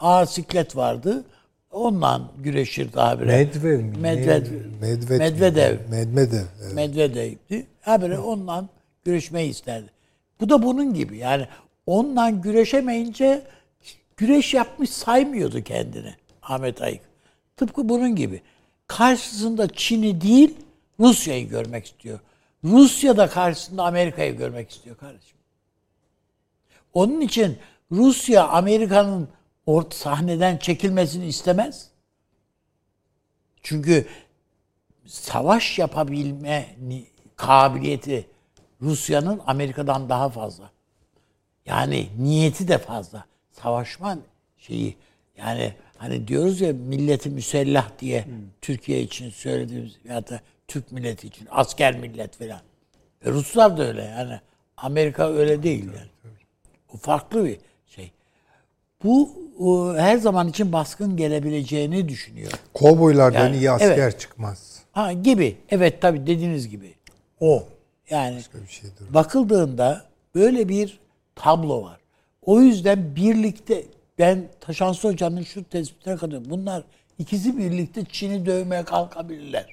[0.00, 1.24] ağır siklet vardı.
[1.70, 3.26] Onunla güreşirdi habire.
[3.36, 3.98] Medvedev mi?
[3.98, 4.46] Medved,
[4.80, 5.76] Medved, Medvedev.
[5.90, 6.44] Medvedev.
[6.62, 6.74] evet.
[6.74, 7.66] Medvedev'di.
[7.80, 8.64] Habire onunla
[9.04, 9.90] güreşmeyi isterdi.
[10.40, 11.16] Bu da bunun gibi.
[11.16, 11.46] Yani
[11.86, 13.42] onunla güreşemeyince
[14.16, 17.00] güreş yapmış saymıyordu kendini Ahmet Ayık.
[17.56, 18.42] Tıpkı bunun gibi.
[18.96, 20.56] Karşısında Çin'i değil
[21.00, 22.20] Rusya'yı görmek istiyor.
[22.64, 25.38] Rusya da karşısında Amerika'yı görmek istiyor kardeşim.
[26.94, 27.58] Onun için
[27.92, 29.28] Rusya Amerika'nın
[29.66, 31.90] ort sahneden çekilmesini istemez.
[33.62, 34.06] Çünkü
[35.06, 36.76] savaş yapabilme
[37.36, 38.26] kabiliyeti
[38.80, 40.70] Rusya'nın Amerika'dan daha fazla.
[41.66, 43.24] Yani niyeti de fazla.
[43.52, 44.18] Savaşma
[44.58, 44.96] şeyi
[45.36, 48.24] yani hani diyoruz ya milleti müsellah diye
[48.60, 52.60] Türkiye için söylediğimiz ya da Türk milleti için asker millet falan.
[53.24, 54.40] E Ruslar da öyle yani.
[54.76, 56.34] Amerika öyle değil yani.
[56.92, 58.12] Bu farklı bir şey.
[59.04, 62.52] Bu o, her zaman için baskın gelebileceğini düşünüyor.
[62.74, 64.20] Kovboylardan Yani, iyi asker evet.
[64.20, 64.82] çıkmaz.
[64.92, 65.56] Ha gibi.
[65.70, 66.94] Evet tabii dediğiniz gibi.
[67.40, 67.64] O.
[68.10, 69.14] Yani Bir şeydir.
[69.14, 70.04] bakıldığında
[70.34, 71.00] böyle bir
[71.34, 72.00] tablo var.
[72.42, 73.84] O yüzden birlikte
[74.18, 76.50] ben Taşansı Hoca'nın şu tespitine katılıyorum.
[76.50, 76.84] Bunlar
[77.18, 79.66] ikisi birlikte Çin'i dövmeye kalkabilirler.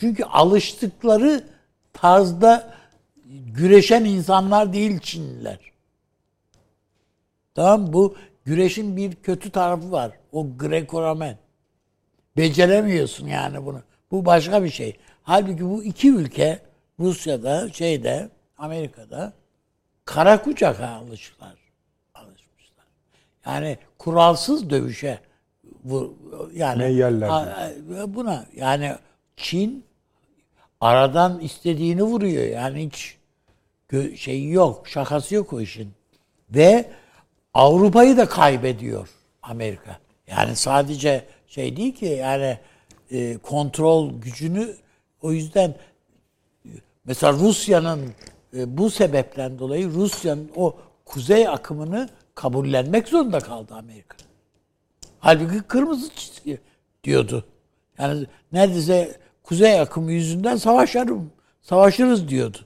[0.00, 1.44] Çünkü alıştıkları
[1.92, 2.74] tarzda
[3.46, 5.58] güreşen insanlar değil Çinliler.
[7.54, 10.12] Tamam bu güreşin bir kötü tarafı var.
[10.32, 11.36] O Greco-Romen.
[12.36, 13.82] Beceremiyorsun yani bunu.
[14.10, 14.96] Bu başka bir şey.
[15.22, 16.62] Halbuki bu iki ülke
[17.00, 18.28] Rusya'da, şeyde,
[18.58, 19.32] Amerika'da
[20.04, 21.63] kara kucaka alıştılar.
[23.46, 25.18] Yani kuralsız dövüşe
[25.84, 26.14] bu
[26.54, 27.32] yani Meyyerler a-
[28.02, 28.94] a- buna yani
[29.36, 29.84] Çin
[30.80, 32.44] aradan istediğini vuruyor.
[32.44, 33.16] Yani hiç
[34.18, 35.92] şey yok, şakası yok o işin.
[36.50, 36.90] Ve
[37.54, 39.08] Avrupa'yı da kaybediyor
[39.42, 39.98] Amerika.
[40.26, 42.58] Yani sadece şey değil ki yani
[43.10, 44.76] e, kontrol gücünü
[45.22, 45.74] o yüzden
[46.66, 46.70] e,
[47.04, 48.12] mesela Rusya'nın
[48.56, 54.16] e, bu sebepten dolayı Rusya'nın o kuzey akımını kabullenmek zorunda kaldı Amerika.
[55.20, 56.60] Halbuki kırmızı çizgi
[57.04, 57.44] diyordu.
[57.98, 61.32] Yani neredeyse kuzey akımı yüzünden savaşarım,
[61.62, 62.58] savaşırız diyordu.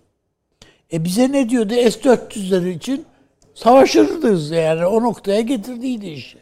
[0.92, 1.74] E bize ne diyordu?
[1.74, 3.06] S-400'leri için
[3.54, 4.86] savaşırız yani.
[4.86, 6.38] O noktaya getirdiydi işi.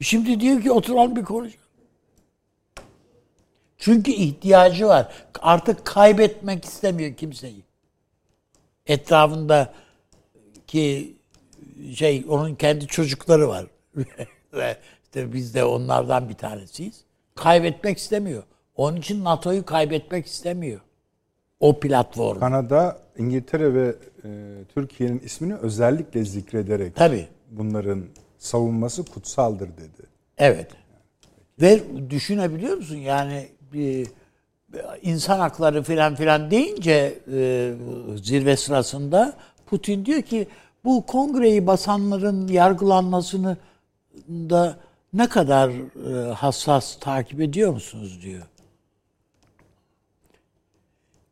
[0.00, 1.66] Şimdi diyor ki oturalım bir konuşalım.
[3.78, 5.12] Çünkü ihtiyacı var.
[5.42, 7.62] Artık kaybetmek istemiyor kimseyi.
[8.86, 9.74] Etrafında
[10.66, 11.15] ki
[11.94, 13.66] şey onun kendi çocukları var.
[14.52, 17.04] Ve işte biz de onlardan bir tanesiyiz.
[17.34, 18.42] Kaybetmek istemiyor.
[18.76, 20.80] Onun için NATO'yu kaybetmek istemiyor.
[21.60, 22.40] O platform.
[22.40, 23.94] Kanada, İngiltere ve
[24.24, 24.28] e,
[24.74, 27.28] Türkiye'nin ismini özellikle zikrederek Tabii.
[27.50, 28.04] bunların
[28.38, 30.06] savunması kutsaldır dedi.
[30.38, 30.70] Evet.
[31.60, 31.80] Ve
[32.10, 34.06] düşünebiliyor musun yani bir
[35.02, 37.72] insan hakları filan filan deyince e,
[38.22, 39.36] zirve sırasında
[39.66, 40.48] Putin diyor ki
[40.86, 43.56] bu kongreyi basanların yargılanmasını
[44.28, 44.76] da
[45.12, 48.42] ne kadar e, hassas takip ediyor musunuz diyor.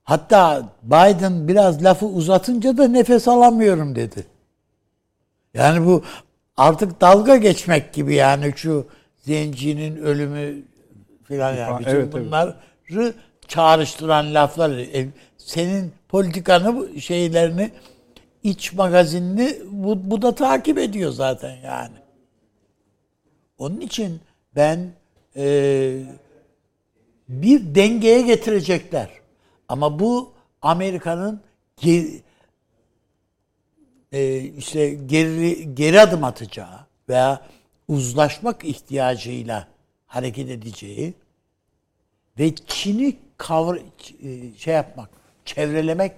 [0.05, 4.27] Hatta Biden biraz lafı uzatınca da nefes alamıyorum dedi.
[5.55, 6.03] Yani bu
[6.57, 8.87] artık dalga geçmek gibi yani şu
[9.23, 10.63] zencinin ölümü
[11.25, 11.81] filan yani.
[11.81, 12.27] Bütün Evet, evet.
[12.27, 12.57] bunları
[13.49, 14.71] çağrıştıran laflar.
[14.71, 15.09] E,
[15.39, 17.71] senin politikanı şeylerini
[18.45, 21.97] iç magazinini bu, bu da takip ediyor zaten yani.
[23.59, 24.21] Onun için
[24.57, 24.93] ben
[25.37, 26.03] e,
[27.29, 29.09] bir dengeye getirecekler.
[29.69, 31.41] Ama bu Amerika'nın
[31.79, 32.21] ge-
[34.12, 37.41] e, işte geri geri adım atacağı veya
[37.89, 39.69] uzlaşmak ihtiyacıyla
[40.07, 41.15] hareket edeceği
[42.39, 45.11] ve Çin'i kavr e, şey yapmak,
[45.45, 46.12] çevrelemek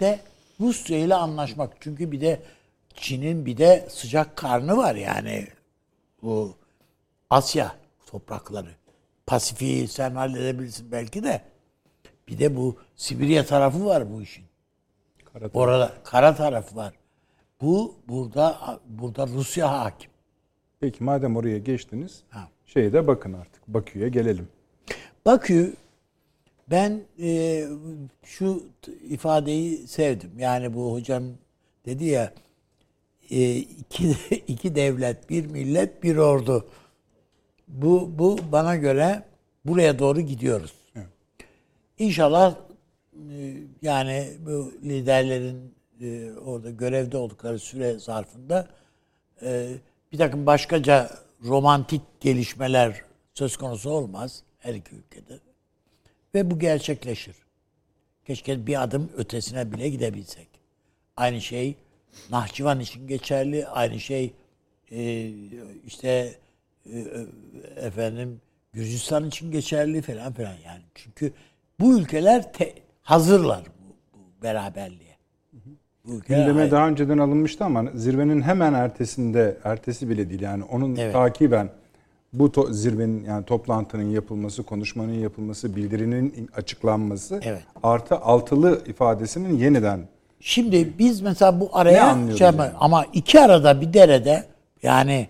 [0.00, 0.20] de
[0.60, 1.72] Rusya ile anlaşmak.
[1.80, 2.42] Çünkü bir de
[2.94, 5.46] Çin'in bir de sıcak karnı var yani
[6.22, 6.54] bu
[7.30, 7.76] Asya
[8.06, 8.70] toprakları.
[9.26, 11.40] Pasifik'i sen halledebilirsin belki de.
[12.28, 14.44] Bir de bu Sibirya tarafı var bu işin.
[15.32, 16.94] Kara Orada kara tarafı var.
[17.60, 20.10] Bu burada burada Rusya hakim.
[20.80, 22.48] Peki madem oraya geçtiniz, Ha.
[22.66, 23.68] şeye de bakın artık.
[23.68, 24.48] Bakü'ye gelelim.
[25.26, 25.74] Bakü
[26.70, 27.64] ben e,
[28.24, 28.62] şu
[29.08, 30.30] ifadeyi sevdim.
[30.38, 31.24] Yani bu hocam
[31.86, 32.32] dedi ya
[33.30, 34.10] e, iki,
[34.48, 36.68] iki devlet, bir millet, bir ordu.
[37.68, 39.22] Bu, bu bana göre
[39.64, 40.72] buraya doğru gidiyoruz.
[41.98, 42.54] İnşallah
[43.14, 48.68] e, yani bu liderlerin e, orada görevde oldukları süre zarfında
[49.42, 49.68] e,
[50.12, 51.10] bir takım başkaca
[51.44, 53.02] romantik gelişmeler
[53.34, 55.49] söz konusu olmaz her iki ülkede.
[56.34, 57.34] Ve bu gerçekleşir.
[58.26, 60.48] Keşke bir adım ötesine bile gidebilsek.
[61.16, 61.76] Aynı şey
[62.30, 63.66] Nahçıvan için geçerli.
[63.66, 64.32] Aynı şey
[64.90, 65.30] e,
[65.86, 66.34] işte
[66.92, 67.06] e,
[67.76, 68.40] efendim
[68.72, 70.82] Gürcistan için geçerli falan filan yani.
[70.94, 71.32] Çünkü
[71.80, 75.16] bu ülkeler te- hazırlar bu, bu beraberliğe.
[76.04, 80.96] Bu ülkeler Gündeme daha önceden alınmıştı ama zirvenin hemen ertesinde, ertesi bile değil yani onun
[80.96, 81.12] Evet.
[81.12, 81.70] takiben
[82.32, 87.62] bu to- zirvenin yani toplantının yapılması, konuşmanın yapılması, bildirinin açıklanması Evet.
[87.82, 90.08] artı altılı ifadesinin yeniden
[90.40, 92.62] Şimdi biz mesela bu araya şey yani?
[92.80, 94.44] ama iki arada bir derede
[94.82, 95.28] yani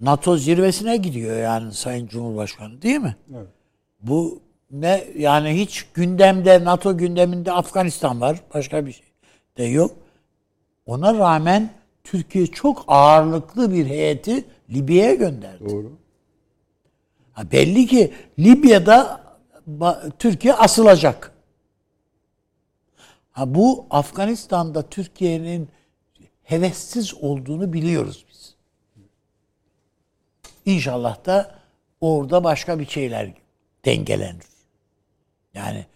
[0.00, 3.16] NATO zirvesine gidiyor yani Sayın Cumhurbaşkanı değil mi?
[3.34, 3.46] Evet.
[4.02, 4.40] Bu
[4.70, 8.40] ne yani hiç gündemde NATO gündeminde Afganistan var.
[8.54, 9.06] Başka bir şey
[9.58, 9.90] de yok.
[10.86, 11.70] Ona rağmen
[12.04, 15.70] Türkiye çok ağırlıklı bir heyeti Libya'ya gönderdi.
[15.70, 15.92] doğru.
[17.34, 19.24] Ha, belli ki Libya'da
[20.18, 21.32] Türkiye asılacak.
[23.30, 25.68] Ha, bu Afganistan'da Türkiye'nin
[26.42, 28.54] hevessiz olduğunu biliyoruz biz.
[30.66, 31.58] İnşallah da
[32.00, 33.32] orada başka bir şeyler
[33.84, 34.44] dengelenir.
[35.54, 35.86] Yani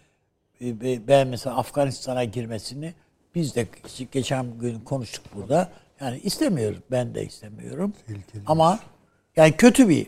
[0.61, 2.93] e, be- ben mesela Afganistan'a girmesini
[3.35, 3.67] biz de
[4.11, 5.69] geçen gün konuştuk burada.
[5.99, 6.79] Yani istemiyoruz.
[6.91, 7.93] Ben de istemiyorum.
[8.45, 8.79] Ama
[9.35, 10.07] yani kötü bir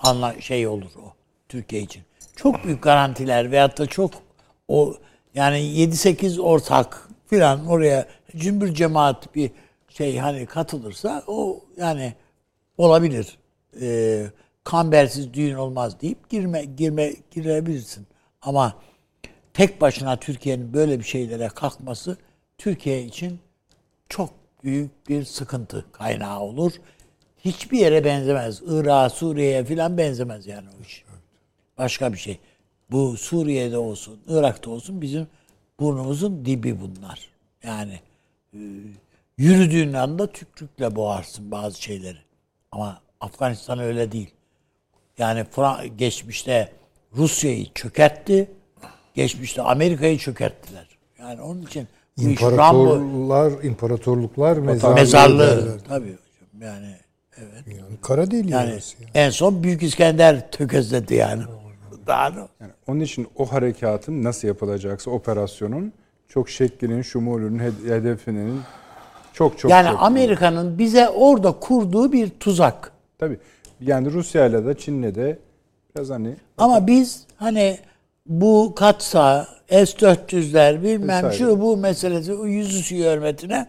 [0.00, 1.12] anla şey olur o
[1.48, 2.02] Türkiye için.
[2.36, 4.10] Çok büyük garantiler veyahut da çok
[4.68, 4.94] o
[5.34, 9.50] yani 7-8 ortak filan oraya cümbür cemaat bir
[9.88, 12.14] şey hani katılırsa o yani
[12.78, 13.38] olabilir.
[13.80, 14.26] Ee,
[14.64, 18.06] kambersiz düğün olmaz deyip girme girme girebilirsin.
[18.42, 18.74] Ama
[19.54, 22.16] tek başına Türkiye'nin böyle bir şeylere kalkması
[22.58, 23.40] Türkiye için
[24.08, 24.30] çok
[24.64, 26.72] büyük bir sıkıntı kaynağı olur.
[27.44, 28.62] Hiçbir yere benzemez.
[28.66, 31.04] Irak'a, Suriye'ye filan benzemez yani o iş.
[31.78, 32.38] Başka bir şey.
[32.90, 35.26] Bu Suriye'de olsun, Irak'ta olsun bizim
[35.80, 37.30] burnumuzun dibi bunlar.
[37.62, 38.00] Yani
[38.54, 38.58] e,
[39.38, 42.18] yürüdüğün anda tükrükle boğarsın bazı şeyleri.
[42.72, 44.30] Ama Afganistan öyle değil.
[45.18, 45.44] Yani
[45.96, 46.72] geçmişte
[47.16, 48.50] Rusya'yı çökertti.
[49.14, 50.88] Geçmişte Amerika'yı çökerttiler.
[51.18, 54.94] Yani onun için İmparatorlar, imparatorluklar mezarlığı.
[54.94, 55.78] mezarlığı.
[55.88, 56.62] Tabii hocam.
[56.62, 56.96] Yani
[57.36, 57.64] evet.
[57.66, 59.08] Yani kara deliği Yani orası ya.
[59.14, 61.42] en son Büyük İskender tökezledi yani.
[62.06, 62.38] Daha ne?
[62.60, 65.92] Yani onun için o harekatın nasıl yapılacaksa operasyonun
[66.28, 68.60] çok şeklinin, şumulünün, hed- hedefinin
[69.32, 72.92] çok çok Yani çok Amerika'nın bize orada kurduğu bir tuzak.
[73.18, 73.38] Tabii.
[73.80, 75.38] Yani Rusya'yla da Çin'le de
[75.96, 77.78] biraz hani Ama biz hani
[78.26, 81.36] bu katsa S-400'ler bilmem Vesaire.
[81.38, 83.66] şu bu meselesi o yüzüstü hürmetine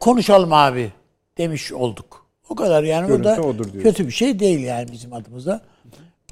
[0.00, 0.92] konuşalım abi
[1.38, 2.25] demiş olduk.
[2.48, 3.82] O kadar yani o da Görüntü odur diyorsun.
[3.82, 5.60] kötü bir şey değil yani bizim adımıza.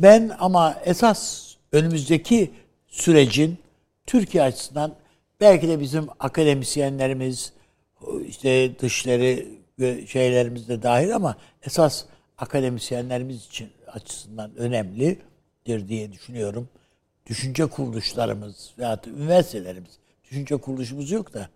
[0.02, 2.50] Ben ama esas önümüzdeki
[2.88, 3.58] sürecin
[4.06, 4.94] Türkiye açısından
[5.40, 7.52] belki de bizim akademisyenlerimiz
[8.28, 9.46] işte dışları
[10.06, 12.04] şeylerimiz de dahil ama esas
[12.38, 15.18] akademisyenlerimiz için açısından önemlidir
[15.88, 16.68] diye düşünüyorum.
[17.26, 21.48] Düşünce kuruluşlarımız veyahut üniversitelerimiz, düşünce kuruluşumuz yok da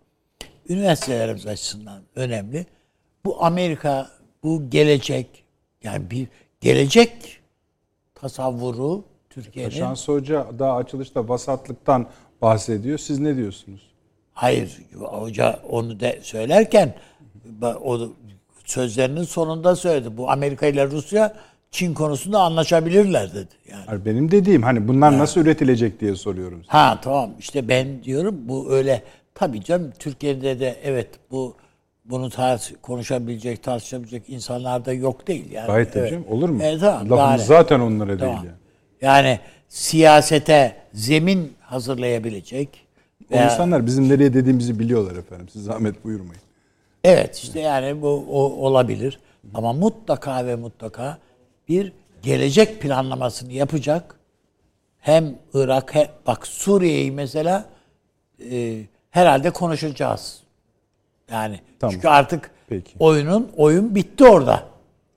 [0.69, 2.65] üniversitelerimiz açısından önemli.
[3.25, 4.09] Bu Amerika,
[4.43, 5.43] bu gelecek,
[5.83, 6.27] yani bir
[6.61, 7.39] gelecek
[8.15, 12.07] tasavvuru Türkiye'nin Şans Hoca daha açılışta vasatlıktan
[12.41, 12.97] bahsediyor.
[12.97, 13.81] Siz ne diyorsunuz?
[14.33, 16.95] Hayır, hoca onu de söylerken
[17.63, 17.99] o
[18.65, 20.17] sözlerinin sonunda söyledi.
[20.17, 21.35] Bu Amerika ile Rusya
[21.71, 23.49] Çin konusunda anlaşabilirler dedi.
[23.71, 24.05] Yani.
[24.05, 26.61] Benim dediğim hani bunlar nasıl üretilecek diye soruyorum.
[26.67, 29.03] Ha tamam işte ben diyorum bu öyle
[29.35, 31.55] tabii canım Türkiye'de de evet bu
[32.09, 35.67] bunu tarz, konuşabilecek, tartışabilecek insanlar da yok değil yani.
[35.67, 36.09] Gayet evet.
[36.09, 36.25] canım.
[36.29, 36.59] Olur mu?
[36.63, 38.35] Evet, tamam, Lafımız zaten onlara Tamam.
[38.35, 38.57] değil yani.
[39.01, 42.69] Yani siyasete zemin hazırlayabilecek
[43.31, 45.49] O veya- insanlar bizim nereye dediğimizi biliyorlar efendim.
[45.49, 46.41] Siz zahmet buyurmayın.
[47.03, 49.19] Evet işte yani bu o, olabilir.
[49.53, 51.17] Ama mutlaka ve mutlaka
[51.69, 54.15] bir gelecek planlamasını yapacak.
[54.99, 57.65] Hem Irak he, bak Suriye'yi mesela
[58.51, 60.39] e, herhalde konuşacağız.
[61.31, 61.93] Yani Tamam.
[61.93, 62.91] çünkü artık Peki.
[62.99, 64.63] oyunun oyun bitti orada.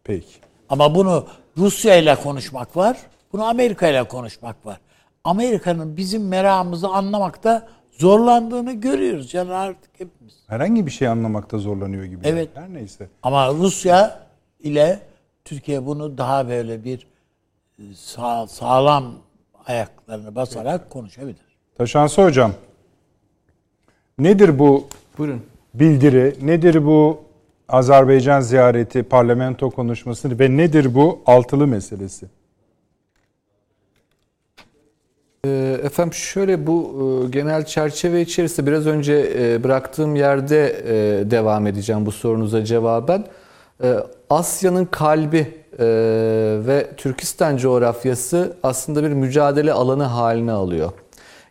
[0.05, 0.33] Peki.
[0.69, 1.27] Ama bunu
[1.57, 2.97] Rusya ile konuşmak var.
[3.33, 4.81] Bunu Amerika ile konuşmak var.
[5.25, 7.69] Amerika'nın bizim meramımızı anlamakta
[7.99, 9.35] zorlandığını görüyoruz.
[9.35, 10.35] Yani artık hepimiz.
[10.47, 12.21] Herhangi bir şey anlamakta zorlanıyor gibi.
[12.25, 12.49] Evet.
[12.55, 13.09] Her neyse.
[13.23, 14.21] Ama Rusya
[14.61, 15.01] ile
[15.45, 17.07] Türkiye bunu daha böyle bir
[17.79, 19.15] e, sağ, sağlam
[19.67, 21.57] ayaklarını basarak konuşabilir.
[21.79, 22.53] Taşansı hocam.
[24.19, 25.43] Nedir bu Buyurun.
[25.75, 26.35] Bildiri?
[26.43, 27.21] Nedir bu
[27.69, 32.27] Azerbaycan ziyareti, parlamento konuşması ve nedir bu altılı meselesi?
[35.47, 36.95] Ee, Efendim şöyle bu
[37.27, 43.25] e, genel çerçeve içerisinde biraz önce e, bıraktığım yerde e, devam edeceğim bu sorunuza cevaben.
[44.31, 45.55] Asya'nın kalbi
[46.67, 50.93] ve Türkistan coğrafyası aslında bir mücadele alanı haline alıyor.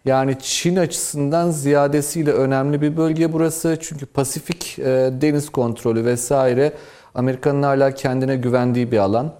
[0.06, 3.78] Yani Çin açısından ziyadesiyle önemli bir bölge burası.
[3.82, 4.84] Çünkü Pasifik e,
[5.22, 6.73] deniz kontrolü vesaire
[7.15, 9.34] Amerika'nın hala kendine güvendiği bir alan.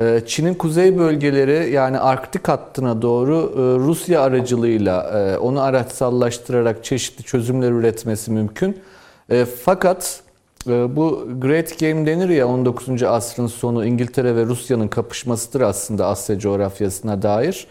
[0.00, 7.24] Ee, Çin'in kuzey bölgeleri yani Arktik hattına doğru e, Rusya aracılığıyla e, onu araçsallaştırarak çeşitli
[7.24, 8.80] çözümler üretmesi mümkün.
[9.30, 10.20] E, Fakat
[10.66, 13.02] e, bu Great Game denir ya 19.
[13.02, 17.66] asrın sonu İngiltere ve Rusya'nın kapışmasıdır aslında Asya coğrafyasına dair.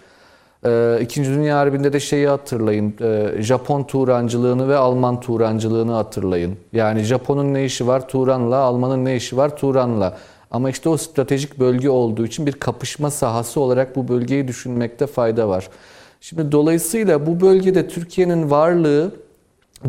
[0.68, 2.94] Ee, İkinci Dünya Harbi'nde de şeyi hatırlayın.
[3.02, 6.58] Ee, Japon Turancılığını ve Alman Turancılığını hatırlayın.
[6.74, 10.18] Yani Japon'un ne işi var Turan'la, Alman'ın ne işi var Turan'la.
[10.52, 15.50] Ama işte o stratejik bölge olduğu için bir kapışma sahası olarak bu bölgeyi düşünmekte fayda
[15.50, 15.70] var.
[16.22, 19.12] Şimdi dolayısıyla bu bölgede Türkiye'nin varlığı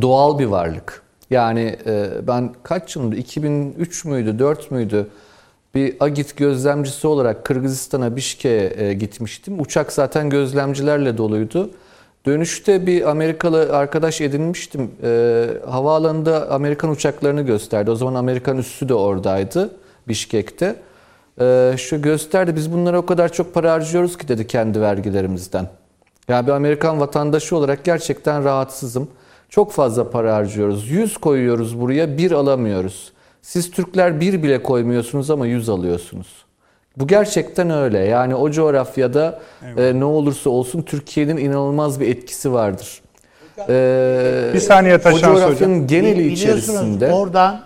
[0.03, 1.03] doğal bir varlık.
[1.31, 5.07] Yani e, ben kaç yılında 2003 müydü 4 müydü
[5.79, 9.61] bir Agit gözlemcisi olarak Kırgızistan'a Bişke'ye e, gitmiştim.
[9.61, 11.71] Uçak zaten gözlemcilerle doluydu.
[12.27, 14.91] Dönüşte bir Amerikalı arkadaş edinmiştim.
[15.03, 17.91] E, havaalanında Amerikan uçaklarını gösterdi.
[17.91, 19.71] O zaman Amerikan üssü de oradaydı
[20.09, 20.77] Bişkek'te.
[21.41, 25.69] E, şu gösterdi biz bunlara o kadar çok para harcıyoruz ki dedi kendi vergilerimizden.
[26.29, 29.09] Yani bir Amerikan vatandaşı olarak gerçekten rahatsızım.
[29.49, 30.91] Çok fazla para harcıyoruz.
[30.91, 33.13] 100 koyuyoruz buraya, bir alamıyoruz.
[33.49, 36.27] Siz Türkler bir bile koymuyorsunuz ama 100 alıyorsunuz.
[36.97, 37.99] Bu gerçekten öyle.
[37.99, 39.41] Yani o coğrafyada
[39.77, 43.01] e, ne olursa olsun Türkiye'nin inanılmaz bir etkisi vardır.
[43.69, 45.35] E, Bir saniye O Taşans hocam.
[45.37, 47.61] coğrafyanın geneli Biliyorsunuz içerisinde oradan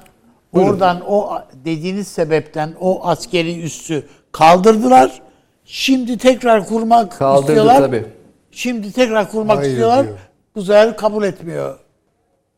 [0.53, 4.03] oradan o dediğiniz sebepten o askeri üssü
[4.33, 5.23] kaldırdılar.
[5.65, 7.79] Şimdi tekrar kurmak Kaldırdı istiyorlar.
[7.79, 8.05] tabii.
[8.51, 10.05] Şimdi tekrar kurmak Hayır istiyorlar.
[10.07, 10.19] diyor.
[10.55, 11.79] Bu sefer kabul etmiyor.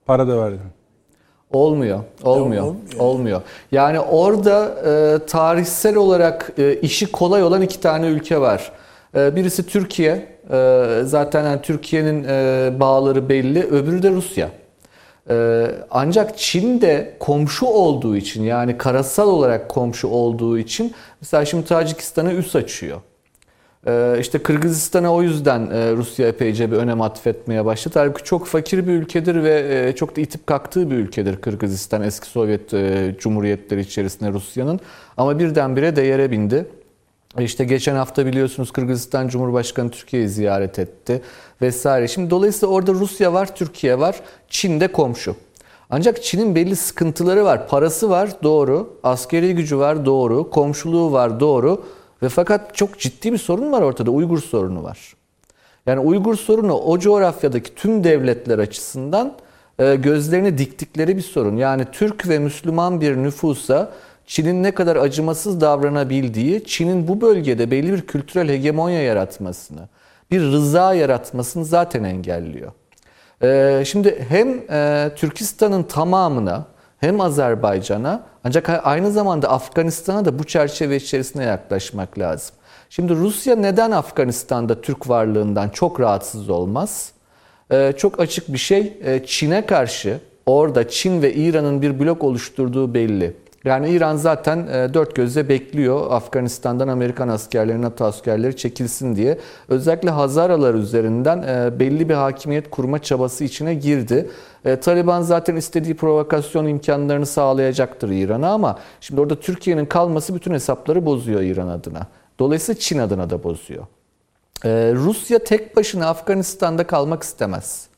[0.07, 0.59] Para da verdi.
[1.55, 2.99] Olmuyor, olmuyor, olmuyor.
[2.99, 3.43] olmuyor.
[3.73, 8.73] Yani orada e, tarihsel olarak e, işi kolay olan iki tane ülke var.
[9.17, 13.63] E, birisi Türkiye, e, zaten yani Türkiye'nin e, bağları belli.
[13.63, 14.49] Öbürü de Rusya.
[15.31, 21.65] E, ancak Çin de komşu olduğu için yani karasal olarak komşu olduğu için mesela şimdi
[21.65, 23.01] Tacikistan'a üs açıyor.
[23.87, 27.99] Ee, işte Kırgızistan'a o yüzden e, Rusya epeyce bir önem atfetmeye başladı.
[27.99, 32.27] Halbuki çok fakir bir ülkedir ve e, çok da itip kalktığı bir ülkedir Kırgızistan eski
[32.27, 34.81] Sovyet e, Cumhuriyetleri içerisinde Rusya'nın.
[35.17, 36.67] Ama birdenbire değere bindi.
[37.39, 41.23] İşte geçen hafta biliyorsunuz Kırgızistan Cumhurbaşkanı Türkiye'yi ziyaret etti
[41.63, 42.09] vesaire.
[42.09, 45.37] Şimdi dolayısıyla orada Rusya var, Türkiye var, Çin de komşu.
[45.91, 47.69] Ancak Çin'in belli sıkıntıları var.
[47.69, 51.85] Parası var doğru, askeri gücü var doğru, komşuluğu var doğru
[52.25, 54.11] ve fakat çok ciddi bir sorun var ortada.
[54.11, 55.15] Uygur sorunu var.
[55.87, 59.33] Yani Uygur sorunu o coğrafyadaki tüm devletler açısından
[59.79, 61.57] e, gözlerini diktikleri bir sorun.
[61.57, 63.93] Yani Türk ve Müslüman bir nüfusa
[64.27, 69.89] Çin'in ne kadar acımasız davranabildiği, Çin'in bu bölgede belli bir kültürel hegemonya yaratmasını,
[70.31, 72.73] bir rıza yaratmasını zaten engelliyor.
[73.43, 76.65] Ee, Şimdi hem e, Türkistan'ın tamamına
[77.05, 82.57] hem Azerbaycan'a ancak aynı zamanda Afganistan'a da bu çerçeve içerisinde yaklaşmak lazım.
[82.91, 87.13] Şimdi Rusya neden Afganistan'da Türk varlığından çok rahatsız olmaz?
[87.73, 92.95] Ee, Çok açık bir şey e, Çin'e karşı orada Çin ve İran'ın bir blok oluşturduğu
[92.95, 93.37] belli.
[93.65, 99.39] Yani İran zaten e, dört gözle bekliyor Afganistan'dan Amerikan askerleri, NATO askerleri çekilsin diye.
[99.69, 104.31] Özellikle Hazaralar üzerinden e, belli bir hakimiyet kurma çabası içine girdi.
[104.65, 111.07] E, Taliban zaten istediği provokasyon imkanlarını sağlayacaktır İran'a ama şimdi orada Türkiye'nin kalması bütün hesapları
[111.07, 112.07] bozuyor İran adına.
[112.39, 113.85] Dolayısıyla Çin adına da bozuyor.
[114.95, 117.89] Rusya tek başına Afganistan'da kalmak istemez.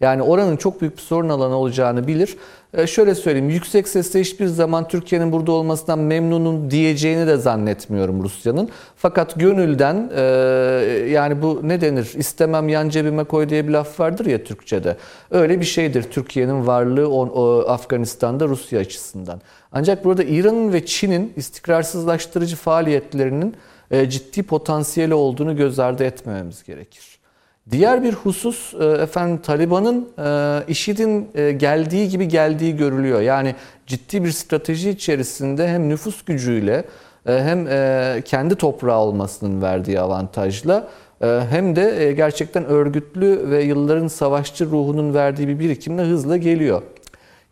[0.00, 2.36] Yani oranın çok büyük bir sorun alanı olacağını bilir.
[2.76, 8.68] Ee, şöyle söyleyeyim, yüksek sesle hiçbir zaman Türkiye'nin burada olmasından memnunum diyeceğini de zannetmiyorum Rusya'nın.
[8.96, 10.22] Fakat gönülden e,
[11.10, 14.96] yani bu ne denir, istemem yan cebime koy diye bir laf vardır ya Türkçe'de.
[15.30, 19.40] Öyle bir şeydir Türkiye'nin varlığı Afganistan'da Rusya açısından.
[19.72, 23.54] Ancak burada İran'ın ve Çin'in istikrarsızlaştırıcı faaliyetlerinin
[23.90, 27.15] e, ciddi potansiyeli olduğunu göz ardı etmememiz gerekir.
[27.70, 33.20] Diğer bir husus e, efendim Taliban'ın e, IŞİD'in e, geldiği gibi geldiği görülüyor.
[33.20, 33.54] Yani
[33.86, 36.84] ciddi bir strateji içerisinde hem nüfus gücüyle
[37.26, 37.66] hem
[38.22, 40.88] kendi toprağı olmasının verdiği avantajla
[41.20, 46.82] hem de gerçekten örgütlü ve yılların savaşçı ruhunun verdiği bir birikimle hızla geliyor.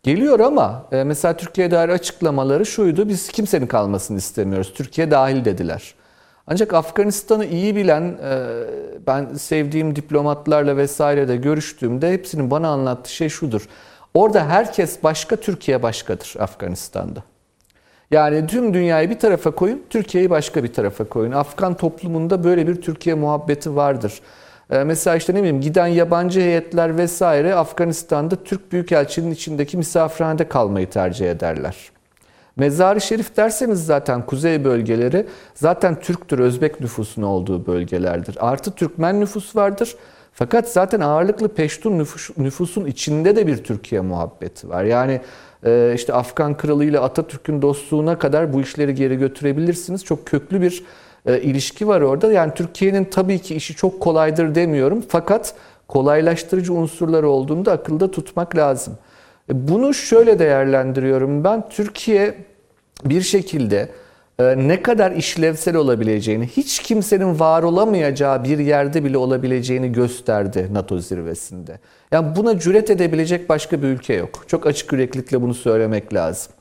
[0.03, 3.09] Geliyor ama mesela Türkiye'ye dair açıklamaları şuydu.
[3.09, 4.73] Biz kimsenin kalmasını istemiyoruz.
[4.73, 5.95] Türkiye dahil dediler.
[6.47, 8.47] Ancak Afganistan'ı iyi bilen, e,
[9.07, 13.67] ben sevdiğim diplomatlarla vesaire de görüştüğümde hepsinin bana anlattığı şey şudur.
[14.13, 17.23] Orada herkes başka, Türkiye başkadır Afganistan'da.
[18.11, 21.31] Yani tüm dünyayı bir tarafa koyun, Türkiye'yi başka bir tarafa koyun.
[21.31, 24.21] Afgan toplumunda böyle bir Türkiye muhabbeti vardır.
[24.69, 30.89] Ee, mesela işte ne bileyim giden yabancı heyetler vesaire Afganistan'da Türk Büyükelçiliğinin içindeki misafirhanede kalmayı
[30.89, 31.75] tercih ederler.
[32.55, 38.37] Mezar-ı Şerif derseniz zaten kuzey bölgeleri zaten Türktür, Özbek nüfusun olduğu bölgelerdir.
[38.39, 39.95] Artı Türkmen nüfus vardır.
[40.33, 44.83] Fakat zaten ağırlıklı Peştun nüfus, nüfusun içinde de bir Türkiye muhabbeti var.
[44.83, 45.21] Yani
[45.65, 50.05] e, işte Afgan Kralı ile Atatürk'ün dostluğuna kadar bu işleri geri götürebilirsiniz.
[50.05, 50.83] Çok köklü bir
[51.25, 52.31] e, ilişki var orada.
[52.31, 55.03] Yani Türkiye'nin tabii ki işi çok kolaydır demiyorum.
[55.09, 55.53] Fakat
[55.87, 58.97] kolaylaştırıcı unsurları olduğunu da akılda tutmak lazım.
[59.49, 61.69] Bunu şöyle değerlendiriyorum ben.
[61.69, 62.35] Türkiye
[63.05, 63.89] bir şekilde
[64.39, 70.99] e, ne kadar işlevsel olabileceğini, hiç kimsenin var olamayacağı bir yerde bile olabileceğini gösterdi NATO
[70.99, 71.79] zirvesinde.
[72.11, 74.43] Yani buna cüret edebilecek başka bir ülke yok.
[74.47, 76.53] Çok açık yüreklilikle bunu söylemek lazım.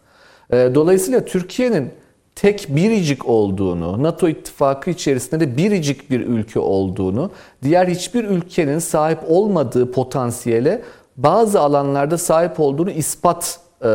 [0.51, 1.91] E, Dolayısıyla Türkiye'nin
[2.35, 7.31] tek biricik olduğunu, NATO ittifakı içerisinde de biricik bir ülke olduğunu,
[7.63, 10.83] diğer hiçbir ülkenin sahip olmadığı potansiyele
[11.17, 13.89] bazı alanlarda sahip olduğunu ispat e,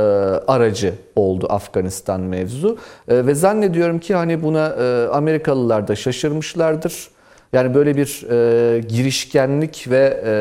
[0.48, 2.78] aracı oldu Afganistan mevzu.
[3.08, 7.10] E, ve zannediyorum ki hani buna e, Amerikalılar da şaşırmışlardır.
[7.54, 10.34] Yani böyle bir e, girişkenlik ve e,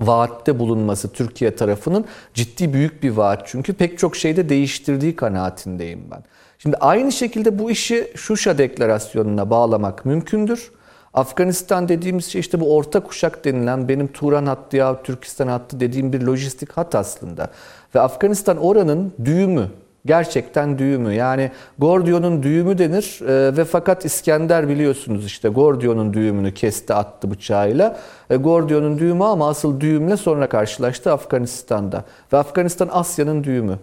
[0.00, 2.04] vaatte bulunması Türkiye tarafının
[2.34, 3.42] ciddi büyük bir vaat.
[3.46, 6.24] Çünkü pek çok şeyde değiştirdiği kanaatindeyim ben.
[6.58, 10.72] Şimdi aynı şekilde bu işi Şuşa Deklarasyonu'na bağlamak mümkündür.
[11.14, 16.12] Afganistan dediğimiz şey işte bu orta kuşak denilen benim Turan hattı ya Türkistan hattı dediğim
[16.12, 17.50] bir lojistik hat aslında.
[17.94, 19.68] Ve Afganistan oranın düğümü.
[20.06, 21.14] Gerçekten düğümü.
[21.14, 27.96] Yani Gordion'un düğümü denir e, ve fakat İskender biliyorsunuz işte Gordion'un düğümünü kesti attı bıçağıyla.
[28.30, 32.04] E, Gordion'un düğümü ama asıl düğümle sonra karşılaştı Afganistan'da.
[32.32, 33.78] Ve Afganistan Asya'nın düğümü.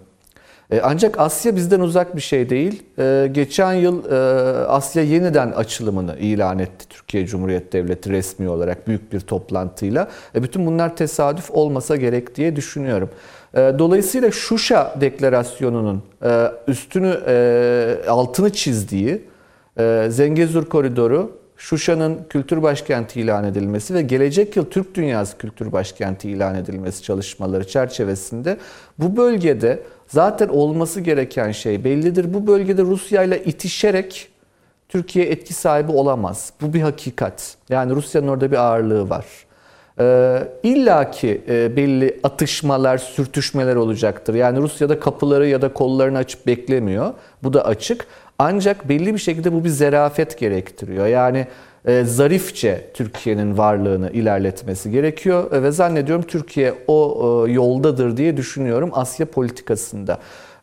[0.72, 2.84] E, ancak Asya bizden uzak bir şey değil.
[3.00, 4.16] E, geçen yıl e,
[4.68, 10.08] Asya yeniden açılımını ilan etti Türkiye Cumhuriyeti Devleti resmi olarak büyük bir toplantıyla.
[10.36, 13.10] Bütün bunlar tesadüf olmasa gerek diye düşünüyorum.
[13.56, 16.04] Dolayısıyla Şuşa Deklarasyonu'nun
[16.68, 17.18] üstünü
[18.08, 19.22] altını çizdiği
[20.10, 26.56] Zengezur Koridoru Şuşa'nın kültür başkenti ilan edilmesi ve gelecek yıl Türk Dünyası kültür başkenti ilan
[26.56, 28.58] edilmesi çalışmaları çerçevesinde
[29.00, 29.80] bu bölgede
[30.10, 32.34] zaten olması gereken şey bellidir.
[32.34, 34.28] Bu bölgede Rusya ile itişerek
[34.90, 36.54] Türkiye etki sahibi olamaz.
[36.62, 37.56] Bu bir hakikat.
[37.70, 39.26] Yani Rusya'nın orada bir ağırlığı var.
[40.00, 44.34] Ee, İlla ki e, belli atışmalar, sürtüşmeler olacaktır.
[44.34, 47.14] Yani Rusya'da kapıları ya da kollarını açıp beklemiyor.
[47.44, 48.08] Bu da açık.
[48.40, 51.08] Ancak belli bir şekilde bu bir zerafet gerektiriyor.
[51.08, 51.48] Yani
[51.86, 59.26] e, zarifçe Türkiye'nin varlığını ilerletmesi gerekiyor ve zannediyorum Türkiye o e, yoldadır diye düşünüyorum Asya
[59.26, 60.18] politikasında.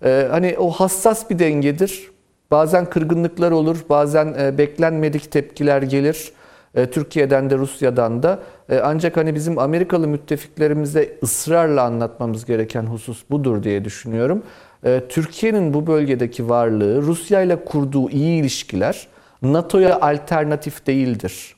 [0.05, 2.11] E, hani o hassas bir dengedir.
[2.51, 6.33] Bazen kırgınlıklar olur, bazen e, beklenmedik tepkiler gelir.
[6.75, 8.39] E, Türkiye'den de Rusya'dan da.
[8.69, 14.43] E, ancak hani bizim Amerikalı müttefiklerimize ısrarla anlatmamız gereken husus budur diye düşünüyorum.
[14.85, 19.09] E, Türkiye'nin bu bölgedeki varlığı, Rusya ile kurduğu iyi ilişkiler
[19.53, 21.57] NATO'ya alternatif değildir.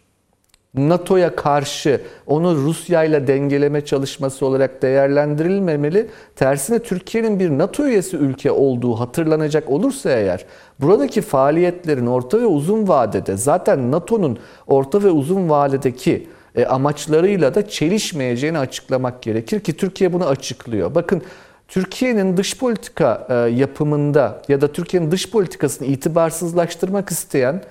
[0.74, 6.08] NATO'ya karşı onu Rusya ile dengeleme çalışması olarak değerlendirilmemeli.
[6.36, 10.44] Tersine Türkiye'nin bir NATO üyesi ülke olduğu hatırlanacak olursa eğer
[10.80, 17.68] buradaki faaliyetlerin orta ve uzun vadede zaten NATO'nun orta ve uzun vadedeki e, amaçlarıyla da
[17.68, 20.94] çelişmeyeceğini açıklamak gerekir ki Türkiye bunu açıklıyor.
[20.94, 21.22] Bakın
[21.68, 27.62] Türkiye'nin dış politika e, yapımında ya da Türkiye'nin dış politikasını itibarsızlaştırmak isteyen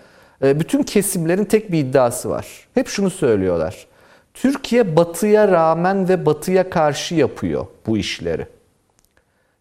[0.41, 2.47] bütün kesimlerin tek bir iddiası var.
[2.73, 3.87] Hep şunu söylüyorlar.
[4.33, 8.47] Türkiye batıya rağmen ve batıya karşı yapıyor bu işleri.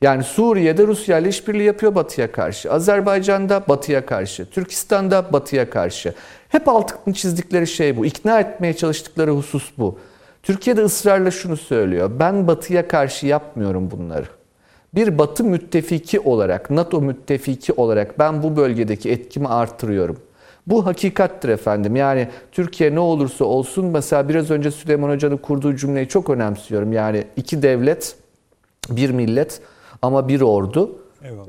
[0.02, 2.72] Yani Suriye'de Rusya ile işbirliği yapıyor batıya karşı.
[2.72, 4.50] Azerbaycan'da batıya karşı.
[4.50, 6.14] Türkistan'da batıya karşı.
[6.48, 8.06] Hep altını çizdikleri şey bu.
[8.06, 9.98] İkna etmeye çalıştıkları husus bu.
[10.42, 12.10] Türkiye de ısrarla şunu söylüyor.
[12.18, 14.26] Ben batıya karşı yapmıyorum bunları.
[14.94, 20.16] Bir batı müttefiki olarak, NATO müttefiki olarak ben bu bölgedeki etkimi artırıyorum.
[20.66, 21.96] Bu hakikattir efendim.
[21.96, 26.92] Yani Türkiye ne olursa olsun mesela biraz önce Süleyman Hoca'nın kurduğu cümleyi çok önemsiyorum.
[26.92, 28.16] Yani iki devlet,
[28.90, 29.60] bir millet
[30.02, 30.98] ama bir ordu.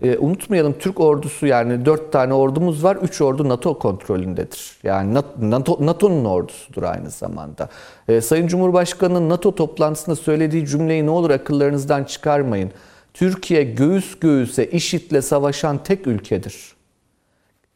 [0.03, 2.95] E, unutmayalım Türk ordusu yani dört tane ordumuz var.
[2.95, 4.77] Üç ordu NATO kontrolündedir.
[4.84, 7.69] Yani NATO, NATO'nun ordusudur aynı zamanda.
[8.07, 12.72] E, Sayın Cumhurbaşkanı'nın NATO toplantısında söylediği cümleyi ne olur akıllarınızdan çıkarmayın.
[13.14, 16.77] Türkiye göğüs göğüse IŞİD'le savaşan tek ülkedir.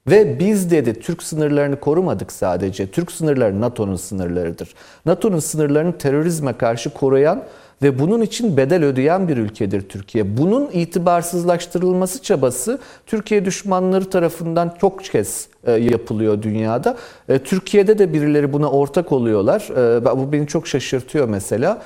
[0.08, 2.88] Ve biz dedi Türk sınırlarını korumadık sadece.
[2.88, 4.74] Türk sınırları NATO'nun sınırlarıdır.
[5.06, 7.44] NATO'nun sınırlarını terörizme karşı koruyan
[7.82, 10.38] ve bunun için bedel ödeyen bir ülkedir Türkiye.
[10.38, 16.98] Bunun itibarsızlaştırılması çabası Türkiye düşmanları tarafından çok kez e, yapılıyor dünyada.
[17.30, 19.70] E, Türkiye'de de birileri buna ortak oluyorlar.
[19.98, 21.82] E, bu beni çok şaşırtıyor mesela.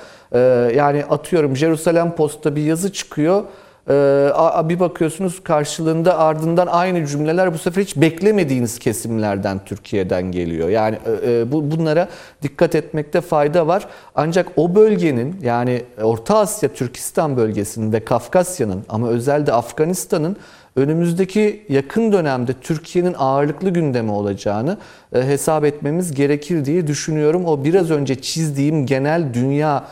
[0.74, 3.42] Yani atıyorum Jerusalem Post'ta bir yazı çıkıyor.
[3.88, 4.30] Ee,
[4.68, 10.68] bir bakıyorsunuz karşılığında ardından aynı cümleler bu sefer hiç beklemediğiniz kesimlerden Türkiye'den geliyor.
[10.68, 12.08] Yani e, e, bu bunlara
[12.42, 13.86] dikkat etmekte fayda var.
[14.14, 20.36] Ancak o bölgenin yani Orta Asya, Türkistan bölgesinin ve Kafkasya'nın ama özellikle Afganistan'ın
[20.76, 24.78] önümüzdeki yakın dönemde Türkiye'nin ağırlıklı gündemi olacağını
[25.14, 27.44] e, hesap etmemiz gerekir diye düşünüyorum.
[27.44, 29.84] O biraz önce çizdiğim genel dünya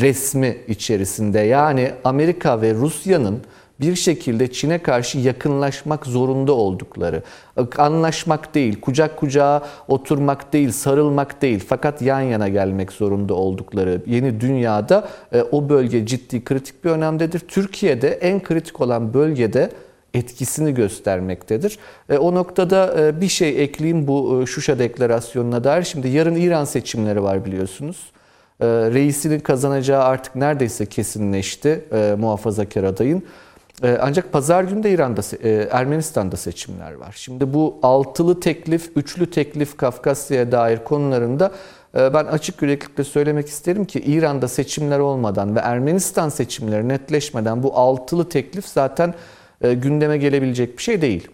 [0.00, 3.40] resmi içerisinde yani Amerika ve Rusya'nın
[3.80, 7.22] bir şekilde Çin'e karşı yakınlaşmak zorunda oldukları,
[7.76, 14.40] anlaşmak değil, kucak kucağa oturmak değil, sarılmak değil fakat yan yana gelmek zorunda oldukları yeni
[14.40, 17.38] dünyada e, o bölge ciddi kritik bir önemdedir.
[17.38, 19.70] Türkiye'de en kritik olan bölgede
[20.14, 21.78] etkisini göstermektedir.
[22.08, 25.82] E, o noktada bir şey ekleyeyim bu Şuşa Deklarasyonu'na dair.
[25.82, 27.96] Şimdi yarın İran seçimleri var biliyorsunuz.
[28.60, 33.22] E, reisinin kazanacağı artık neredeyse kesinleşti e, muhafazakar adayın.
[33.82, 37.14] E, ancak pazar günü de İran'da, e, Ermenistan'da seçimler var.
[37.16, 41.52] Şimdi bu altılı teklif, üçlü teklif Kafkasya'ya dair konularında
[41.96, 47.78] e, ben açık yüreklilikle söylemek isterim ki İran'da seçimler olmadan ve Ermenistan seçimleri netleşmeden bu
[47.78, 49.14] altılı teklif zaten
[49.62, 51.28] e, gündeme gelebilecek bir şey değil.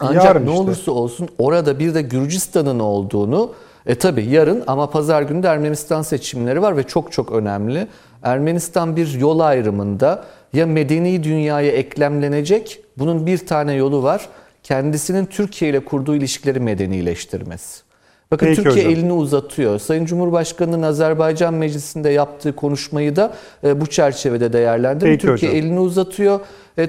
[0.00, 0.62] Ancak Yarın ne işte.
[0.62, 3.52] olursa olsun orada bir de Gürcistan'ın olduğunu
[3.86, 7.86] e tabi yarın ama pazar günü de Ermenistan seçimleri var ve çok çok önemli.
[8.22, 12.80] Ermenistan bir yol ayrımında ya medeni dünyaya eklemlenecek.
[12.98, 14.28] Bunun bir tane yolu var.
[14.62, 17.85] Kendisinin Türkiye ile kurduğu ilişkileri medenileştirmesi.
[18.30, 18.92] Bakın Peki Türkiye hocam.
[18.98, 19.78] elini uzatıyor.
[19.78, 23.32] Sayın Cumhurbaşkanı'nın Azerbaycan Meclisi'nde yaptığı konuşmayı da
[23.64, 25.10] e, bu çerçevede değerlendirin.
[25.10, 25.64] Peki Türkiye hocam.
[25.64, 26.40] elini uzatıyor.
[26.78, 26.82] E,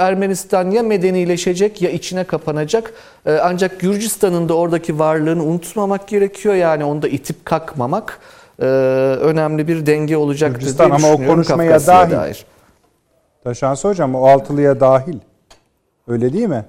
[0.00, 2.92] Ermenistan ya medenileşecek ya içine kapanacak.
[3.26, 6.54] E, Ancak Gürcistan'ın da oradaki varlığını unutmamak gerekiyor.
[6.54, 8.18] Yani onu da itip kalkmamak
[8.58, 8.64] e,
[9.20, 12.16] önemli bir denge olacaktır Gürcistan diye ama o konuşmaya Kafkasya'ya dahil.
[12.16, 12.44] dair.
[13.44, 15.18] Taşansı hocam o altılıya dahil.
[16.08, 16.64] Öyle değil mi?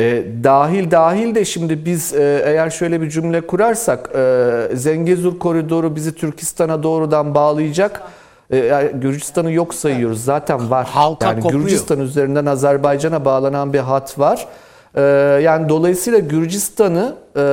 [0.00, 5.96] E, dahil dahil de şimdi biz e, eğer şöyle bir cümle kurarsak e, Zengezur koridoru
[5.96, 8.02] bizi Türkistan'a doğrudan bağlayacak.
[8.50, 10.24] E, yani Gürcistan'ı yok sayıyoruz.
[10.24, 10.86] Zaten var.
[10.86, 11.62] Halka yani kopuyor.
[11.62, 14.46] Gürcistan üzerinden Azerbaycan'a bağlanan bir hat var.
[14.94, 15.02] E,
[15.42, 17.44] yani dolayısıyla Gürcistan'ı e,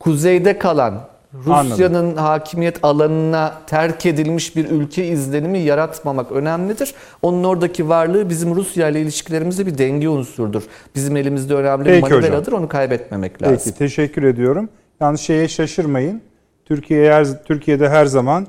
[0.00, 6.94] kuzeyde kalan Rusya'nın hakimiyet alanına terk edilmiş bir ülke izlenimi yaratmamak önemlidir.
[7.22, 10.62] Onun oradaki varlığı bizim Rusya ile ilişkilerimizde bir denge unsurdur.
[10.94, 12.20] Bizim elimizde önemli Peki bir hocam.
[12.20, 12.52] maniveladır.
[12.52, 13.58] Onu kaybetmemek lazım.
[13.64, 14.68] Peki teşekkür ediyorum.
[15.00, 16.20] Yalnız şeye şaşırmayın.
[16.64, 18.46] Türkiye her, Türkiye'de her zaman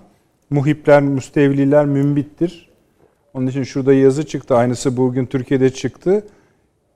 [0.49, 2.69] muhipler, müstevliler mümbittir.
[3.33, 4.55] Onun için şurada yazı çıktı.
[4.55, 6.23] Aynısı bugün Türkiye'de çıktı.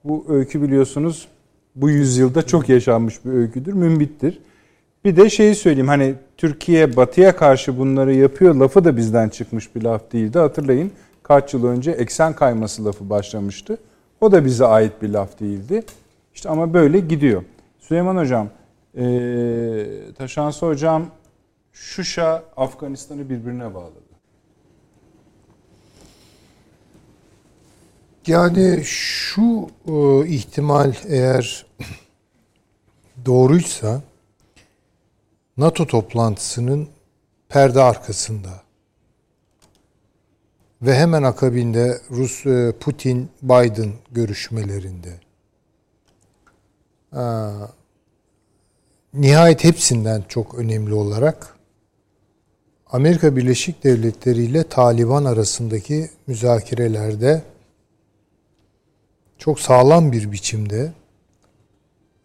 [0.04, 1.28] Bu öykü biliyorsunuz
[1.74, 3.72] bu yüzyılda çok yaşanmış bir öyküdür.
[3.72, 4.38] Mümbittir.
[5.04, 9.82] Bir de şeyi söyleyeyim hani Türkiye batıya karşı bunları yapıyor lafı da bizden çıkmış bir
[9.82, 10.38] laf değildi.
[10.38, 13.78] Hatırlayın kaç yıl önce eksen kayması lafı başlamıştı.
[14.20, 15.82] O da bize ait bir laf değildi.
[16.34, 17.44] İşte ama böyle gidiyor.
[17.78, 18.48] Süleyman Hocam,
[18.94, 21.06] eee Taşansı Hocam
[21.72, 24.10] Şuşa Afganistan'ı birbirine bağladı.
[28.26, 31.66] Yani şu e, ihtimal eğer
[33.26, 34.00] doğruysa
[35.56, 36.88] NATO toplantısının
[37.48, 38.62] perde arkasında
[40.82, 45.20] ve hemen akabinde Rus e, Putin Biden görüşmelerinde.
[47.12, 47.52] Aa,
[49.14, 51.56] nihayet hepsinden çok önemli olarak
[52.86, 57.42] Amerika Birleşik Devletleri ile Taliban arasındaki müzakerelerde
[59.38, 60.92] çok sağlam bir biçimde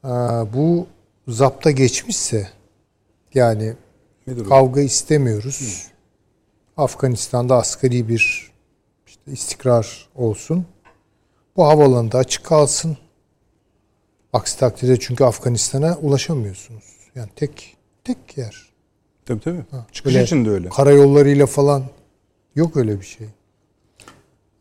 [0.03, 0.87] aa, bu
[1.27, 2.49] zapta geçmişse
[3.35, 3.73] yani
[4.27, 4.49] Nedir o?
[4.49, 5.87] kavga istemiyoruz.
[6.77, 8.51] Afganistan'da asgari bir
[9.07, 10.65] işte istikrar olsun.
[11.57, 12.97] Bu havalanında açık kalsın.
[14.33, 16.83] Aksi takdirde çünkü Afganistan'a ulaşamıyorsunuz.
[17.15, 18.69] Yani tek tek yer.
[19.25, 19.63] Tabii tabii.
[19.91, 20.69] Çıkış Öyle için de öyle.
[20.69, 21.83] Karayollarıyla falan
[22.55, 23.27] yok öyle bir şey.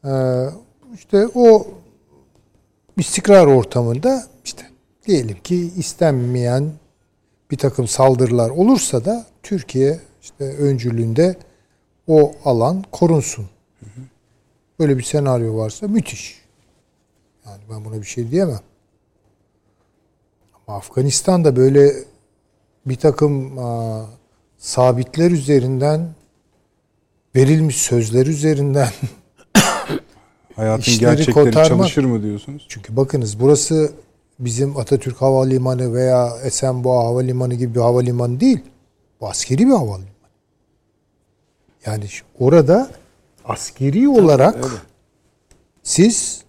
[0.04, 0.46] Ee,
[0.94, 1.66] işte o
[2.96, 4.70] istikrar ortamında işte
[5.06, 6.72] diyelim ki istenmeyen
[7.54, 11.36] bir takım saldırılar olursa da Türkiye işte öncülüğünde
[12.06, 13.46] o alan korunsun.
[14.78, 16.40] Böyle bir senaryo varsa müthiş.
[17.46, 18.60] Yani ben buna bir şey diyemem.
[20.66, 21.92] Ama Afganistan'da böyle
[22.86, 24.04] bir takım aa,
[24.58, 26.08] sabitler üzerinden
[27.36, 28.88] verilmiş sözler üzerinden
[30.56, 32.66] Hayatın gerçekleri kotarmak- çalışır mı diyorsunuz?
[32.68, 33.92] çünkü bakınız burası
[34.38, 38.58] bizim Atatürk Havalimanı veya Esenboğa Havalimanı gibi bir havalimanı değil.
[39.20, 40.14] Bu askeri bir havalimanı.
[41.86, 42.04] Yani
[42.38, 42.90] orada
[43.44, 44.56] askeri olarak
[45.82, 46.42] siz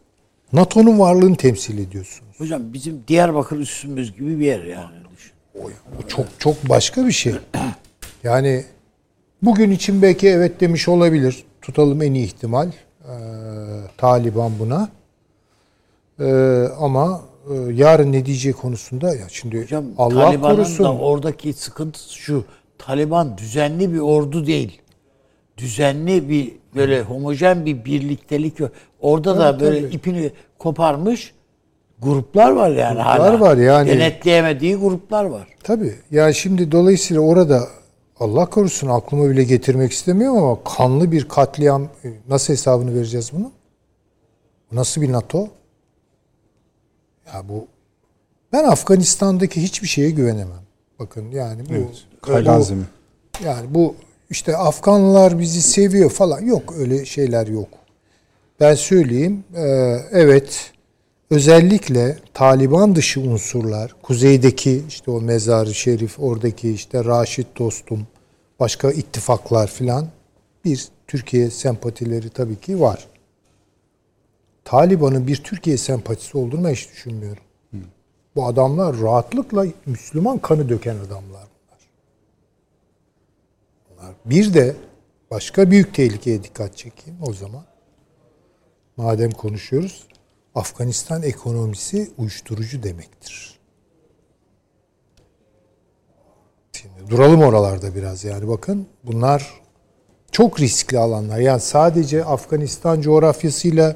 [0.53, 2.35] NATO'nun varlığını temsil ediyorsunuz.
[2.37, 4.95] Hocam bizim Diyarbakır üssümüz gibi bir yer yani.
[5.15, 5.33] Düşün.
[5.97, 7.35] Bu çok çok başka bir şey.
[8.23, 8.65] Yani
[9.41, 11.45] bugün için belki evet demiş olabilir.
[11.61, 12.67] Tutalım en iyi ihtimal.
[12.67, 13.11] Ee,
[13.97, 14.89] Taliban buna.
[16.19, 16.25] Ee,
[16.79, 17.21] ama
[17.73, 20.83] yarın ne diyeceği konusunda ya şimdi Hocam Allah Taliban'ın korusun.
[20.85, 22.45] da oradaki sıkıntısı şu.
[22.77, 24.81] Taliban düzenli bir ordu değil.
[25.57, 28.71] Düzenli bir böyle homojen bir birliktelik yok.
[29.01, 29.95] Orada da Tabii, böyle tabii.
[29.95, 31.33] ipini koparmış
[32.01, 33.39] gruplar var yani Gruplar hala.
[33.39, 33.89] var yani.
[33.89, 35.47] Denetleyemediği gruplar var.
[35.63, 35.95] Tabii.
[36.11, 37.67] Ya şimdi dolayısıyla orada
[38.19, 43.51] Allah korusun aklıma bile getirmek istemiyorum ama kanlı bir katliam e, nasıl hesabını vereceğiz bunu?
[44.71, 45.47] Bu nasıl bir NATO?
[47.33, 47.67] Ya bu
[48.53, 50.65] ben Afganistan'daki hiçbir şeye güvenemem.
[50.99, 52.05] Bakın yani bu Evet.
[52.61, 52.85] Zemin.
[53.45, 53.95] yani bu
[54.29, 57.69] işte Afganlar bizi seviyor falan yok öyle şeyler yok.
[58.59, 59.61] Ben söyleyeyim e,
[60.11, 60.71] evet
[61.29, 68.07] özellikle Taliban dışı unsurlar kuzeydeki işte o mezarı şerif oradaki işte Raşit dostum
[68.59, 70.07] başka ittifaklar filan
[70.65, 73.07] bir Türkiye sempatileri tabii ki var.
[74.65, 77.43] Taliban'ın bir Türkiye sempatisi olduğunu hiç düşünmüyorum.
[78.35, 81.79] Bu adamlar rahatlıkla Müslüman kanı döken adamlar bunlar.
[83.89, 84.15] Bunlar.
[84.25, 84.75] Bir de
[85.31, 87.63] başka büyük tehlikeye dikkat çekeyim o zaman.
[88.97, 90.07] Madem konuşuyoruz.
[90.55, 93.59] Afganistan ekonomisi uyuşturucu demektir.
[96.71, 99.61] Şimdi duralım oralarda biraz yani bakın bunlar
[100.31, 101.39] çok riskli alanlar.
[101.39, 103.95] Yani sadece Afganistan coğrafyasıyla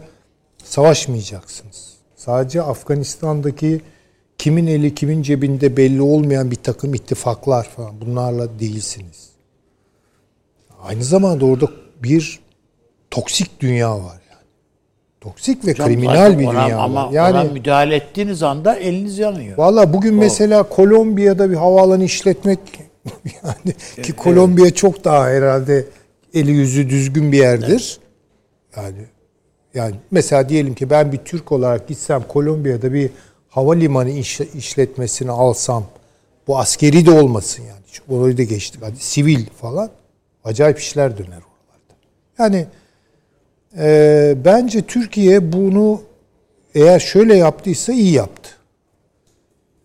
[0.63, 1.93] savaşmayacaksınız.
[2.15, 3.81] Sadece Afganistan'daki
[4.37, 9.29] kimin eli kimin cebinde belli olmayan bir takım ittifaklar falan bunlarla değilsiniz.
[10.83, 11.65] Aynı zamanda orada
[12.03, 12.39] bir
[13.11, 14.45] toksik dünya var yani.
[15.21, 17.11] Toksik ve Hocam kriminal bir ona- dünya ama var.
[17.11, 19.57] Yani ona müdahale ettiğiniz anda eliniz yanıyor.
[19.57, 22.59] Valla bugün mesela Kolombiya'da bir havaalanı işletmek
[23.43, 25.85] yani ki Kolombiya çok daha herhalde
[26.33, 27.99] eli yüzü düzgün bir yerdir.
[28.77, 28.97] Yani
[29.73, 33.09] yani mesela diyelim ki ben bir Türk olarak gitsem Kolombiya'da bir
[33.49, 35.83] havalimanı iş, işletmesini alsam
[36.47, 37.79] bu askeri de olmasın yani.
[37.91, 38.81] Şu olayı da geçtik.
[38.83, 39.89] Hadi sivil falan
[40.43, 41.93] acayip işler döner oralarda.
[42.39, 42.65] Yani
[43.77, 46.01] e, bence Türkiye bunu
[46.75, 48.49] eğer şöyle yaptıysa iyi yaptı.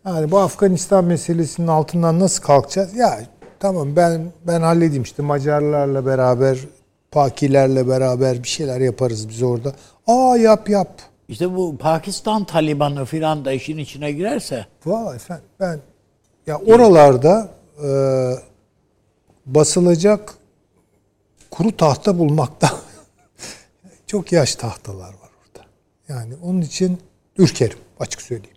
[0.06, 2.94] Yani bu Afganistan meselesinin altından nasıl kalkacağız?
[2.96, 3.20] Ya
[3.60, 6.58] tamam ben ben halledeyim işte Macarlarla beraber,
[7.14, 9.72] Pakilerle beraber bir şeyler yaparız biz orada.
[10.06, 11.02] Aa yap yap.
[11.28, 15.80] İşte bu Pakistan Talibanı filan da işin içine girerse Valla efendim ben
[16.46, 17.48] ya oralarda
[17.84, 17.88] e,
[19.46, 20.34] basılacak
[21.50, 22.70] kuru tahta bulmakta
[24.06, 25.66] çok yaş tahtalar var orada.
[26.08, 26.98] Yani onun için
[27.38, 28.56] ürkerim açık söyleyeyim.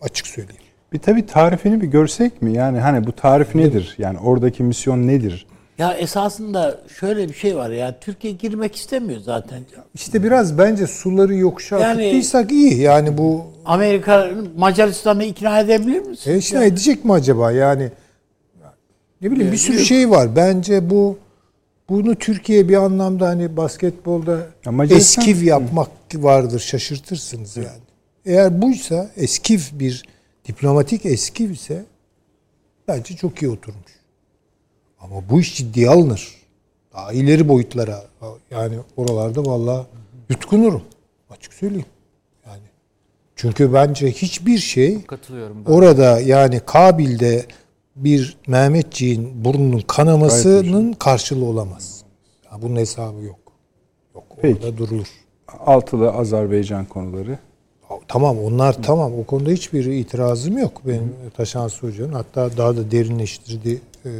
[0.00, 0.62] Açık söyleyeyim.
[0.92, 2.52] Bir tabii tarifini bir görsek mi?
[2.52, 3.94] Yani hani bu tarif nedir?
[3.98, 5.46] Yani oradaki misyon nedir?
[5.78, 9.62] Ya esasında şöyle bir şey var ya Türkiye girmek istemiyor zaten.
[9.94, 12.80] İşte biraz bence suları yokuşa Yani- akıttıysak iyi.
[12.80, 16.30] Yani bu Amerika Macaristan'ı ikna edebilir misin?
[16.32, 17.52] e, işte edecek mi acaba?
[17.52, 17.90] Yani
[19.20, 20.36] ne bileyim bir sürü şey var.
[20.36, 21.18] Bence bu
[21.88, 24.32] bunu Türkiye bir anlamda hani basketbolda
[24.64, 26.60] Ya Macaristan- eskiv yapmak vardır.
[26.60, 27.68] Şaşırtırsınız yani.
[28.26, 30.02] Eğer buysa eskiv bir
[30.48, 31.84] diplomatik eskiv ise
[32.88, 33.92] bence çok iyi oturmuş.
[35.04, 36.34] Ama bu iş ciddiye alınır.
[36.94, 38.04] Daha ileri boyutlara
[38.50, 39.86] yani oralarda vallahi
[40.30, 40.82] yutkunurum.
[41.30, 41.86] Açık söyleyeyim.
[42.46, 42.62] Yani
[43.36, 45.56] çünkü bence hiçbir şey Katılıyorum.
[45.66, 45.72] ben.
[45.72, 47.46] orada yani Kabil'de
[47.96, 52.02] bir Mehmetçiğin burnunun kanamasının karşılığı olamaz.
[52.52, 53.38] Ya bunun hesabı yok.
[54.14, 54.58] Yok Peki.
[54.58, 55.06] orada durulur.
[55.66, 57.38] Altılı Azerbaycan konuları.
[58.08, 63.80] Tamam onlar tamam o konuda hiçbir itirazım yok benim Taşan Hoca'nın hatta daha da derinleştirdi
[64.04, 64.10] e,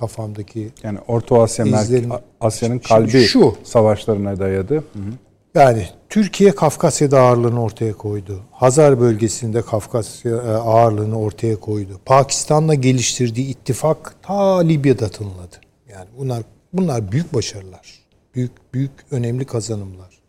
[0.00, 2.10] kafamdaki Yani Orta Asya İzlerim.
[2.40, 3.54] Asya'nın kalbi şu.
[3.64, 4.74] savaşlarına dayadı.
[4.74, 5.12] Hı hı.
[5.54, 8.40] Yani Türkiye Kafkasya'da ağırlığını ortaya koydu.
[8.50, 12.00] Hazar bölgesinde Kafkasya e, ağırlığını ortaya koydu.
[12.04, 15.56] Pakistan'la geliştirdiği ittifak ta Libya'da tınladı.
[15.92, 18.00] Yani bunlar bunlar büyük başarılar.
[18.34, 20.20] Büyük büyük önemli kazanımlar.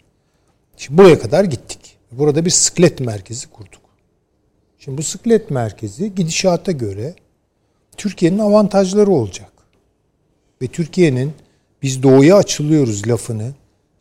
[0.77, 1.97] Şimdi buraya kadar gittik.
[2.11, 3.81] Burada bir sıklet merkezi kurduk.
[4.79, 7.15] Şimdi bu sıklet merkezi gidişata göre
[7.97, 9.50] Türkiye'nin avantajları olacak.
[10.61, 11.33] Ve Türkiye'nin
[11.81, 13.51] biz doğuya açılıyoruz lafını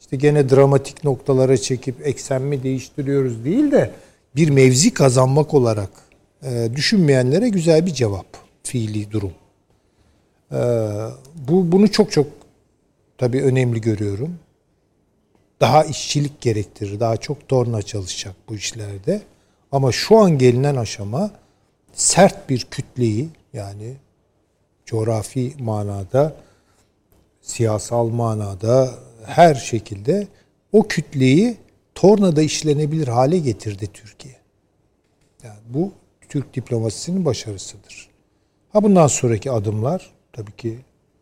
[0.01, 3.91] işte gene dramatik noktalara çekip eksen mi değiştiriyoruz değil de
[4.37, 5.91] bir mevzi kazanmak olarak
[6.43, 8.27] e, düşünmeyenlere güzel bir cevap
[8.63, 9.33] fiili durum.
[10.53, 10.59] E,
[11.49, 12.27] bu bunu çok çok
[13.19, 14.39] tabii önemli görüyorum.
[15.61, 17.01] Daha işçilik gerektirir.
[17.01, 19.23] Daha çok torna çalışacak bu işlerde.
[19.73, 21.31] Ama şu an gelinen aşama
[21.93, 23.95] sert bir kütleyi yani
[24.87, 26.37] coğrafi manada
[27.41, 28.91] siyasal manada
[29.25, 30.29] her şekilde
[30.73, 31.57] o kütleyi
[31.95, 34.35] tornada işlenebilir hale getirdi Türkiye.
[35.45, 35.93] Yani bu
[36.29, 38.09] Türk diplomasisinin başarısıdır.
[38.73, 40.79] Ha bundan sonraki adımlar tabii ki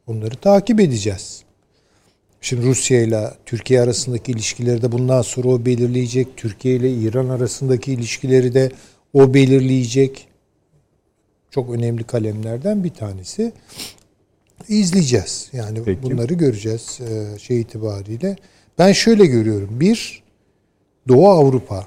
[0.06, 1.44] onları takip edeceğiz.
[2.40, 6.36] Şimdi Rusya ile Türkiye arasındaki ilişkileri de bundan sonra o belirleyecek.
[6.36, 8.72] Türkiye ile İran arasındaki ilişkileri de
[9.12, 10.28] o belirleyecek.
[11.50, 13.52] Çok önemli kalemlerden bir tanesi.
[14.68, 15.48] İzleyeceğiz.
[15.52, 16.02] Yani Peki.
[16.02, 18.36] bunları göreceğiz e, şey itibariyle.
[18.78, 19.80] Ben şöyle görüyorum.
[19.80, 20.22] Bir,
[21.08, 21.86] Doğu Avrupa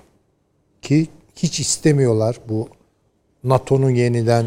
[0.82, 2.70] ki hiç istemiyorlar bu
[3.44, 4.46] NATO'nun yeniden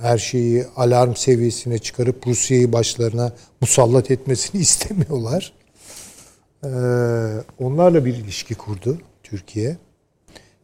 [0.00, 5.52] her şeyi alarm seviyesine çıkarıp Rusya'yı başlarına musallat etmesini istemiyorlar.
[6.64, 6.68] Ee,
[7.58, 9.76] onlarla bir ilişki kurdu Türkiye.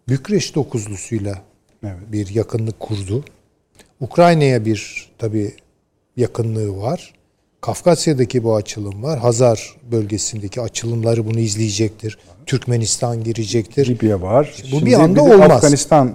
[0.09, 1.43] Bükreş dokuzlusuyla
[1.83, 1.97] Evet.
[2.13, 3.25] bir yakınlık kurdu.
[4.01, 5.57] Ukrayna'ya bir tabi
[6.17, 7.15] yakınlığı var.
[7.61, 9.19] Kafkasya'daki bu açılım var.
[9.19, 12.19] Hazar bölgesindeki açılımları bunu izleyecektir.
[12.47, 13.87] Türkmenistan girecektir.
[13.87, 14.55] Libya var.
[14.63, 15.51] bu Şimdi bir anda de olmaz.
[15.51, 16.15] Afganistan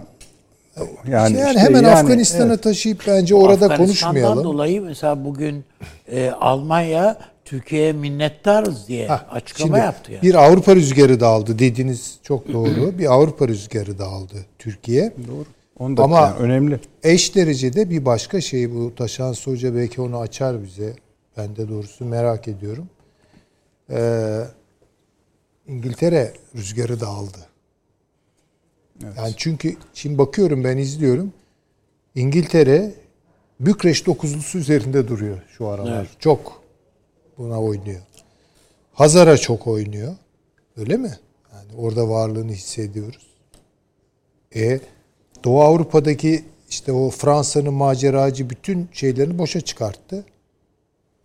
[1.08, 2.64] Yani, yani işte hemen yani, Afganistan'a evet.
[2.64, 4.44] taşıyıp bence orada Afganistan'dan konuşmayalım.
[4.44, 5.64] dolayı mesela bugün
[6.12, 10.22] e, Almanya Türkiye'ye minnettarız diye Hah, açıklama şimdi yaptı yani.
[10.22, 12.98] Bir Avrupa rüzgarı da aldı dediğiniz çok doğru.
[13.00, 15.14] bir Avrupa rüzgarı da aldı Türkiye.
[15.28, 15.46] Doğru.
[15.80, 16.80] Onu da Ama- yani önemli.
[17.04, 20.96] Eş derecede bir başka şey bu Taşan Hoca belki onu açar bize.
[21.38, 22.90] Ben de doğrusu merak ediyorum.
[23.90, 24.42] Ee,
[25.68, 27.38] İngiltere rüzgarı da aldı.
[29.18, 31.34] Yani çünkü şimdi bakıyorum ben izliyorum.
[32.16, 32.94] İngiltere
[33.60, 36.08] Bükreş dokuzlusu üzerinde duruyor şu aralar.
[36.20, 36.64] Çok
[37.38, 38.02] buna oynuyor.
[38.94, 40.16] Hazara çok oynuyor.
[40.78, 41.20] Öyle mi?
[41.54, 43.28] Yani orada varlığını hissediyoruz.
[44.56, 44.80] E
[45.44, 50.16] Doğu Avrupa'daki işte o Fransa'nın maceracı bütün şeylerini boşa çıkarttı.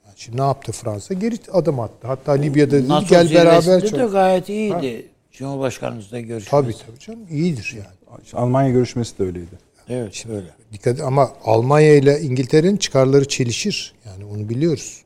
[0.07, 1.15] Yani şimdi ne yaptı Fransa?
[1.15, 2.07] Geri adım attı.
[2.07, 4.13] Hatta Libya'da dedi NATO gel beraber zirvesinde de çok.
[4.13, 5.07] gayet iyiydi.
[5.33, 6.51] Cumhurbaşkanımızla görüşmesi.
[6.51, 8.21] Tabii tabii canım iyidir yani.
[8.33, 9.59] Almanya görüşmesi de öyleydi.
[9.89, 10.47] Evet öyle.
[10.73, 13.95] Dikkat ama Almanya ile İngiltere'nin çıkarları çelişir.
[14.07, 15.03] Yani onu biliyoruz.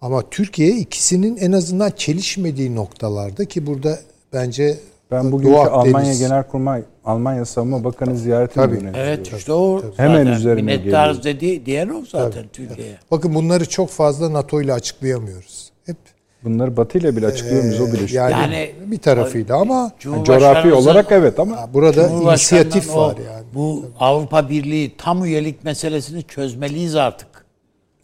[0.00, 3.98] Ama Türkiye ikisinin en azından çelişmediği noktalarda ki burada
[4.32, 4.78] bence
[5.12, 8.80] Ben Akdeniz- Almanya Genelkurmay, Almanya Savunma Bakanı ziyaretini Tabii.
[8.96, 11.40] Evet işte o Hemen zaten üzerine minnettarız geliyor.
[11.40, 12.98] dedi diyen o zaten Türkiye'ye.
[13.10, 15.72] bakın bunları çok fazla NATO ile açıklayamıyoruz.
[15.86, 15.96] Hep
[16.44, 20.72] Bunları Batı ile bile açıklıyor muyuz o bile yani, Yani- bir tarafıyla ama Yani coğrafi
[20.72, 23.44] olarak evet ama burada inisiyatif o- var yani.
[23.54, 27.28] Bu Avrupa Birliği tam üyelik meselesini çözmeliyiz artık.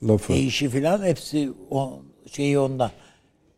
[0.08, 0.32] lafı.
[0.32, 1.90] Değişi filan hepsi o
[2.32, 2.90] şeyi ondan.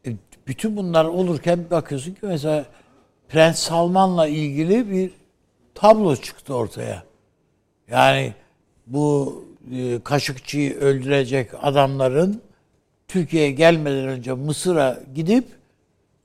[0.07, 0.11] E,
[0.47, 2.65] bütün bunlar olurken bakıyorsun ki mesela
[3.31, 5.11] Prens Salman'la ilgili bir
[5.75, 7.03] tablo çıktı ortaya.
[7.91, 8.35] Yani
[8.87, 12.43] bu e, Kaşıkçı'yı öldürecek adamların
[13.09, 15.45] Türkiye'ye gelmeden önce Mısır'a gidip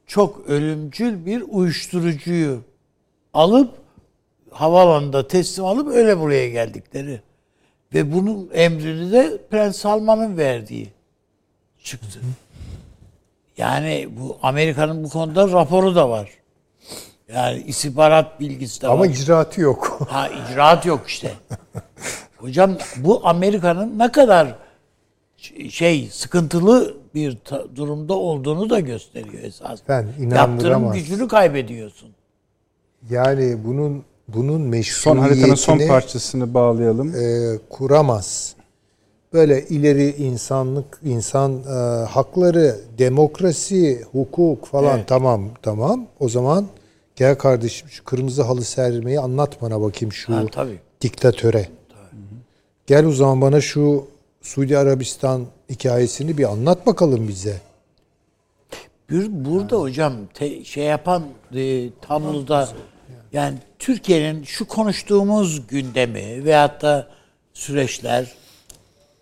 [0.07, 2.61] çok ölümcül bir uyuşturucuyu
[3.34, 3.73] alıp
[4.52, 7.22] havaalanında teslim alıp öyle buraya geldikleri.
[7.94, 10.90] Ve bunun emrini de Prens Salman'ın verdiği
[11.84, 12.19] çıktı.
[13.57, 16.45] Yani bu Amerika'nın bu konuda raporu da var.
[17.34, 19.06] Yani istihbarat bilgisi de Ama var.
[19.10, 19.99] icraatı yok.
[20.10, 21.34] Ha icraat yok işte.
[22.38, 24.56] Hocam bu Amerika'nın ne kadar
[25.70, 27.38] şey sıkıntılı bir
[27.76, 29.80] durumda olduğunu da gösteriyor esas.
[29.90, 32.10] Ben Yaptırım gücünü kaybediyorsun.
[33.10, 37.16] Yani bunun bunun Son meşruiyetini haritanın son parçasını bağlayalım.
[37.16, 38.55] e, kuramaz.
[39.34, 45.08] Böyle ileri insanlık, insan e, hakları, demokrasi, hukuk falan Evet.
[45.08, 46.08] tamam tamam.
[46.20, 46.68] O zaman
[47.16, 50.80] gel kardeşim şu kırmızı halı sermeyi anlat bana bakayım şu Ha, tabii.
[51.02, 51.70] diktatöre.
[52.88, 54.08] Gel o zaman bana şu
[54.42, 57.62] Suudi Arabistan hikayesini bir anlat bakalım bize.
[59.10, 61.24] Bir, burada hocam te- şey yapan
[61.56, 62.70] e, tabloda
[63.34, 67.08] yani Türkiye'nin şu konuştuğumuz gündemi veyahut da
[67.54, 68.34] süreçler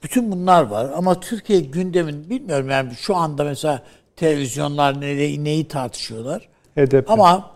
[0.03, 3.83] bütün bunlar var ama Türkiye gündemin bilmiyorum yani şu anda mesela
[4.15, 6.49] televizyonlar neyi, neyi tartışıyorlar.
[6.75, 7.09] HDP.
[7.11, 7.51] Ama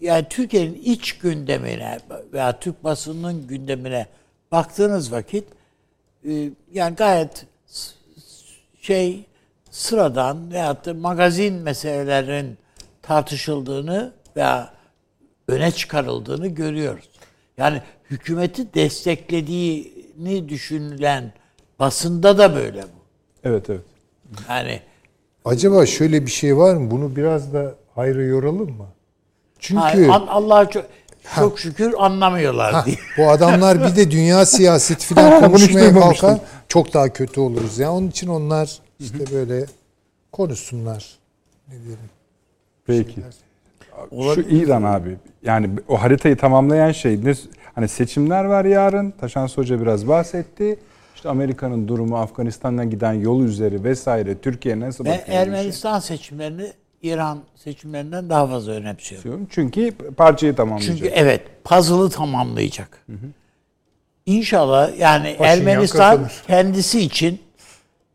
[0.00, 1.98] yani Türkiye'nin iç gündemine
[2.32, 4.06] veya Türk basınının gündemine
[4.52, 5.44] baktığınız vakit
[6.28, 7.46] e, yani gayet
[8.80, 9.24] şey
[9.70, 12.58] sıradan veyahut da magazin meselelerin
[13.02, 14.74] tartışıldığını veya
[15.48, 17.08] öne çıkarıldığını görüyoruz.
[17.56, 21.32] Yani hükümeti desteklediğini düşünülen
[21.78, 23.02] basında da böyle bu.
[23.44, 23.80] Evet evet.
[24.48, 24.80] Yani
[25.44, 26.90] Acaba şöyle bir şey var mı?
[26.90, 28.86] Bunu biraz da hayra yoralım mı?
[29.58, 30.84] Çünkü Allah'a çok,
[31.36, 32.96] çok şükür anlamıyorlar Ha, diye.
[33.18, 34.46] bu adamlar bir de dünya
[35.16, 36.38] Bunu hiç konuşmaya kalkar
[36.68, 37.78] çok daha kötü oluruz.
[37.78, 39.66] Yani onun için onlar işte böyle
[40.32, 41.10] konuşsunlar.
[41.68, 42.10] Ne diyelim.
[42.86, 43.20] Peki.
[44.34, 45.16] Şu İran abi.
[45.42, 47.34] Yani o haritayı tamamlayan şey ne
[47.74, 49.10] hani seçimler var yarın.
[49.10, 50.78] Taşan Hoca biraz bahsetti.
[51.22, 55.22] İşte Amerika'nın durumu, Afganistan'dan giden yol üzeri vesaire Türkiye nasıl bakıyor?
[55.28, 56.72] Ermenistan seçimlerini
[57.02, 59.46] İran seçimlerinden daha fazla önemsiyorum.
[59.50, 60.96] Çünkü parçayı tamamlayacak.
[60.98, 63.06] Çünkü evet puzzle'ı tamamlayacak.
[64.26, 66.42] İnşallah yani Paşinyan Ermenistan kazanır.
[66.46, 67.40] kendisi için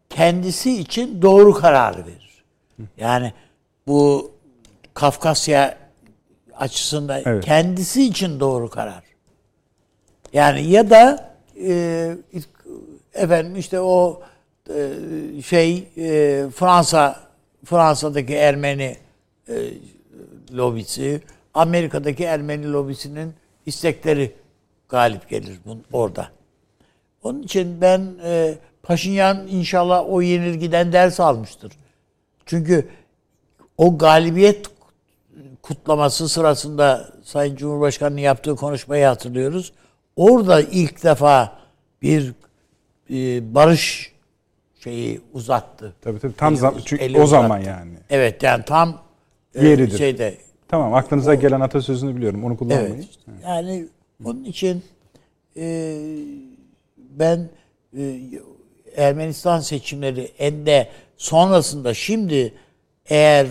[0.09, 2.43] kendisi için doğru kararı verir.
[2.97, 3.34] Yani
[3.88, 4.31] bu
[4.93, 5.77] Kafkasya
[6.57, 7.45] açısından Evet.
[7.45, 9.03] kendisi için doğru karar.
[10.34, 12.17] Yani ya da e,
[13.18, 14.22] efendim işte o
[14.69, 14.91] e,
[15.41, 17.19] şey e, Fransa
[17.65, 18.98] Fransa'daki Ermeni
[19.49, 19.56] e,
[20.53, 21.22] lobisi,
[21.53, 23.34] Amerika'daki Ermeni lobisinin
[23.65, 24.31] istekleri
[24.89, 26.27] galip gelir bun, orada.
[27.23, 28.02] Onun için ben
[28.84, 31.73] Paşinyan inşallah o yenilgiden ders almıştır.
[32.45, 32.89] Çünkü
[33.77, 34.65] o galibiyet
[35.61, 39.73] kutlaması sırasında Sayın Cumhurbaşkanı'nın yaptığı konuşmayı hatırlıyoruz.
[40.15, 41.60] Orada ilk defa
[42.02, 42.34] bir
[43.09, 44.13] e, barış
[44.84, 45.93] şeyi uzattı.
[46.01, 47.93] Tabii tabii tam Eli zam- çünkü eli o zaman yani.
[48.09, 49.01] Evet yani tam
[49.55, 49.97] e, Yeridir.
[49.97, 52.43] şeyde Tamam aklınıza gelen atasözünü biliyorum.
[52.43, 52.95] Onu kullanmayın.
[52.95, 53.09] Evet.
[53.09, 53.31] işte.
[53.43, 53.88] Yani
[54.25, 54.84] onun için
[55.57, 55.97] e,
[56.97, 57.49] ben
[57.97, 58.19] e,
[58.95, 62.53] Ermenistan seçimleri en de sonrasında şimdi
[63.05, 63.47] eğer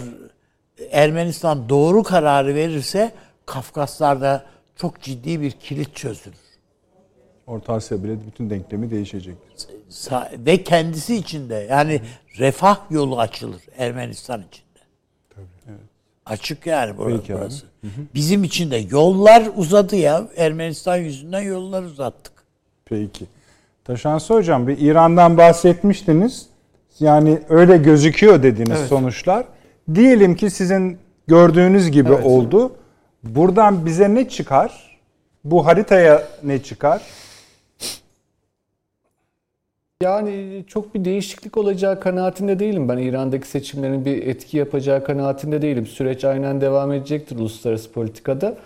[0.90, 3.12] Ermenistan doğru kararı verirse
[3.46, 4.46] Kafkaslar'da
[4.76, 6.45] çok ciddi bir kilit çözülür.
[7.46, 9.66] Orta Asya bile bütün denklemi değişecektir.
[10.38, 12.00] Ve kendisi için de yani
[12.38, 14.80] refah yolu açılır Ermenistan için de.
[16.26, 17.66] Açık yani bura- Peki burası.
[18.14, 20.28] Bizim için de yollar uzadı ya.
[20.36, 22.32] Ermenistan yüzünden yollar uzattık.
[22.84, 23.24] Peki.
[23.84, 26.46] Taşansı Hocam bir İran'dan bahsetmiştiniz.
[27.00, 29.44] Yani öyle gözüküyor dediniz sonuçlar.
[29.94, 32.26] Diyelim ki sizin gördüğünüz gibi Evet.
[32.26, 32.72] oldu.
[33.24, 34.98] Buradan bize ne çıkar?
[35.44, 37.02] Bu haritaya ne çıkar?
[40.02, 42.88] Yani çok bir değişiklik olacağı kanaatinde değilim.
[42.88, 45.86] Ben İran'daki seçimlerin bir etki yapacağı kanaatinde değilim.
[45.86, 48.56] Süreç aynen devam edecektir uluslararası politikada.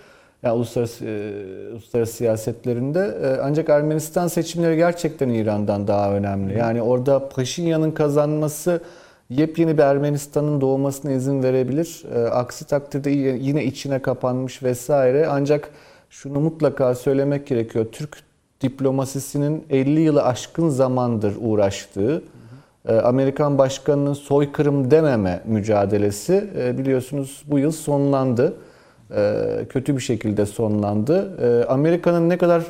[0.42, 3.18] Yani uluslararası, e, uluslararası siyasetlerinde.
[3.22, 6.58] E, ancak Ermenistan seçimleri gerçekten İran'dan daha önemli.
[6.58, 8.80] Yani orada Paşinyan'ın kazanması
[9.28, 12.04] yepyeni bir Ermenistan'ın doğmasına izin verebilir.
[12.14, 15.26] E, aksi takdirde yine içine kapanmış vesaire.
[15.30, 15.70] Ancak
[16.10, 17.86] şunu mutlaka söylemek gerekiyor.
[17.92, 18.29] Türk
[18.60, 22.22] diplomasisinin 50 yılı aşkın zamandır uğraştığı
[22.88, 28.54] e, Amerikan başkanının soykırım dememe mücadelesi e, biliyorsunuz bu yıl sonlandı.
[29.16, 31.36] E, Kötü bir şekilde sonlandı.
[31.68, 32.62] Amerika'nın ne kadar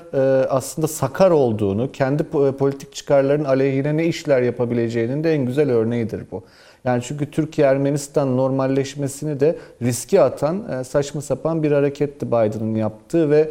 [0.49, 6.23] aslında sakar olduğunu, kendi po- politik çıkarların aleyhine ne işler yapabileceğinin de en güzel örneğidir
[6.33, 6.43] bu.
[6.85, 13.51] Yani çünkü Türkiye-Ermenistan normalleşmesini de riske atan saçma sapan bir hareketti Biden'ın yaptığı ve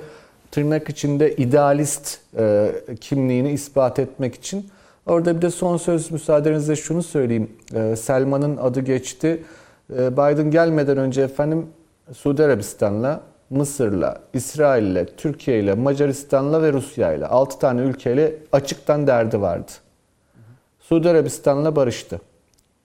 [0.51, 2.71] tırnak içinde idealist e,
[3.01, 4.69] kimliğini ispat etmek için.
[5.05, 7.51] Orada bir de son söz müsaadenizle şunu söyleyeyim.
[7.73, 9.43] E, Selman'ın adı geçti.
[9.97, 11.65] E, Biden gelmeden önce efendim
[12.13, 19.71] Suudi Arabistan'la, Mısır'la, İsrail'le, Türkiye'yle, Macaristan'la ve Rusya'yla 6 tane ülkeyle açıktan derdi vardı.
[20.79, 22.21] Suudi Arabistan'la barıştı.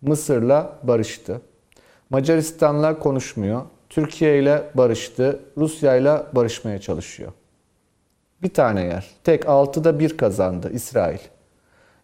[0.03, 1.41] Mısır'la barıştı.
[2.11, 3.63] Macaristan'la konuşmuyor.
[3.89, 5.41] Türkiye ile barıştı.
[5.57, 7.33] Rusya ile barışmaya çalışıyor.
[8.45, 9.11] Bir tane yer.
[9.25, 11.19] Tek 6'da 1 kazandı İsrail.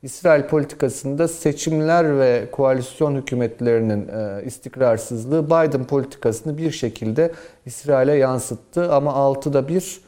[0.02, 7.32] İsrail politikasında seçimler ve koalisyon hükümetlerinin e, istikrarsızlığı Biden politikasını bir şekilde
[7.66, 8.92] İsrail'e yansıttı.
[8.92, 10.00] Ama 6'da 1,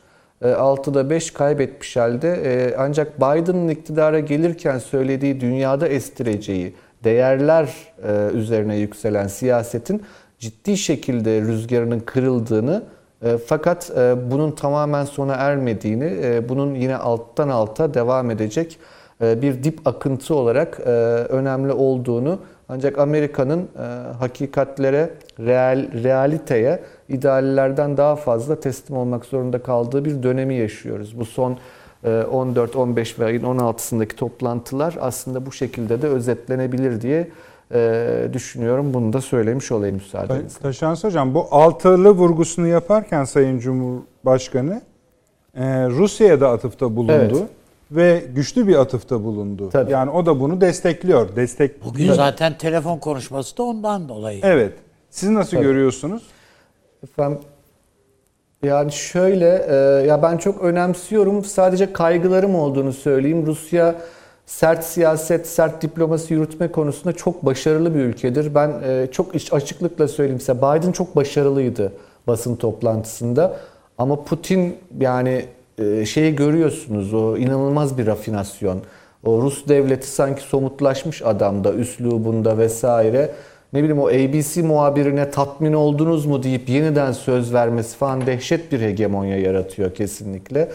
[0.42, 2.32] 6'da 5 kaybetmiş halde.
[2.32, 7.74] E, Ancak Biden'ın iktidara gelirken söylediği dünyada estireceği değerler
[8.08, 10.02] e, üzerine yükselen siyasetin
[10.38, 12.82] ciddi şekilde rüzgarının kırıldığını
[13.46, 18.78] fakat e, bunun tamamen sona ermediğini, e, bunun yine alttan alta devam edecek
[19.22, 20.90] e, bir dip akıntı olarak e,
[21.28, 22.38] önemli olduğunu
[22.68, 23.82] ancak Amerika'nın e,
[24.18, 31.18] hakikatlere, real, realiteye, ideallerden daha fazla teslim olmak zorunda kaldığı bir dönemi yaşıyoruz.
[31.18, 31.58] Bu son
[32.04, 37.28] e, 14, 15 ve ayın 16'sındaki toplantılar aslında bu şekilde de özetlenebilir diye
[37.72, 38.94] e, düşünüyorum.
[38.94, 40.60] Bunu da söylemiş olayım müsaadenizle.
[40.60, 44.82] Taşansı Hocam bu altılı vurgusunu yaparken Sayın Cumhurbaşkanı
[45.54, 47.38] e, Rusya'ya da atıfta bulundu.
[47.38, 47.48] Evet.
[47.90, 49.70] Ve güçlü bir atıfta bulundu.
[49.72, 49.92] Tabii.
[49.92, 51.36] Yani o da bunu destekliyor.
[51.36, 51.84] Destek.
[51.84, 54.40] Bugün zaten telefon konuşması da ondan dolayı.
[54.42, 54.72] Evet.
[55.10, 56.22] Siz nasıl görüyorsunuz?
[57.02, 57.38] Efendim
[58.62, 59.74] yani şöyle e,
[60.06, 63.46] ya ben çok önemsiyorum sadece kaygılarım olduğunu söyleyeyim.
[63.46, 63.94] Rusya
[64.58, 68.54] sert siyaset, sert diplomasi yürütme konusunda çok başarılı bir ülkedir.
[68.54, 71.92] Ben e, çok açıklıkla söyleyeyim size Biden çok başarılıydı
[72.26, 73.56] basın toplantısında.
[73.98, 75.44] Ama Putin yani
[75.78, 78.80] e, şeyi görüyorsunuz o inanılmaz bir rafinasyon.
[79.24, 83.30] O Rus devleti sanki somutlaşmış adamda, üslubunda vesaire
[83.72, 88.80] ne bileyim o ABC muhabirine tatmin oldunuz mu deyip yeniden söz vermesi falan dehşet bir
[88.80, 90.68] hegemonya yaratıyor kesinlikle.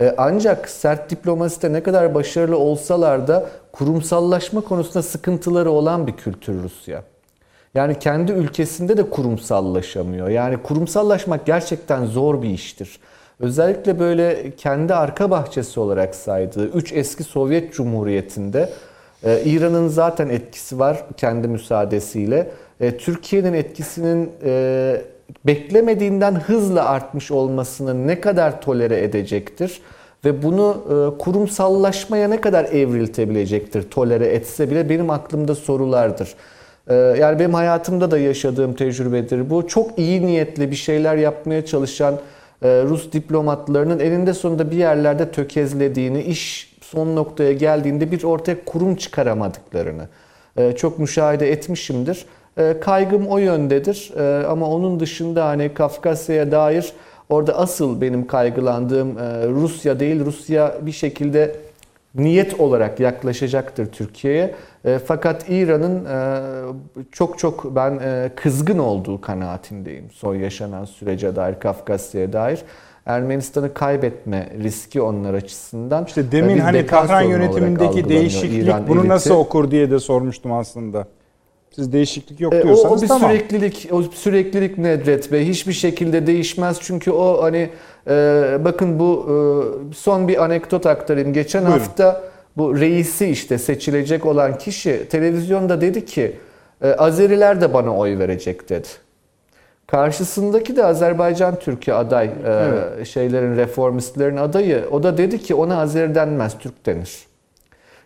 [0.00, 6.62] Ee, Ancak sert diplomaside ne kadar başarılı olsalar da kurumsallaşma konusunda sıkıntıları olan bir kültür
[6.62, 7.02] Rusya.
[7.74, 10.28] Yani kendi ülkesinde de kurumsallaşamıyor.
[10.28, 13.00] Yani kurumsallaşmak gerçekten zor bir iştir.
[13.40, 18.68] Özellikle böyle kendi arka bahçesi olarak saydığı 3 eski Sovyet Cumhuriyeti'nde
[19.24, 22.50] ee, İran'ın zaten etkisi var kendi müsaadesiyle.
[22.80, 25.02] Ee, Türkiye'nin etkisinin e,
[25.46, 29.80] beklemediğinden hızla artmış olmasını ne kadar tolere edecektir?
[30.24, 36.34] Ve bunu e, kurumsallaşmaya ne kadar evriltebilecektir tolere etse bile benim aklımda sorulardır.
[36.88, 39.66] Ee, Yani benim hayatımda da yaşadığım tecrübedir bu.
[39.66, 42.14] Çok iyi niyetli bir şeyler yapmaya çalışan
[42.62, 48.96] e, Rus diplomatlarının eninde sonunda bir yerlerde tökezlediğini, iş son noktaya geldiğinde bir ortaya kurum
[48.96, 50.08] çıkaramadıklarını
[50.56, 52.26] e, çok müşahede etmişimdir.
[52.58, 56.92] E, Kaygım o yöndedir E, ama onun dışında hani Kafkasya'ya dair
[57.28, 60.24] orada asıl benim kaygılandığım e, Rusya değil.
[60.24, 61.56] Rusya bir şekilde
[62.14, 64.54] niyet olarak yaklaşacaktır Türkiye'ye.
[64.84, 66.40] E, Fakat İran'ın e,
[67.12, 72.58] çok çok ben e, kızgın olduğu kanaatindeyim son yaşanan sürece dair, Kafkasya'ya dair.
[73.06, 76.04] Ermenistan'ı kaybetme riski onlar açısından.
[76.04, 79.08] İşte demin hani olarak yönetimindeki değişiklik İran bunu eliti.
[79.08, 81.06] nasıl okur diye de sormuştum aslında.
[81.76, 83.30] Siz değişiklik yok E, o, diyorsanız o bir tamam.
[83.30, 87.70] süreklilik, o süreklilik Nedret Bey hiçbir şekilde değişmez çünkü o hani
[88.10, 88.12] e,
[88.64, 91.32] bakın bu e, son bir anekdot aktarayım.
[91.32, 91.78] Geçen Buyurun.
[91.78, 92.22] hafta
[92.56, 96.36] bu reisi işte seçilecek olan kişi televizyonda dedi ki
[96.82, 98.88] e, Azeriler de bana oy verecek dedi.
[99.86, 103.06] Karşısındaki de Azerbaycan Türkiye aday e, Evet.
[103.06, 104.84] şeylerin reformistlerin adayı.
[104.90, 107.18] O da dedi ki ona Azeri denmez Türk denir.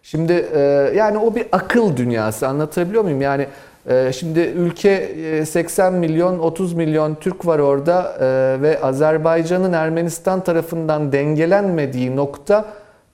[0.05, 0.61] Şimdi e,
[0.97, 3.21] yani o bir akıl dünyası anlatabiliyor muyum?
[3.21, 3.47] Yani
[3.89, 10.45] e, şimdi ülke e, 80 milyon 30 milyon Türk var orada e, ve Azerbaycan'ın Ermenistan
[10.45, 12.65] tarafından dengelenmediği nokta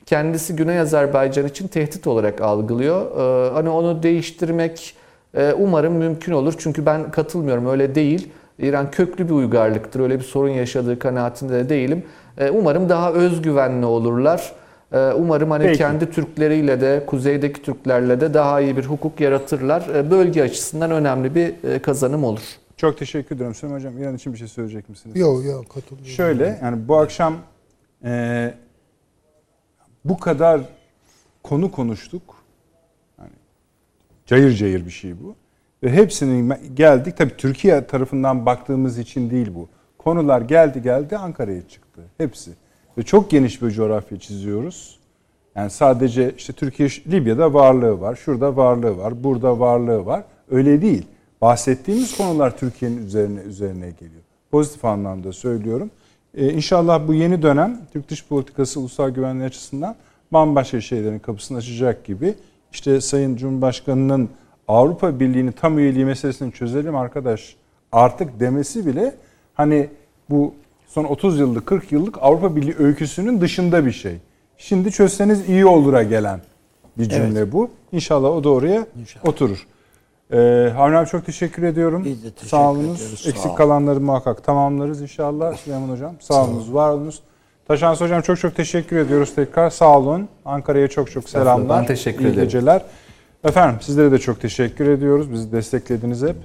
[0.06, 3.02] kendisi Güney Azerbaycan için tehdit olarak algılıyor.
[3.46, 4.96] E, hani onu değiştirmek
[5.34, 6.54] e, umarım mümkün olur.
[6.58, 8.28] Çünkü ben katılmıyorum öyle değil.
[8.58, 10.00] İran köklü bir uygarlıktır.
[10.00, 12.04] Öyle bir sorun yaşadığı kanaatinde de değilim.
[12.38, 14.59] E, umarım daha özgüvenli olurlar.
[14.92, 15.78] Ee, Umarım hani Peki.
[15.78, 19.88] kendi Türkleriyle de kuzeydeki Türklerle de daha iyi bir hukuk yaratırlar.
[19.94, 22.42] Ee, Bölge açısından önemli bir e, kazanım olur.
[22.76, 23.54] Çok teşekkür ederim.
[23.54, 25.16] Süleyman Hocam İran için bir şey söyleyecek misiniz?
[25.16, 26.10] Yok yok katılıyorum.
[26.10, 27.36] Şöyle yani bu akşam
[28.04, 28.54] e,
[30.04, 30.60] bu kadar
[31.42, 32.22] konu konuştuk.
[33.18, 33.30] Yani
[34.26, 35.34] cayır cayır bir şey bu.
[35.82, 37.16] Ve hepsinin geldik.
[37.16, 39.68] Tabii Türkiye tarafından baktığımız için değil bu.
[39.98, 42.02] Konular geldi geldi Ankara'ya çıktı.
[42.18, 42.50] Hepsi.
[42.98, 44.98] Ve çok geniş bir coğrafya çiziyoruz.
[45.54, 50.24] Yani sadece işte Türkiye Libya'da varlığı var, şurada varlığı var, burada varlığı var.
[50.50, 51.06] Öyle değil.
[51.40, 54.22] Bahsettiğimiz konular Türkiye'nin üzerine üzerine geliyor.
[54.50, 55.90] Pozitif anlamda söylüyorum.
[56.34, 59.96] Ee, inşallah bu yeni dönem Türk dış politikası ulusal güvenliği açısından
[60.32, 62.34] bambaşka şeylerin kapısını açacak gibi.
[62.72, 64.28] İşte Sayın Cumhurbaşkanı'nın
[64.68, 67.56] Avrupa Birliği'nin tam üyeliği meselesini çözelim arkadaş
[67.92, 69.14] artık demesi bile
[69.54, 69.88] hani
[70.30, 70.54] bu
[70.90, 74.16] son 30 yıllık 40 yıllık Avrupa Birliği öyküsünün dışında bir şey.
[74.58, 76.40] Şimdi çözseniz iyi olur'a gelen
[76.98, 77.70] bir cümle bu.
[77.92, 79.24] İnşallah o da oraya İnşallah.
[79.28, 79.66] oturur.
[80.32, 80.36] Ee,
[80.76, 82.04] Harun abi çok teşekkür ediyorum.
[82.04, 82.96] Biz de teşekkür Sağ olunuz.
[83.00, 83.20] ediyoruz.
[83.20, 83.56] Sağ Eksik ol.
[83.56, 86.14] kalanları muhakkak tamamlarız inşallah Süleyman Hocam.
[86.20, 87.22] Sağ olunuz, var olunuz.
[87.68, 89.70] Taşans Hocam çok çok teşekkür ediyoruz tekrar.
[89.70, 90.28] Sağ olun.
[90.44, 91.80] Ankara'ya çok çok selamlar.
[91.80, 92.42] Ben teşekkür İyi ederim.
[92.44, 92.82] geceler.
[93.44, 95.32] Efendim sizlere de çok teşekkür ediyoruz.
[95.32, 96.36] Bizi desteklediniz hep.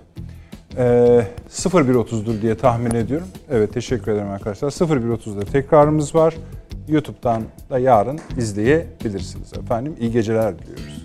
[0.78, 3.28] Ee, 01.30'dur diye tahmin ediyorum.
[3.52, 4.70] Evet teşekkür ederim arkadaşlar.
[4.70, 6.36] 01.30'da tekrarımız var.
[6.88, 9.96] YouTube'dan da yarın izleyebilirsiniz efendim.
[10.00, 11.05] İyi geceler diliyoruz.